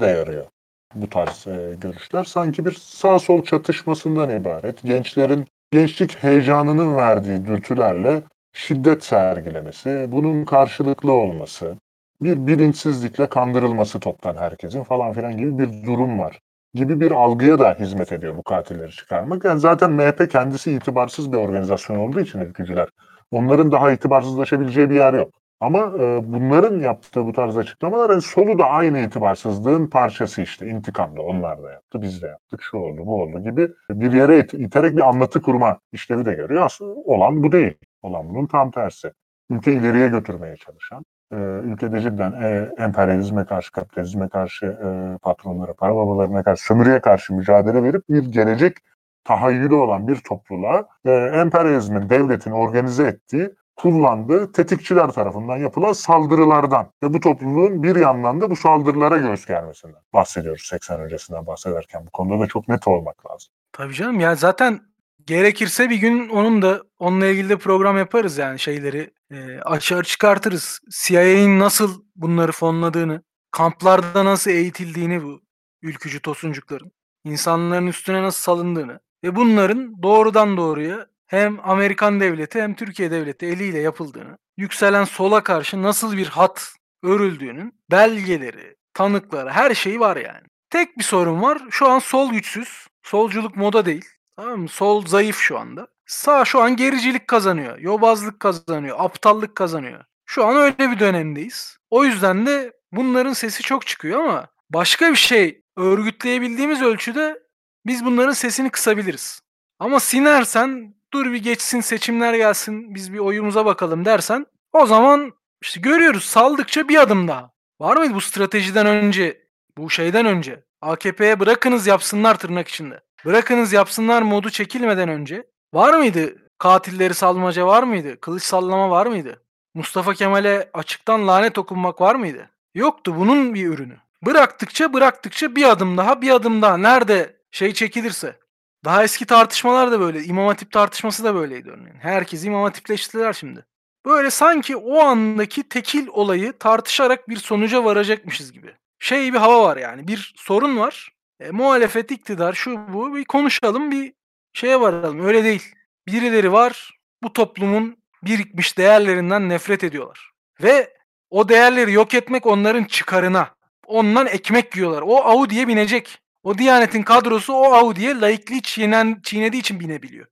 de 0.00 0.06
yarıyor 0.06 0.46
bu 0.94 1.10
tarz 1.10 1.46
e, 1.46 1.76
görüşler. 1.80 2.24
Sanki 2.24 2.64
bir 2.64 2.72
sağ 2.72 3.18
sol 3.18 3.44
çatışmasından 3.44 4.40
ibaret. 4.40 4.82
Gençlerin 4.82 5.46
gençlik 5.70 6.22
heyecanının 6.22 6.96
verdiği 6.96 7.46
dürtülerle 7.46 8.22
şiddet 8.52 9.04
sergilemesi, 9.04 10.08
bunun 10.08 10.44
karşılıklı 10.44 11.12
olması, 11.12 11.76
bir 12.22 12.46
bilinçsizlikle 12.46 13.28
kandırılması 13.28 14.00
toptan 14.00 14.36
herkesin 14.36 14.82
falan 14.82 15.12
filan 15.12 15.36
gibi 15.36 15.58
bir 15.58 15.86
durum 15.86 16.18
var 16.18 16.40
gibi 16.74 17.00
bir 17.00 17.10
algıya 17.10 17.58
da 17.58 17.76
hizmet 17.80 18.12
ediyor 18.12 18.36
bu 18.36 18.42
katilleri 18.42 18.90
çıkarmak. 18.92 19.44
Yani 19.44 19.60
zaten 19.60 19.90
MHP 19.90 20.30
kendisi 20.30 20.72
itibarsız 20.72 21.32
bir 21.32 21.36
organizasyon 21.36 21.96
olduğu 21.98 22.20
için 22.20 22.40
ülkücüler. 22.40 22.88
Onların 23.30 23.72
daha 23.72 23.92
itibarsızlaşabileceği 23.92 24.90
bir 24.90 24.94
yer 24.94 25.14
yok. 25.14 25.41
Ama 25.62 25.78
e, 25.78 26.32
bunların 26.32 26.80
yaptığı 26.80 27.26
bu 27.26 27.32
tarz 27.32 27.56
açıklamalar 27.56 28.10
yani 28.10 28.22
solu 28.22 28.58
da 28.58 28.64
aynı 28.64 28.98
itibarsızlığın 28.98 29.86
parçası 29.86 30.42
işte. 30.42 30.66
İntikam 30.66 31.16
da 31.16 31.22
onlar 31.22 31.62
da 31.62 31.72
yaptı, 31.72 32.02
biz 32.02 32.22
de 32.22 32.26
yaptık, 32.26 32.62
şu 32.62 32.76
oldu, 32.76 33.06
bu 33.06 33.22
oldu 33.22 33.40
gibi 33.44 33.68
bir 33.90 34.12
yere 34.12 34.38
it- 34.38 34.54
iterek 34.54 34.96
bir 34.96 35.08
anlatı 35.08 35.42
kurma 35.42 35.78
işlevi 35.92 36.26
de 36.26 36.34
görüyor. 36.34 36.62
Aslında 36.62 36.92
olan 36.92 37.42
bu 37.42 37.52
değil. 37.52 37.74
Olan 38.02 38.28
bunun 38.28 38.46
tam 38.46 38.70
tersi. 38.70 39.12
Ülke 39.50 39.72
ileriye 39.72 40.08
götürmeye 40.08 40.56
çalışan, 40.56 41.04
e, 41.32 41.36
ülkede 41.64 42.00
cidden 42.00 42.32
e, 42.32 42.70
emperyalizme 42.78 43.44
karşı, 43.44 43.72
kapitalizme 43.72 44.28
karşı, 44.28 44.66
e, 44.66 45.18
patronlara, 45.18 45.72
para 45.72 45.96
babalarına 45.96 46.42
karşı, 46.42 46.64
sömürüye 46.64 47.00
karşı 47.00 47.34
mücadele 47.34 47.82
verip 47.82 48.08
bir 48.08 48.32
gelecek 48.32 48.76
tahayyülü 49.24 49.74
olan 49.74 50.08
bir 50.08 50.16
topluluğa 50.16 50.86
e, 51.04 51.10
emperyalizmin, 51.12 52.10
devletin 52.10 52.50
organize 52.50 53.04
ettiği, 53.04 53.50
kullandığı 53.82 54.52
tetikçiler 54.52 55.08
tarafından 55.08 55.56
yapılan 55.56 55.92
saldırılardan 55.92 56.90
ve 57.02 57.14
bu 57.14 57.20
topluluğun 57.20 57.82
bir 57.82 57.96
yandan 57.96 58.40
da 58.40 58.50
bu 58.50 58.56
saldırılara 58.56 59.16
göğüs 59.16 59.46
germesinden 59.46 60.00
bahsediyoruz 60.12 60.62
80 60.66 61.00
öncesinden 61.00 61.46
bahsederken. 61.46 62.06
Bu 62.06 62.10
konuda 62.10 62.42
da 62.42 62.46
çok 62.46 62.68
net 62.68 62.88
olmak 62.88 63.30
lazım. 63.30 63.52
Tabii 63.72 63.94
canım 63.94 64.20
ya 64.20 64.34
zaten 64.34 64.80
gerekirse 65.26 65.90
bir 65.90 65.96
gün 65.96 66.28
onun 66.28 66.62
da 66.62 66.82
onunla 66.98 67.26
ilgili 67.26 67.48
de 67.48 67.56
program 67.56 67.98
yaparız 67.98 68.38
yani 68.38 68.58
şeyleri 68.58 69.10
e, 69.30 69.60
açığa 69.60 70.02
çıkartırız. 70.02 70.80
CIA'nin 70.90 71.58
nasıl 71.58 72.02
bunları 72.16 72.52
fonladığını, 72.52 73.22
kamplarda 73.50 74.24
nasıl 74.24 74.50
eğitildiğini 74.50 75.24
bu 75.24 75.40
ülkücü 75.82 76.22
tosuncukların, 76.22 76.92
insanların 77.24 77.86
üstüne 77.86 78.22
nasıl 78.22 78.40
salındığını 78.42 79.00
ve 79.24 79.36
bunların 79.36 80.02
doğrudan 80.02 80.56
doğruya 80.56 81.06
hem 81.32 81.60
Amerikan 81.62 82.20
devleti 82.20 82.62
hem 82.62 82.74
Türkiye 82.74 83.10
devleti 83.10 83.46
eliyle 83.46 83.78
yapıldığını, 83.78 84.38
yükselen 84.56 85.04
sola 85.04 85.42
karşı 85.42 85.82
nasıl 85.82 86.16
bir 86.16 86.26
hat 86.26 86.74
örüldüğünün 87.02 87.72
belgeleri, 87.90 88.76
tanıkları, 88.94 89.50
her 89.50 89.74
şeyi 89.74 90.00
var 90.00 90.16
yani. 90.16 90.46
Tek 90.70 90.98
bir 90.98 91.02
sorun 91.02 91.42
var. 91.42 91.62
Şu 91.70 91.88
an 91.88 91.98
sol 91.98 92.32
güçsüz. 92.32 92.86
Solculuk 93.02 93.56
moda 93.56 93.84
değil. 93.86 94.04
Tamam 94.36 94.60
mı? 94.60 94.68
Sol 94.68 95.06
zayıf 95.06 95.36
şu 95.36 95.58
anda. 95.58 95.86
Sağ 96.06 96.44
şu 96.44 96.62
an 96.62 96.76
gericilik 96.76 97.28
kazanıyor. 97.28 97.78
Yobazlık 97.78 98.40
kazanıyor. 98.40 98.96
Aptallık 99.00 99.56
kazanıyor. 99.56 100.04
Şu 100.26 100.46
an 100.46 100.56
öyle 100.56 100.90
bir 100.90 100.98
dönemdeyiz. 100.98 101.76
O 101.90 102.04
yüzden 102.04 102.46
de 102.46 102.72
bunların 102.92 103.32
sesi 103.32 103.62
çok 103.62 103.86
çıkıyor 103.86 104.20
ama 104.20 104.48
başka 104.70 105.10
bir 105.10 105.16
şey 105.16 105.62
örgütleyebildiğimiz 105.76 106.82
ölçüde 106.82 107.38
biz 107.86 108.04
bunların 108.04 108.32
sesini 108.32 108.70
kısabiliriz. 108.70 109.40
Ama 109.78 110.00
sinersen 110.00 110.94
dur 111.14 111.32
bir 111.32 111.42
geçsin 111.42 111.80
seçimler 111.80 112.34
gelsin 112.34 112.94
biz 112.94 113.12
bir 113.12 113.18
oyumuza 113.18 113.64
bakalım 113.66 114.04
dersen 114.04 114.46
o 114.72 114.86
zaman 114.86 115.32
işte 115.62 115.80
görüyoruz 115.80 116.24
saldıkça 116.24 116.88
bir 116.88 116.96
adım 117.02 117.28
daha. 117.28 117.52
Var 117.80 117.96
mıydı 117.96 118.14
bu 118.14 118.20
stratejiden 118.20 118.86
önce 118.86 119.46
bu 119.78 119.90
şeyden 119.90 120.26
önce 120.26 120.64
AKP'ye 120.80 121.40
bırakınız 121.40 121.86
yapsınlar 121.86 122.38
tırnak 122.38 122.68
içinde. 122.68 123.00
Bırakınız 123.24 123.72
yapsınlar 123.72 124.22
modu 124.22 124.50
çekilmeden 124.50 125.08
önce 125.08 125.46
var 125.74 125.94
mıydı 125.94 126.36
katilleri 126.58 127.14
salmaca 127.14 127.66
var 127.66 127.82
mıydı? 127.82 128.20
Kılıç 128.20 128.42
sallama 128.42 128.90
var 128.90 129.06
mıydı? 129.06 129.42
Mustafa 129.74 130.14
Kemal'e 130.14 130.70
açıktan 130.74 131.28
lanet 131.28 131.58
okunmak 131.58 132.00
var 132.00 132.14
mıydı? 132.14 132.50
Yoktu 132.74 133.14
bunun 133.16 133.54
bir 133.54 133.66
ürünü. 133.66 133.96
Bıraktıkça 134.26 134.92
bıraktıkça 134.92 135.56
bir 135.56 135.70
adım 135.70 135.96
daha 135.96 136.22
bir 136.22 136.30
adım 136.30 136.62
daha 136.62 136.76
nerede 136.76 137.36
şey 137.50 137.74
çekilirse. 137.74 138.36
Daha 138.84 139.04
eski 139.04 139.26
tartışmalar 139.26 139.92
da 139.92 140.00
böyle. 140.00 140.24
İmam 140.24 140.46
Hatip 140.46 140.70
tartışması 140.70 141.24
da 141.24 141.34
böyleydi 141.34 141.70
örneğin. 141.70 141.98
Herkes 142.00 142.44
İmam 142.44 142.62
Hatipleştiler 142.62 143.32
şimdi. 143.32 143.64
Böyle 144.06 144.30
sanki 144.30 144.76
o 144.76 145.00
andaki 145.00 145.68
tekil 145.68 146.06
olayı 146.08 146.52
tartışarak 146.58 147.28
bir 147.28 147.36
sonuca 147.36 147.84
varacakmışız 147.84 148.52
gibi. 148.52 148.74
Şey 148.98 149.32
bir 149.32 149.38
hava 149.38 149.62
var 149.64 149.76
yani. 149.76 150.08
Bir 150.08 150.34
sorun 150.36 150.78
var. 150.78 151.12
E, 151.40 151.50
muhalefet, 151.50 152.10
iktidar, 152.10 152.52
şu 152.52 152.92
bu. 152.92 153.16
Bir 153.16 153.24
konuşalım, 153.24 153.90
bir 153.90 154.12
şeye 154.52 154.80
varalım. 154.80 155.26
Öyle 155.26 155.44
değil. 155.44 155.74
Birileri 156.06 156.52
var. 156.52 156.98
Bu 157.22 157.32
toplumun 157.32 157.96
birikmiş 158.22 158.78
değerlerinden 158.78 159.48
nefret 159.48 159.84
ediyorlar. 159.84 160.30
Ve 160.62 160.96
o 161.30 161.48
değerleri 161.48 161.92
yok 161.92 162.14
etmek 162.14 162.46
onların 162.46 162.84
çıkarına. 162.84 163.54
Ondan 163.86 164.26
ekmek 164.26 164.76
yiyorlar. 164.76 165.02
O 165.06 165.16
Audi'ye 165.16 165.68
binecek. 165.68 166.21
O 166.42 166.58
Diyanet'in 166.58 167.02
kadrosu 167.02 167.52
o 167.52 167.72
Audi'ye 167.72 168.20
laikliği 168.20 168.62
çiğnen, 168.62 169.20
çiğnediği 169.22 169.60
için 169.60 169.80
binebiliyor. 169.80 170.26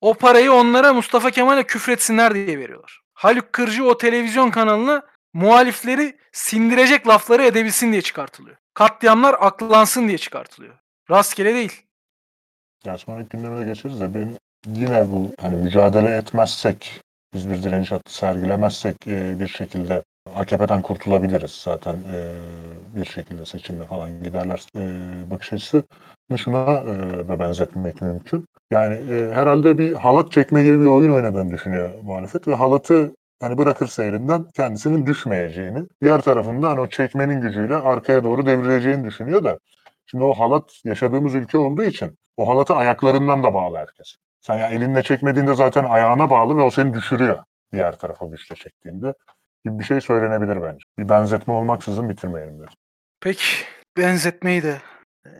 O 0.00 0.14
parayı 0.14 0.52
onlara 0.52 0.92
Mustafa 0.92 1.30
Kemal'e 1.30 1.62
küfretsinler 1.62 2.34
diye 2.34 2.58
veriyorlar. 2.58 3.00
Haluk 3.14 3.52
Kırcı 3.52 3.84
o 3.84 3.98
televizyon 3.98 4.50
kanalına 4.50 5.02
muhalifleri 5.32 6.18
sindirecek 6.32 7.08
lafları 7.08 7.42
edebilsin 7.42 7.92
diye 7.92 8.02
çıkartılıyor. 8.02 8.56
Katliamlar 8.74 9.36
aklansın 9.40 10.08
diye 10.08 10.18
çıkartılıyor. 10.18 10.74
Rastgele 11.10 11.54
değil. 11.54 11.82
Ya 12.84 12.98
sonraki 12.98 13.28
gündeme 13.28 13.60
de 13.60 13.64
geçeriz 13.64 14.00
de 14.00 14.14
benim 14.14 14.38
yine 14.66 15.10
bu 15.12 15.32
hani 15.40 15.56
mücadele 15.56 16.16
etmezsek, 16.16 17.00
biz 17.34 17.50
bir 17.50 17.62
direniş 17.62 17.92
hattı 17.92 18.14
sergilemezsek 18.14 18.96
e, 19.06 19.40
bir 19.40 19.48
şekilde 19.48 20.02
AKP'den 20.34 20.82
kurtulabiliriz 20.82 21.50
zaten 21.50 21.94
e, 21.94 22.34
bir 22.96 23.04
şekilde 23.04 23.46
seçimde 23.46 23.84
falan 23.84 24.22
giderler 24.22 24.64
e, 24.76 24.80
bakış 25.30 25.52
açısı 25.52 25.82
şuna 26.36 26.80
e, 26.80 27.28
da 27.28 27.38
benzetmek 27.38 28.02
mümkün. 28.02 28.46
Yani 28.70 28.94
e, 28.94 29.30
herhalde 29.34 29.78
bir 29.78 29.92
halat 29.92 30.32
çekme 30.32 30.62
gibi 30.64 30.80
bir 30.80 30.86
oyun 30.86 31.12
oynadığını 31.12 31.50
düşünüyor 31.50 31.90
muhalefet 32.02 32.48
ve 32.48 32.54
halatı 32.54 33.14
hani 33.40 33.58
bırakırsa 33.58 34.04
elinden 34.04 34.44
kendisinin 34.56 35.06
düşmeyeceğini, 35.06 35.86
diğer 36.02 36.20
tarafından 36.20 36.68
hani 36.68 36.80
o 36.80 36.86
çekmenin 36.86 37.40
gücüyle 37.40 37.74
arkaya 37.74 38.24
doğru 38.24 38.46
devireceğini 38.46 39.04
düşünüyor 39.04 39.44
da 39.44 39.58
şimdi 40.06 40.24
o 40.24 40.32
halat 40.32 40.72
yaşadığımız 40.84 41.34
ülke 41.34 41.58
olduğu 41.58 41.82
için 41.82 42.18
o 42.36 42.48
halatı 42.48 42.74
ayaklarından 42.74 43.42
da 43.42 43.54
bağlı 43.54 43.76
herkes. 43.76 44.16
Sen 44.40 44.58
ya 44.58 44.68
elinle 44.68 45.02
çekmediğinde 45.02 45.54
zaten 45.54 45.84
ayağına 45.84 46.30
bağlı 46.30 46.56
ve 46.56 46.62
o 46.62 46.70
seni 46.70 46.94
düşürüyor 46.94 47.38
diğer 47.72 47.98
tarafa 47.98 48.26
güçle 48.26 48.56
çektiğinde 48.56 49.14
gibi 49.64 49.78
bir 49.78 49.84
şey 49.84 50.00
söylenebilir 50.00 50.62
bence. 50.62 50.84
Bir 50.98 51.08
benzetme 51.08 51.54
olmaksızın 51.54 52.08
bitirmeyelim 52.08 52.58
derim. 52.58 52.72
Peki 53.20 53.44
benzetmeyi 53.96 54.62
de 54.62 54.82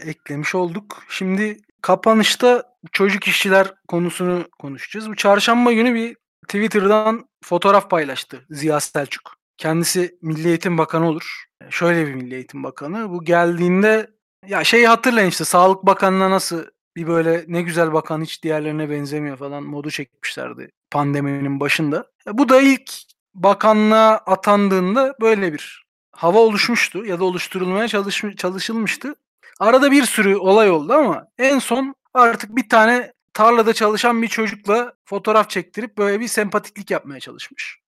eklemiş 0.01 0.55
olduk. 0.55 1.03
Şimdi 1.09 1.57
kapanışta 1.83 2.62
çocuk 2.93 3.29
işçiler 3.29 3.75
konusunu 3.89 4.45
konuşacağız. 4.59 5.09
Bu 5.09 5.16
çarşamba 5.16 5.72
günü 5.72 5.95
bir 5.95 6.16
Twitter'dan 6.49 7.29
fotoğraf 7.45 7.91
paylaştı 7.91 8.47
Ziya 8.51 8.81
Selçuk. 8.81 9.35
Kendisi 9.57 10.18
Milli 10.22 10.49
Eğitim 10.49 10.79
Bakanı 10.79 11.09
olur. 11.09 11.45
Şöyle 11.70 12.07
bir 12.07 12.14
Milli 12.14 12.35
Eğitim 12.35 12.62
Bakanı. 12.62 13.11
Bu 13.11 13.25
geldiğinde 13.25 14.11
ya 14.47 14.64
şeyi 14.64 14.87
hatırlayın 14.87 15.29
işte 15.29 15.45
Sağlık 15.45 15.87
Bakanı'na 15.87 16.31
nasıl 16.31 16.64
bir 16.97 17.07
böyle 17.07 17.45
ne 17.49 17.62
güzel 17.62 17.93
bakan 17.93 18.22
hiç 18.22 18.43
diğerlerine 18.43 18.91
benzemiyor 18.91 19.37
falan 19.37 19.62
modu 19.62 19.91
çekmişlerdi 19.91 20.70
pandeminin 20.91 21.61
başında. 21.61 22.07
Bu 22.33 22.49
da 22.49 22.61
ilk 22.61 22.93
bakanlığa 23.35 24.16
atandığında 24.16 25.14
böyle 25.20 25.53
bir 25.53 25.85
hava 26.12 26.39
oluşmuştu 26.39 27.05
ya 27.05 27.20
da 27.20 27.24
oluşturulmaya 27.24 27.89
çalış, 27.89 28.24
çalışılmıştı. 28.37 29.14
Arada 29.61 29.93
bir 29.93 30.03
sürü 30.03 30.37
olay 30.37 30.70
oldu 30.70 30.93
ama 30.93 31.26
en 31.39 31.59
son 31.59 31.95
artık 32.14 32.57
bir 32.57 32.68
tane 32.68 33.12
tarlada 33.35 33.72
çalışan 33.72 34.22
bir 34.22 34.28
çocukla 34.28 34.93
fotoğraf 35.05 35.51
çektirip 35.51 35.99
böyle 35.99 36.20
bir 36.20 36.28
sempatiklik 36.28 36.91
yapmaya 36.91 37.20
çalışmış. 37.20 37.78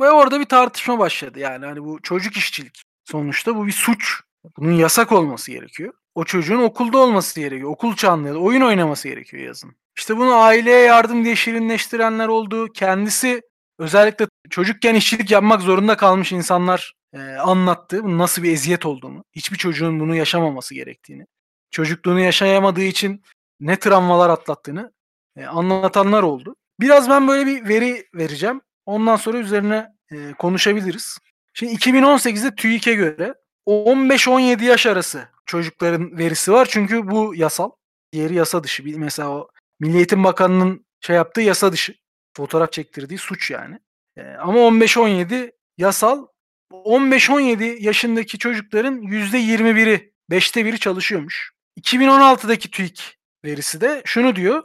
Ve 0.00 0.10
orada 0.10 0.40
bir 0.40 0.44
tartışma 0.44 0.98
başladı 0.98 1.38
yani 1.38 1.66
hani 1.66 1.84
bu 1.84 2.02
çocuk 2.02 2.36
işçilik. 2.36 2.82
Sonuçta 3.04 3.56
bu 3.56 3.66
bir 3.66 3.72
suç. 3.72 4.20
Bunun 4.56 4.72
yasak 4.72 5.12
olması 5.12 5.50
gerekiyor. 5.50 5.92
O 6.14 6.24
çocuğun 6.24 6.62
okulda 6.62 6.98
olması 6.98 7.40
gerekiyor. 7.40 7.70
Okul 7.70 7.96
çağında 7.96 8.38
oyun 8.38 8.60
oynaması 8.60 9.08
gerekiyor 9.08 9.42
yazın. 9.42 9.76
İşte 9.96 10.16
bunu 10.16 10.34
aileye 10.34 10.80
yardım 10.80 11.24
diye 11.24 11.36
şirinleştirenler 11.36 12.28
oldu. 12.28 12.72
Kendisi 12.72 13.42
özellikle 13.78 14.26
çocukken 14.50 14.94
işçilik 14.94 15.30
yapmak 15.30 15.60
zorunda 15.60 15.96
kalmış 15.96 16.32
insanlar 16.32 16.94
e, 17.12 17.18
anlattı. 17.20 18.04
Bunun 18.04 18.18
nasıl 18.18 18.42
bir 18.42 18.52
eziyet 18.52 18.86
olduğunu. 18.86 19.24
Hiçbir 19.32 19.56
çocuğun 19.56 20.00
bunu 20.00 20.14
yaşamaması 20.14 20.74
gerektiğini. 20.74 21.26
Çocukluğunu 21.70 22.20
yaşayamadığı 22.20 22.82
için 22.82 23.22
ne 23.60 23.78
travmalar 23.78 24.30
atlattığını 24.30 24.92
e, 25.36 25.46
anlatanlar 25.46 26.22
oldu. 26.22 26.56
Biraz 26.80 27.10
ben 27.10 27.28
böyle 27.28 27.46
bir 27.46 27.68
veri 27.68 28.06
vereceğim. 28.14 28.60
Ondan 28.86 29.16
sonra 29.16 29.38
üzerine 29.38 29.88
e, 30.10 30.32
konuşabiliriz. 30.32 31.18
Şimdi 31.54 31.72
2018'de 31.72 32.54
TÜİK'e 32.54 32.94
göre 32.94 33.34
15-17 33.66 34.64
yaş 34.64 34.86
arası 34.86 35.28
çocukların 35.46 36.18
verisi 36.18 36.52
var. 36.52 36.68
Çünkü 36.70 37.10
bu 37.10 37.34
yasal. 37.34 37.70
Diğeri 38.12 38.34
yasa 38.34 38.64
dışı. 38.64 38.82
Mesela 38.98 39.30
o 39.30 39.48
Milli 39.80 39.96
Eğitim 39.96 40.24
Bakanı'nın 40.24 40.86
şey 41.00 41.16
yaptığı 41.16 41.40
yasa 41.40 41.72
dışı. 41.72 41.94
Fotoğraf 42.36 42.72
çektirdiği 42.72 43.18
suç 43.18 43.50
yani. 43.50 43.78
Ee, 44.16 44.22
ama 44.22 44.58
15-17 44.58 45.52
yasal. 45.78 46.26
15-17 46.72 47.82
yaşındaki 47.82 48.38
çocukların 48.38 49.02
%21'i, 49.02 50.12
5'te 50.30 50.64
biri 50.64 50.78
çalışıyormuş. 50.78 51.52
2016'daki 51.80 52.70
TÜİK 52.70 53.18
verisi 53.44 53.80
de 53.80 54.02
şunu 54.04 54.36
diyor. 54.36 54.64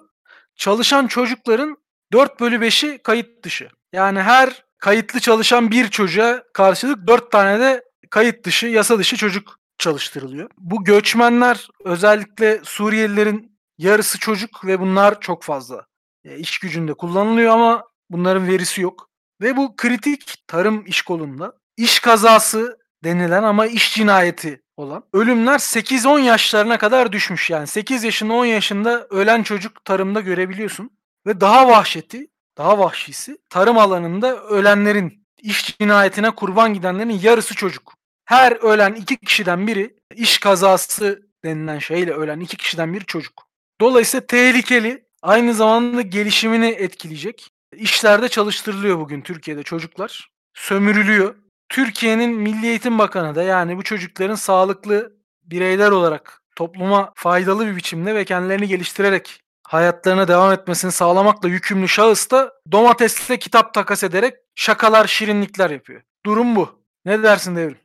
Çalışan 0.56 1.08
çocukların 1.08 1.78
4 2.14 2.40
bölü 2.40 2.56
5'i 2.56 2.98
kayıt 2.98 3.44
dışı. 3.44 3.70
Yani 3.94 4.22
her 4.22 4.64
kayıtlı 4.78 5.20
çalışan 5.20 5.72
bir 5.72 5.88
çocuğa 5.88 6.44
karşılık 6.54 7.08
4 7.08 7.32
tane 7.32 7.60
de 7.60 7.84
kayıt 8.10 8.46
dışı, 8.46 8.68
yasa 8.68 9.00
dışı 9.00 9.18
çocuk 9.18 9.60
çalıştırılıyor. 9.78 10.50
Bu 10.58 10.84
göçmenler 10.84 11.68
özellikle 11.86 12.62
Suriyelilerin 12.64 13.58
yarısı 13.78 14.20
çocuk 14.20 14.66
ve 14.66 14.80
bunlar 14.80 15.22
çok 15.22 15.44
fazla 15.44 15.86
e, 16.26 16.38
iş 16.38 16.60
gücünde 16.60 16.94
kullanılıyor 16.94 17.54
ama 17.54 17.84
bunların 18.10 18.48
verisi 18.48 18.82
yok. 18.82 19.10
Ve 19.42 19.58
bu 19.58 19.76
kritik 19.76 20.36
tarım 20.48 20.86
iş 20.86 21.02
kolunda 21.02 21.54
iş 21.78 22.00
kazası 22.00 22.78
denilen 23.04 23.44
ama 23.44 23.66
iş 23.66 23.96
cinayeti 23.96 24.62
olan 24.78 25.04
ölümler 25.14 25.60
8-10 25.60 26.20
yaşlarına 26.20 26.78
kadar 26.78 27.12
düşmüş. 27.12 27.50
Yani 27.50 27.68
8 27.68 28.04
yaşında 28.04 28.34
10 28.34 28.46
yaşında 28.46 29.08
ölen 29.10 29.44
çocuk 29.44 29.86
tarımda 29.86 30.22
görebiliyorsun. 30.22 30.90
Ve 31.28 31.42
daha 31.42 31.68
vahşeti, 31.68 32.28
daha 32.58 32.80
vahşisi 32.80 33.38
tarım 33.50 33.78
alanında 33.78 34.44
ölenlerin 34.44 35.26
iş 35.42 35.78
cinayetine 35.80 36.32
kurban 36.32 36.74
gidenlerin 36.74 37.20
yarısı 37.24 37.56
çocuk. 37.56 37.94
Her 38.26 38.52
ölen 38.52 38.94
iki 38.94 39.18
kişiden 39.18 39.68
biri 39.68 39.96
iş 40.16 40.38
kazası 40.38 41.22
denilen 41.44 41.80
şeyle 41.80 42.12
ölen 42.12 42.40
iki 42.40 42.58
kişiden 42.58 42.94
biri 42.94 43.06
çocuk. 43.06 43.48
Dolayısıyla 43.82 44.26
tehlikeli, 44.26 45.06
aynı 45.22 45.54
zamanda 45.54 46.02
gelişimini 46.02 46.68
etkileyecek 46.68 47.52
işlerde 47.76 48.30
çalıştırılıyor 48.30 49.00
bugün 49.00 49.22
Türkiye'de 49.22 49.64
çocuklar. 49.64 50.30
Sömürülüyor. 50.54 51.36
Türkiye'nin 51.70 52.36
Milli 52.36 52.68
Eğitim 52.68 53.00
Bakanı 53.00 53.36
da 53.36 53.44
yani 53.44 53.78
bu 53.78 53.84
çocukların 53.84 54.36
sağlıklı 54.36 55.14
bireyler 55.44 55.92
olarak 55.92 56.42
topluma 56.56 57.12
faydalı 57.16 57.68
bir 57.68 57.76
biçimde 57.76 58.16
ve 58.16 58.26
kendilerini 58.26 58.68
geliştirerek 58.68 59.42
hayatlarına 59.64 60.28
devam 60.28 60.52
etmesini 60.52 60.92
sağlamakla 60.92 61.50
yükümlü 61.50 61.88
şahıs 61.88 62.32
da 62.32 62.54
domatesle 62.72 63.40
kitap 63.40 63.74
takas 63.74 64.04
ederek 64.04 64.34
şakalar, 64.56 65.08
şirinlikler 65.08 65.70
yapıyor. 65.70 66.02
Durum 66.26 66.56
bu. 66.56 66.70
Ne 67.06 67.24
dersin 67.24 67.56
Devrim? 67.56 67.78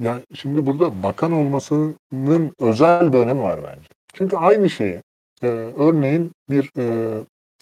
Ya 0.00 0.20
şimdi 0.34 0.66
burada 0.66 1.02
bakan 1.02 1.32
olmasının 1.32 2.54
özel 2.58 3.12
bir 3.12 3.18
önemi 3.18 3.42
var 3.42 3.60
bence. 3.62 3.88
Çünkü 4.14 4.36
aynı 4.36 4.70
şeyi 4.70 5.02
e, 5.42 5.46
örneğin 5.78 6.32
bir 6.50 6.70
e, 6.78 7.16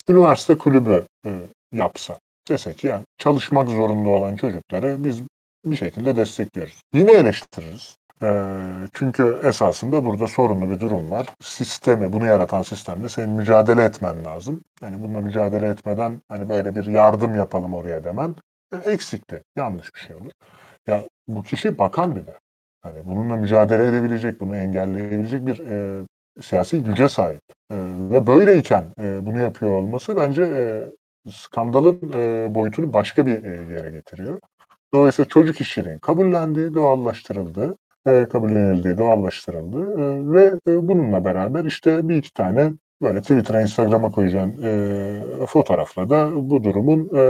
üniversite 0.09 0.59
kulübü 0.59 1.07
e, 1.27 1.31
yapsa. 1.73 2.19
Dese 2.49 2.75
ki 2.75 2.87
yani 2.87 3.05
çalışmak 3.19 3.69
zorunda 3.69 4.09
olan 4.09 4.37
çocukları 4.37 5.05
biz 5.05 5.23
bir 5.65 5.77
şekilde 5.77 6.17
destekliyoruz. 6.17 6.83
Yine 6.95 7.13
eleştiririz. 7.13 7.97
E, 8.23 8.29
çünkü 8.93 9.41
esasında 9.45 10.05
burada 10.05 10.27
sorunlu 10.27 10.71
bir 10.71 10.81
durum 10.81 11.11
var. 11.11 11.27
Sistemi, 11.41 12.13
bunu 12.13 12.27
yaratan 12.27 12.63
sistemde 12.63 13.09
senin 13.09 13.31
mücadele 13.31 13.85
etmen 13.85 14.25
lazım. 14.25 14.65
Yani 14.83 15.03
bununla 15.03 15.21
mücadele 15.21 15.69
etmeden 15.69 16.23
hani 16.29 16.49
böyle 16.49 16.75
bir 16.75 16.87
yardım 16.87 17.35
yapalım 17.35 17.75
oraya 17.75 18.05
demen 18.05 18.35
e, 18.73 18.91
eksikti. 18.91 19.43
Yanlış 19.57 19.95
bir 19.95 20.01
şey 20.01 20.17
olur. 20.17 20.33
Ya 20.87 21.05
bu 21.29 21.43
kişi 21.43 21.79
bakan 21.79 22.17
bir 22.17 22.27
de. 22.27 22.35
Hani 22.83 23.07
bununla 23.07 23.37
mücadele 23.37 23.87
edebilecek, 23.87 24.41
bunu 24.41 24.57
engelleyebilecek 24.57 25.47
bir 25.47 25.59
e, 25.59 26.05
siyasi 26.43 26.83
güce 26.83 27.09
sahip. 27.09 27.43
E, 27.71 27.77
ve 28.11 28.27
böyleyken 28.27 28.85
e, 29.01 29.27
bunu 29.27 29.39
yapıyor 29.39 29.73
olması 29.73 30.17
bence 30.17 30.43
e, 30.43 30.85
skandalın 31.31 32.13
e, 32.15 32.55
boyutunu 32.55 32.93
başka 32.93 33.27
bir 33.27 33.45
e, 33.45 33.75
yere 33.75 33.91
getiriyor. 33.91 34.41
Dolayısıyla 34.95 35.29
çocuk 35.29 35.61
işçiliğin 35.61 35.99
kabullendiği, 35.99 36.75
doğallaştırıldı, 36.75 37.77
e, 38.07 38.25
kabullenildiği, 38.25 38.99
doğallaştırıldı 38.99 39.79
e, 39.79 40.33
ve 40.33 40.73
e, 40.73 40.89
bununla 40.89 41.25
beraber 41.25 41.65
işte 41.65 42.09
bir 42.09 42.17
iki 42.17 42.33
tane 42.33 42.73
böyle 43.03 43.21
Twitter'a, 43.21 43.63
Instagram'a 43.63 44.11
koyacağın 44.11 44.63
e, 44.63 45.47
fotoğrafla 45.47 46.11
da 46.11 46.31
bu 46.35 46.65
durumun 46.65 47.11
e, 47.17 47.23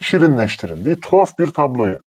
şirinleştirildiği 0.00 1.00
tuhaf 1.00 1.38
bir 1.38 1.46
tabloyu 1.46 1.98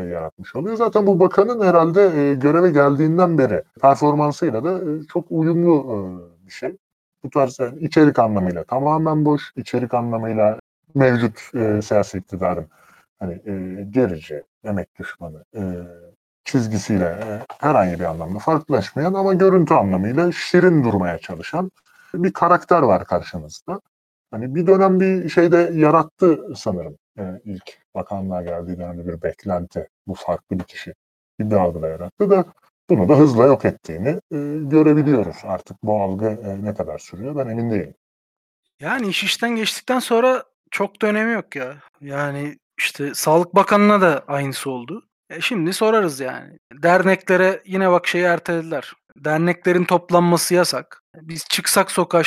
yaratmış 0.00 0.56
oluyor. 0.56 0.76
Zaten 0.76 1.06
bu 1.06 1.20
bakanın 1.20 1.66
herhalde 1.66 2.02
e, 2.02 2.34
göreve 2.34 2.70
geldiğinden 2.70 3.38
beri 3.38 3.62
performansıyla 3.80 4.64
da 4.64 4.78
e, 4.78 5.06
çok 5.12 5.24
uyumlu 5.30 5.74
e, 5.76 6.46
bir 6.46 6.52
şey. 6.52 6.76
Bu 7.24 7.30
tarz 7.30 7.58
içerik 7.80 8.18
anlamıyla 8.18 8.64
tamamen 8.64 9.24
boş, 9.24 9.52
içerik 9.56 9.94
anlamıyla 9.94 10.58
mevcut 10.94 11.54
e, 11.54 11.82
siyasi 11.82 12.18
iktidarın 12.18 12.66
hani 13.18 13.32
e, 13.46 13.84
gerici, 13.90 14.42
emek 14.64 14.98
düşmanı 14.98 15.44
e, 15.56 15.60
çizgisiyle 16.44 17.04
e, 17.04 17.40
herhangi 17.58 18.00
bir 18.00 18.04
anlamda 18.04 18.38
farklılaşmayan 18.38 19.14
ama 19.14 19.34
görüntü 19.34 19.74
anlamıyla 19.74 20.32
şirin 20.32 20.84
durmaya 20.84 21.18
çalışan 21.18 21.70
bir 22.14 22.32
karakter 22.32 22.82
var 22.82 23.04
karşınızda. 23.04 23.80
Hani 24.30 24.54
bir 24.54 24.66
dönem 24.66 25.00
bir 25.00 25.28
şeyde 25.28 25.70
yarattı 25.74 26.40
sanırım. 26.56 26.96
Yani 27.16 27.40
ilk 27.44 27.78
bakanlığa 27.94 28.42
geldiği 28.42 28.78
dönemde 28.78 29.06
bir 29.06 29.22
beklenti. 29.22 29.88
Bu 30.06 30.14
farklı 30.14 30.58
bir 30.58 30.64
kişi 30.64 30.94
bir 31.40 31.56
algıda 31.56 31.88
yarattı 31.88 32.30
da 32.30 32.44
bunu 32.90 33.08
da 33.08 33.18
hızla 33.18 33.46
yok 33.46 33.64
ettiğini 33.64 34.08
e, 34.08 34.38
görebiliyoruz. 34.70 35.36
Artık 35.42 35.76
bu 35.82 36.02
algı 36.02 36.26
e, 36.26 36.64
ne 36.64 36.74
kadar 36.74 36.98
sürüyor 36.98 37.36
ben 37.36 37.48
emin 37.48 37.70
değilim. 37.70 37.94
Yani 38.80 39.08
iş 39.08 39.24
işten 39.24 39.56
geçtikten 39.56 39.98
sonra 39.98 40.44
çok 40.70 41.02
da 41.02 41.06
önemi 41.06 41.32
yok 41.32 41.56
ya. 41.56 41.76
Yani 42.00 42.58
işte 42.78 43.14
Sağlık 43.14 43.54
Bakanı'na 43.54 44.00
da 44.00 44.24
aynısı 44.28 44.70
oldu. 44.70 45.08
E 45.30 45.40
şimdi 45.40 45.72
sorarız 45.72 46.20
yani. 46.20 46.58
Derneklere 46.72 47.62
yine 47.64 47.90
bak 47.90 48.06
şeyi 48.06 48.24
ertelediler. 48.24 48.92
Derneklerin 49.16 49.84
toplanması 49.84 50.54
yasak. 50.54 51.02
Biz 51.14 51.44
çıksak 51.48 51.90
sokağa 51.90 52.22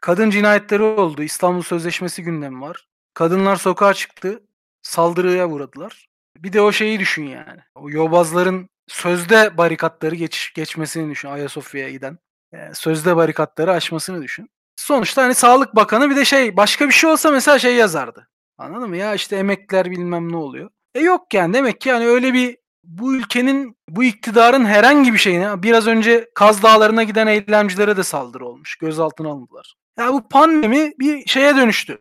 kadın 0.00 0.30
cinayetleri 0.30 0.82
oldu. 0.82 1.22
İstanbul 1.22 1.62
Sözleşmesi 1.62 2.22
gündemi 2.22 2.60
var. 2.60 2.86
Kadınlar 3.14 3.56
sokağa 3.56 3.94
çıktı. 3.94 4.42
Saldırıya 4.82 5.48
uğradılar. 5.48 6.06
Bir 6.36 6.52
de 6.52 6.60
o 6.60 6.72
şeyi 6.72 7.00
düşün 7.00 7.26
yani. 7.26 7.60
O 7.74 7.90
yobazların 7.90 8.68
sözde 8.88 9.58
barikatları 9.58 10.14
geç, 10.14 10.52
geçmesini 10.54 11.10
düşün. 11.10 11.28
Ayasofya'ya 11.28 11.90
giden. 11.90 12.18
Yani 12.52 12.74
sözde 12.74 13.16
barikatları 13.16 13.72
aşmasını 13.72 14.22
düşün. 14.22 14.50
Sonuçta 14.76 15.22
hani 15.22 15.34
Sağlık 15.34 15.76
Bakanı 15.76 16.10
bir 16.10 16.16
de 16.16 16.24
şey 16.24 16.56
başka 16.56 16.88
bir 16.88 16.92
şey 16.92 17.10
olsa 17.10 17.30
mesela 17.30 17.58
şey 17.58 17.74
yazardı. 17.76 18.28
Anladın 18.58 18.88
mı? 18.88 18.96
Ya 18.96 19.14
işte 19.14 19.36
emekliler 19.36 19.90
bilmem 19.90 20.32
ne 20.32 20.36
oluyor. 20.36 20.70
E 20.94 21.00
yok 21.00 21.34
yani 21.34 21.54
demek 21.54 21.80
ki 21.80 21.88
yani 21.88 22.06
öyle 22.06 22.34
bir 22.34 22.56
bu 22.84 23.14
ülkenin 23.14 23.76
bu 23.88 24.04
iktidarın 24.04 24.64
herhangi 24.64 25.12
bir 25.12 25.18
şeyine 25.18 25.62
biraz 25.62 25.86
önce 25.86 26.30
Kaz 26.34 26.62
Dağları'na 26.62 27.02
giden 27.02 27.26
eylemcilere 27.26 27.96
de 27.96 28.02
saldırı 28.02 28.46
olmuş. 28.46 28.76
Gözaltına 28.76 29.28
alındılar. 29.28 29.74
Ya 29.98 30.12
bu 30.12 30.28
pandemi 30.28 30.92
bir 30.98 31.26
şeye 31.26 31.56
dönüştü. 31.56 31.98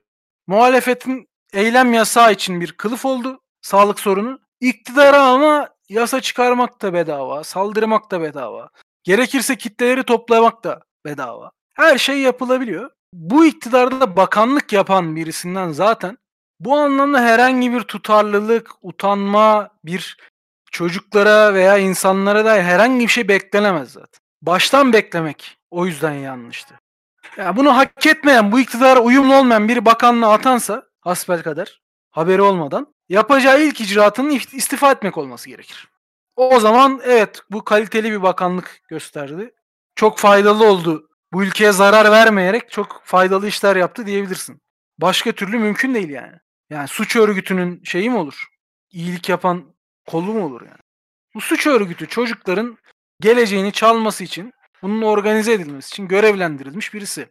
Muhalefetin 0.47 1.27
eylem 1.53 1.93
yasağı 1.93 2.31
için 2.31 2.61
bir 2.61 2.71
kılıf 2.71 3.05
oldu. 3.05 3.41
Sağlık 3.61 3.99
sorunu. 3.99 4.39
İktidara 4.61 5.21
ama 5.21 5.69
yasa 5.89 6.21
çıkarmak 6.21 6.81
da 6.81 6.93
bedava. 6.93 7.43
Saldırmak 7.43 8.11
da 8.11 8.21
bedava. 8.21 8.69
Gerekirse 9.03 9.55
kitleleri 9.55 10.03
toplamak 10.03 10.63
da 10.63 10.81
bedava. 11.05 11.51
Her 11.73 11.97
şey 11.97 12.19
yapılabiliyor. 12.19 12.89
Bu 13.13 13.45
iktidarda 13.45 14.15
bakanlık 14.15 14.73
yapan 14.73 15.15
birisinden 15.15 15.71
zaten 15.71 16.17
bu 16.59 16.77
anlamda 16.77 17.21
herhangi 17.21 17.71
bir 17.71 17.81
tutarlılık, 17.81 18.71
utanma, 18.81 19.69
bir 19.85 20.17
çocuklara 20.71 21.53
veya 21.53 21.77
insanlara 21.77 22.45
da 22.45 22.53
herhangi 22.53 23.05
bir 23.05 23.11
şey 23.11 23.27
beklenemez 23.27 23.91
zaten. 23.91 24.21
Baştan 24.41 24.93
beklemek 24.93 25.57
o 25.71 25.85
yüzden 25.85 26.13
yanlıştı. 26.13 26.79
Ya 27.37 27.57
bunu 27.57 27.77
hak 27.77 28.05
etmeyen, 28.05 28.51
bu 28.51 28.59
iktidara 28.59 28.99
uyumlu 28.99 29.35
olmayan 29.35 29.67
bir 29.67 29.85
bakanlığa 29.85 30.33
atansa 30.33 30.83
hasbelkader 31.01 31.81
haberi 32.11 32.41
olmadan 32.41 32.95
yapacağı 33.09 33.63
ilk 33.63 33.81
icraatının 33.81 34.39
istifa 34.51 34.91
etmek 34.91 35.17
olması 35.17 35.49
gerekir. 35.49 35.87
O 36.35 36.59
zaman 36.59 37.01
evet 37.03 37.41
bu 37.51 37.63
kaliteli 37.63 38.11
bir 38.11 38.21
bakanlık 38.21 38.81
gösterdi. 38.89 39.51
Çok 39.95 40.17
faydalı 40.17 40.67
oldu. 40.67 41.09
Bu 41.33 41.43
ülkeye 41.43 41.71
zarar 41.71 42.11
vermeyerek 42.11 42.71
çok 42.71 43.01
faydalı 43.05 43.47
işler 43.47 43.75
yaptı 43.75 44.05
diyebilirsin. 44.05 44.61
Başka 44.97 45.31
türlü 45.31 45.59
mümkün 45.59 45.95
değil 45.95 46.09
yani. 46.09 46.35
Yani 46.69 46.87
suç 46.87 47.15
örgütünün 47.15 47.83
şeyi 47.83 48.09
mi 48.09 48.17
olur? 48.17 48.47
İyilik 48.91 49.29
yapan 49.29 49.75
kolu 50.07 50.33
mu 50.33 50.45
olur 50.45 50.61
yani? 50.61 50.79
Bu 51.35 51.41
suç 51.41 51.67
örgütü 51.67 52.07
çocukların 52.07 52.77
geleceğini 53.21 53.71
çalması 53.71 54.23
için, 54.23 54.53
bunun 54.83 55.01
organize 55.01 55.53
edilmesi 55.53 55.87
için 55.87 56.07
görevlendirilmiş 56.07 56.93
birisi. 56.93 57.27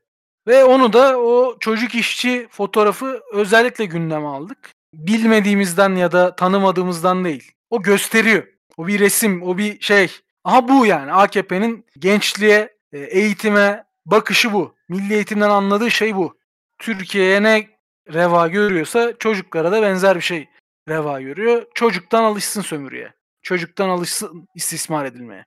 Ve 0.46 0.64
onu 0.64 0.92
da 0.92 1.18
o 1.20 1.57
çocuk 1.61 1.94
işçi 1.94 2.48
fotoğrafı 2.50 3.22
özellikle 3.32 3.84
gündeme 3.84 4.26
aldık. 4.26 4.59
Bilmediğimizden 4.94 5.94
ya 5.96 6.12
da 6.12 6.36
tanımadığımızdan 6.36 7.24
değil. 7.24 7.53
O 7.70 7.82
gösteriyor. 7.82 8.46
O 8.76 8.86
bir 8.86 9.00
resim, 9.00 9.42
o 9.42 9.59
bir 9.59 9.80
şey. 9.80 10.11
Aha 10.44 10.68
bu 10.68 10.86
yani 10.86 11.12
AKP'nin 11.12 11.86
gençliğe, 11.98 12.76
e, 12.92 12.98
eğitime 12.98 13.84
bakışı 14.07 14.53
bu. 14.53 14.74
Milli 14.88 15.14
eğitimden 15.14 15.50
anladığı 15.50 15.90
şey 15.90 16.16
bu. 16.16 16.36
Türkiye'ye 16.78 17.42
ne 17.42 17.68
reva 18.12 18.48
görüyorsa 18.48 19.12
çocuklara 19.18 19.72
da 19.72 19.82
benzer 19.82 20.16
bir 20.16 20.20
şey 20.20 20.48
reva 20.88 21.20
görüyor. 21.20 21.66
Çocuktan 21.74 22.22
alışsın 22.24 22.62
sömürüye. 22.62 23.12
Çocuktan 23.42 23.88
alışsın 23.88 24.48
istismar 24.55 25.05
edilmeye. 25.05 25.44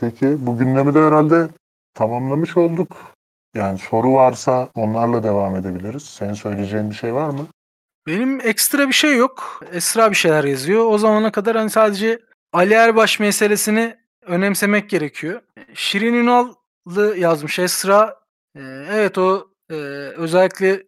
Peki 0.00 0.46
bu 0.46 0.58
gündemi 0.58 0.94
de 0.94 0.98
herhalde 0.98 1.48
tamamlamış 1.94 2.56
olduk. 2.56 2.96
Yani 3.54 3.78
soru 3.78 4.12
varsa 4.12 4.68
onlarla 4.74 5.22
devam 5.22 5.56
edebiliriz. 5.56 6.02
Senin 6.02 6.34
söyleyeceğin 6.34 6.90
bir 6.90 6.94
şey 6.94 7.14
var 7.14 7.30
mı? 7.30 7.46
Benim 8.06 8.40
ekstra 8.40 8.88
bir 8.88 8.92
şey 8.92 9.16
yok. 9.16 9.60
Esra 9.72 10.10
bir 10.10 10.16
şeyler 10.16 10.44
yazıyor. 10.44 10.84
O 10.86 10.98
zamana 10.98 11.32
kadar 11.32 11.56
hani 11.56 11.70
sadece 11.70 12.20
Ali 12.52 12.74
Erbaş 12.74 13.20
meselesini 13.20 13.96
önemsemek 14.22 14.90
gerekiyor. 14.90 15.40
Şirin 15.74 16.14
Ünal'lı 16.14 17.16
yazmış 17.18 17.58
Esra. 17.58 18.16
Ee, 18.56 18.60
evet 18.90 19.18
o 19.18 19.48
e, 19.70 19.74
özellikle 20.16 20.82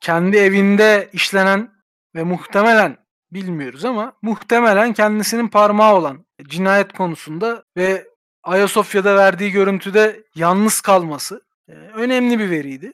kendi 0.00 0.36
evinde 0.36 1.08
işlenen 1.12 1.70
ve 2.14 2.22
muhtemelen 2.22 2.96
bilmiyoruz 3.32 3.84
ama 3.84 4.12
muhtemelen 4.22 4.92
kendisinin 4.92 5.48
parmağı 5.48 5.94
olan 5.94 6.26
cinayet 6.48 6.92
konusunda 6.92 7.64
ve 7.76 8.13
Ayasofya'da 8.44 9.16
verdiği 9.16 9.50
görüntüde 9.50 10.22
yalnız 10.34 10.80
kalması 10.80 11.42
e, 11.68 11.72
önemli 11.72 12.38
bir 12.38 12.50
veriydi. 12.50 12.92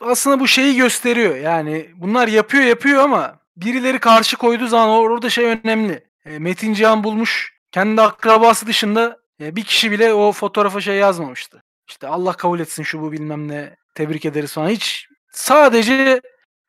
Aslında 0.00 0.40
bu 0.40 0.48
şeyi 0.48 0.76
gösteriyor. 0.76 1.36
Yani 1.36 1.90
bunlar 1.94 2.28
yapıyor 2.28 2.64
yapıyor 2.64 3.02
ama 3.02 3.38
birileri 3.56 3.98
karşı 3.98 4.36
koyduğu 4.36 4.66
zaman 4.66 4.88
orada 4.88 5.30
şey 5.30 5.44
önemli. 5.44 6.04
E, 6.26 6.38
Metin 6.38 6.74
Cihan 6.74 7.04
bulmuş 7.04 7.54
kendi 7.72 8.02
akrabası 8.02 8.66
dışında 8.66 9.18
e, 9.40 9.56
bir 9.56 9.64
kişi 9.64 9.90
bile 9.90 10.14
o 10.14 10.32
fotoğrafa 10.32 10.80
şey 10.80 10.96
yazmamıştı. 10.96 11.62
İşte 11.88 12.08
Allah 12.08 12.32
kabul 12.32 12.60
etsin 12.60 12.82
şu 12.82 13.02
bu 13.02 13.12
bilmem 13.12 13.48
ne 13.48 13.76
tebrik 13.94 14.24
ederiz 14.24 14.52
falan. 14.52 14.68
Hiç 14.68 15.08
sadece 15.32 16.20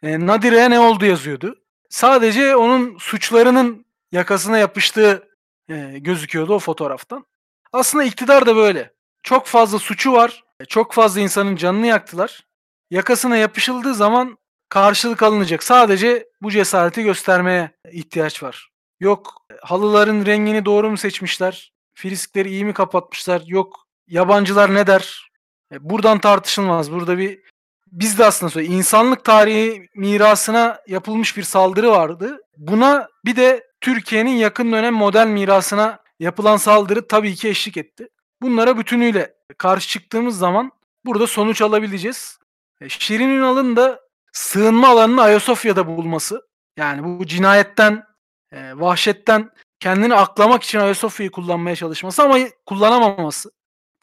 e, 0.03 0.27
Nadire'ye 0.27 0.69
ne 0.69 0.79
oldu 0.79 1.05
yazıyordu. 1.05 1.55
Sadece 1.89 2.55
onun 2.55 2.97
suçlarının 2.97 3.85
yakasına 4.11 4.57
yapıştığı 4.57 5.27
gözüküyordu 5.97 6.53
o 6.53 6.59
fotoğraftan. 6.59 7.25
Aslında 7.75 8.03
iktidar 8.03 8.45
da 8.45 8.55
böyle. 8.55 8.93
Çok 9.23 9.47
fazla 9.47 9.79
suçu 9.79 10.11
var. 10.11 10.43
Çok 10.67 10.93
fazla 10.93 11.21
insanın 11.21 11.55
canını 11.55 11.87
yaktılar. 11.87 12.45
Yakasına 12.91 13.37
yapışıldığı 13.37 13.93
zaman 13.93 14.37
karşılık 14.69 15.23
alınacak. 15.23 15.63
Sadece 15.63 16.27
bu 16.41 16.51
cesareti 16.51 17.03
göstermeye 17.03 17.71
ihtiyaç 17.91 18.43
var. 18.43 18.69
Yok 18.99 19.33
halıların 19.61 20.25
rengini 20.25 20.65
doğru 20.65 20.91
mu 20.91 20.97
seçmişler? 20.97 21.73
Friskleri 21.93 22.49
iyi 22.49 22.65
mi 22.65 22.73
kapatmışlar? 22.73 23.41
Yok 23.45 23.87
yabancılar 24.07 24.73
ne 24.73 24.87
der? 24.87 25.31
E, 25.71 25.89
buradan 25.89 26.19
tartışılmaz. 26.19 26.91
Burada 26.91 27.17
bir 27.17 27.39
biz 27.91 28.19
de 28.19 28.25
aslında 28.25 28.49
söyle 28.49 28.67
insanlık 28.67 29.25
tarihi 29.25 29.89
mirasına 29.95 30.79
yapılmış 30.87 31.37
bir 31.37 31.43
saldırı 31.43 31.91
vardı. 31.91 32.37
Buna 32.57 33.07
bir 33.25 33.35
de 33.35 33.67
Türkiye'nin 33.81 34.35
yakın 34.35 34.71
dönem 34.71 34.93
modern 34.93 35.27
mirasına 35.27 36.04
yapılan 36.19 36.57
saldırı 36.57 37.07
tabii 37.07 37.35
ki 37.35 37.49
eşlik 37.49 37.77
etti. 37.77 38.09
Bunlara 38.41 38.77
bütünüyle 38.77 39.35
karşı 39.57 39.87
çıktığımız 39.87 40.37
zaman 40.37 40.71
burada 41.05 41.27
sonuç 41.27 41.61
alabileceğiz. 41.61 42.39
E, 42.81 42.89
Şirin 42.89 43.29
Ünal'ın 43.29 43.75
da 43.75 44.01
sığınma 44.33 44.87
alanını 44.87 45.21
Ayasofya'da 45.21 45.87
bulması. 45.87 46.47
Yani 46.77 47.19
bu 47.19 47.25
cinayetten, 47.25 48.03
e, 48.51 48.79
vahşetten 48.79 49.51
kendini 49.79 50.15
aklamak 50.15 50.63
için 50.63 50.79
Ayasofya'yı 50.79 51.31
kullanmaya 51.31 51.75
çalışması 51.75 52.23
ama 52.23 52.37
kullanamaması. 52.65 53.51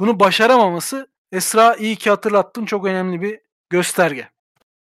Bunu 0.00 0.20
başaramaması 0.20 1.12
Esra 1.32 1.74
iyi 1.74 1.96
ki 1.96 2.10
hatırlattın 2.10 2.64
çok 2.64 2.86
önemli 2.86 3.22
bir 3.22 3.40
gösterge. 3.70 4.28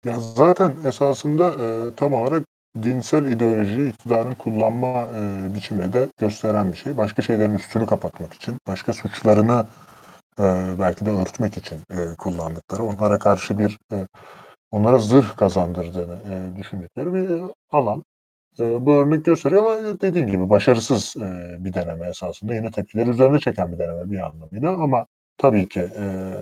Ya 0.06 0.20
zaten 0.20 0.76
esasında 0.86 1.50
e, 1.50 1.96
tam 1.96 2.14
olarak 2.14 2.44
dinsel 2.84 3.26
ideolojiyi 3.26 3.90
iktidarın 3.90 4.34
kullanma 4.34 5.08
e, 5.16 5.54
biçimini 5.56 5.94
de 5.94 6.10
gösteren 6.18 6.72
bir 6.72 6.78
şey. 6.78 6.98
Başka 6.98 7.22
şeylerin 7.22 7.54
üstünü 7.56 7.86
kapatmak 7.86 8.34
için, 8.34 8.58
başka 8.68 8.94
suçlarını 8.94 9.66
e, 10.40 10.44
belki 10.80 11.06
de 11.06 11.10
örtmek 11.10 11.58
için 11.58 11.78
e, 11.92 12.16
kullandıkları, 12.18 12.84
onlara 12.84 13.20
karşı 13.20 13.60
bir 13.60 13.78
e, 13.92 14.08
onlara 14.72 14.98
zırh 14.98 15.36
kazandırdığını 15.36 16.18
e, 16.32 16.58
düşündükleri 16.58 17.14
bir 17.14 17.42
alan. 17.72 18.04
E, 18.60 18.86
bu 18.86 18.94
örnek 18.94 19.26
gösteriyor 19.26 19.66
ama 19.66 20.02
dediğim 20.02 20.28
gibi 20.28 20.50
başarısız 20.50 21.16
e, 21.18 21.56
bir 21.60 21.74
deneme 21.74 22.08
esasında. 22.08 22.56
Yine 22.56 22.72
tepkileri 22.72 23.10
üzerine 23.10 23.40
çeken 23.40 23.72
bir 23.72 23.80
deneme 23.80 24.12
bir 24.12 24.20
anlamıyla 24.20 24.72
ama 24.72 25.06
tabii 25.38 25.70
ki 25.70 25.80
e, 25.80 26.34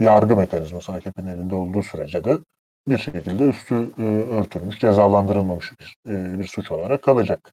yargı 0.00 0.36
mekanizması 0.36 0.92
AKP'nin 0.92 1.26
elinde 1.26 1.54
olduğu 1.54 1.82
sürece 1.82 2.24
de 2.24 2.38
bir 2.88 2.98
şekilde 2.98 3.44
üstü 3.44 3.90
e, 3.98 4.02
örtülmüş, 4.02 4.78
cezalandırılmamış 4.78 5.72
bir, 5.80 5.96
e, 6.12 6.38
bir 6.38 6.46
suç 6.46 6.70
olarak 6.70 7.02
kalacak. 7.02 7.52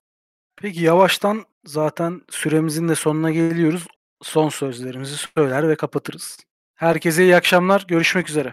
Peki 0.56 0.82
yavaştan 0.82 1.46
zaten 1.66 2.22
süremizin 2.30 2.90
de 2.90 2.96
sonuna 2.96 3.32
geliyoruz. 3.32 3.88
Son 4.22 4.50
sözlerimizi 4.50 5.16
söyler 5.38 5.70
ve 5.70 5.76
kapatırız. 5.76 6.38
Herkese 6.76 7.24
iyi 7.24 7.36
akşamlar. 7.36 7.86
Görüşmek 7.88 8.30
üzere. 8.30 8.52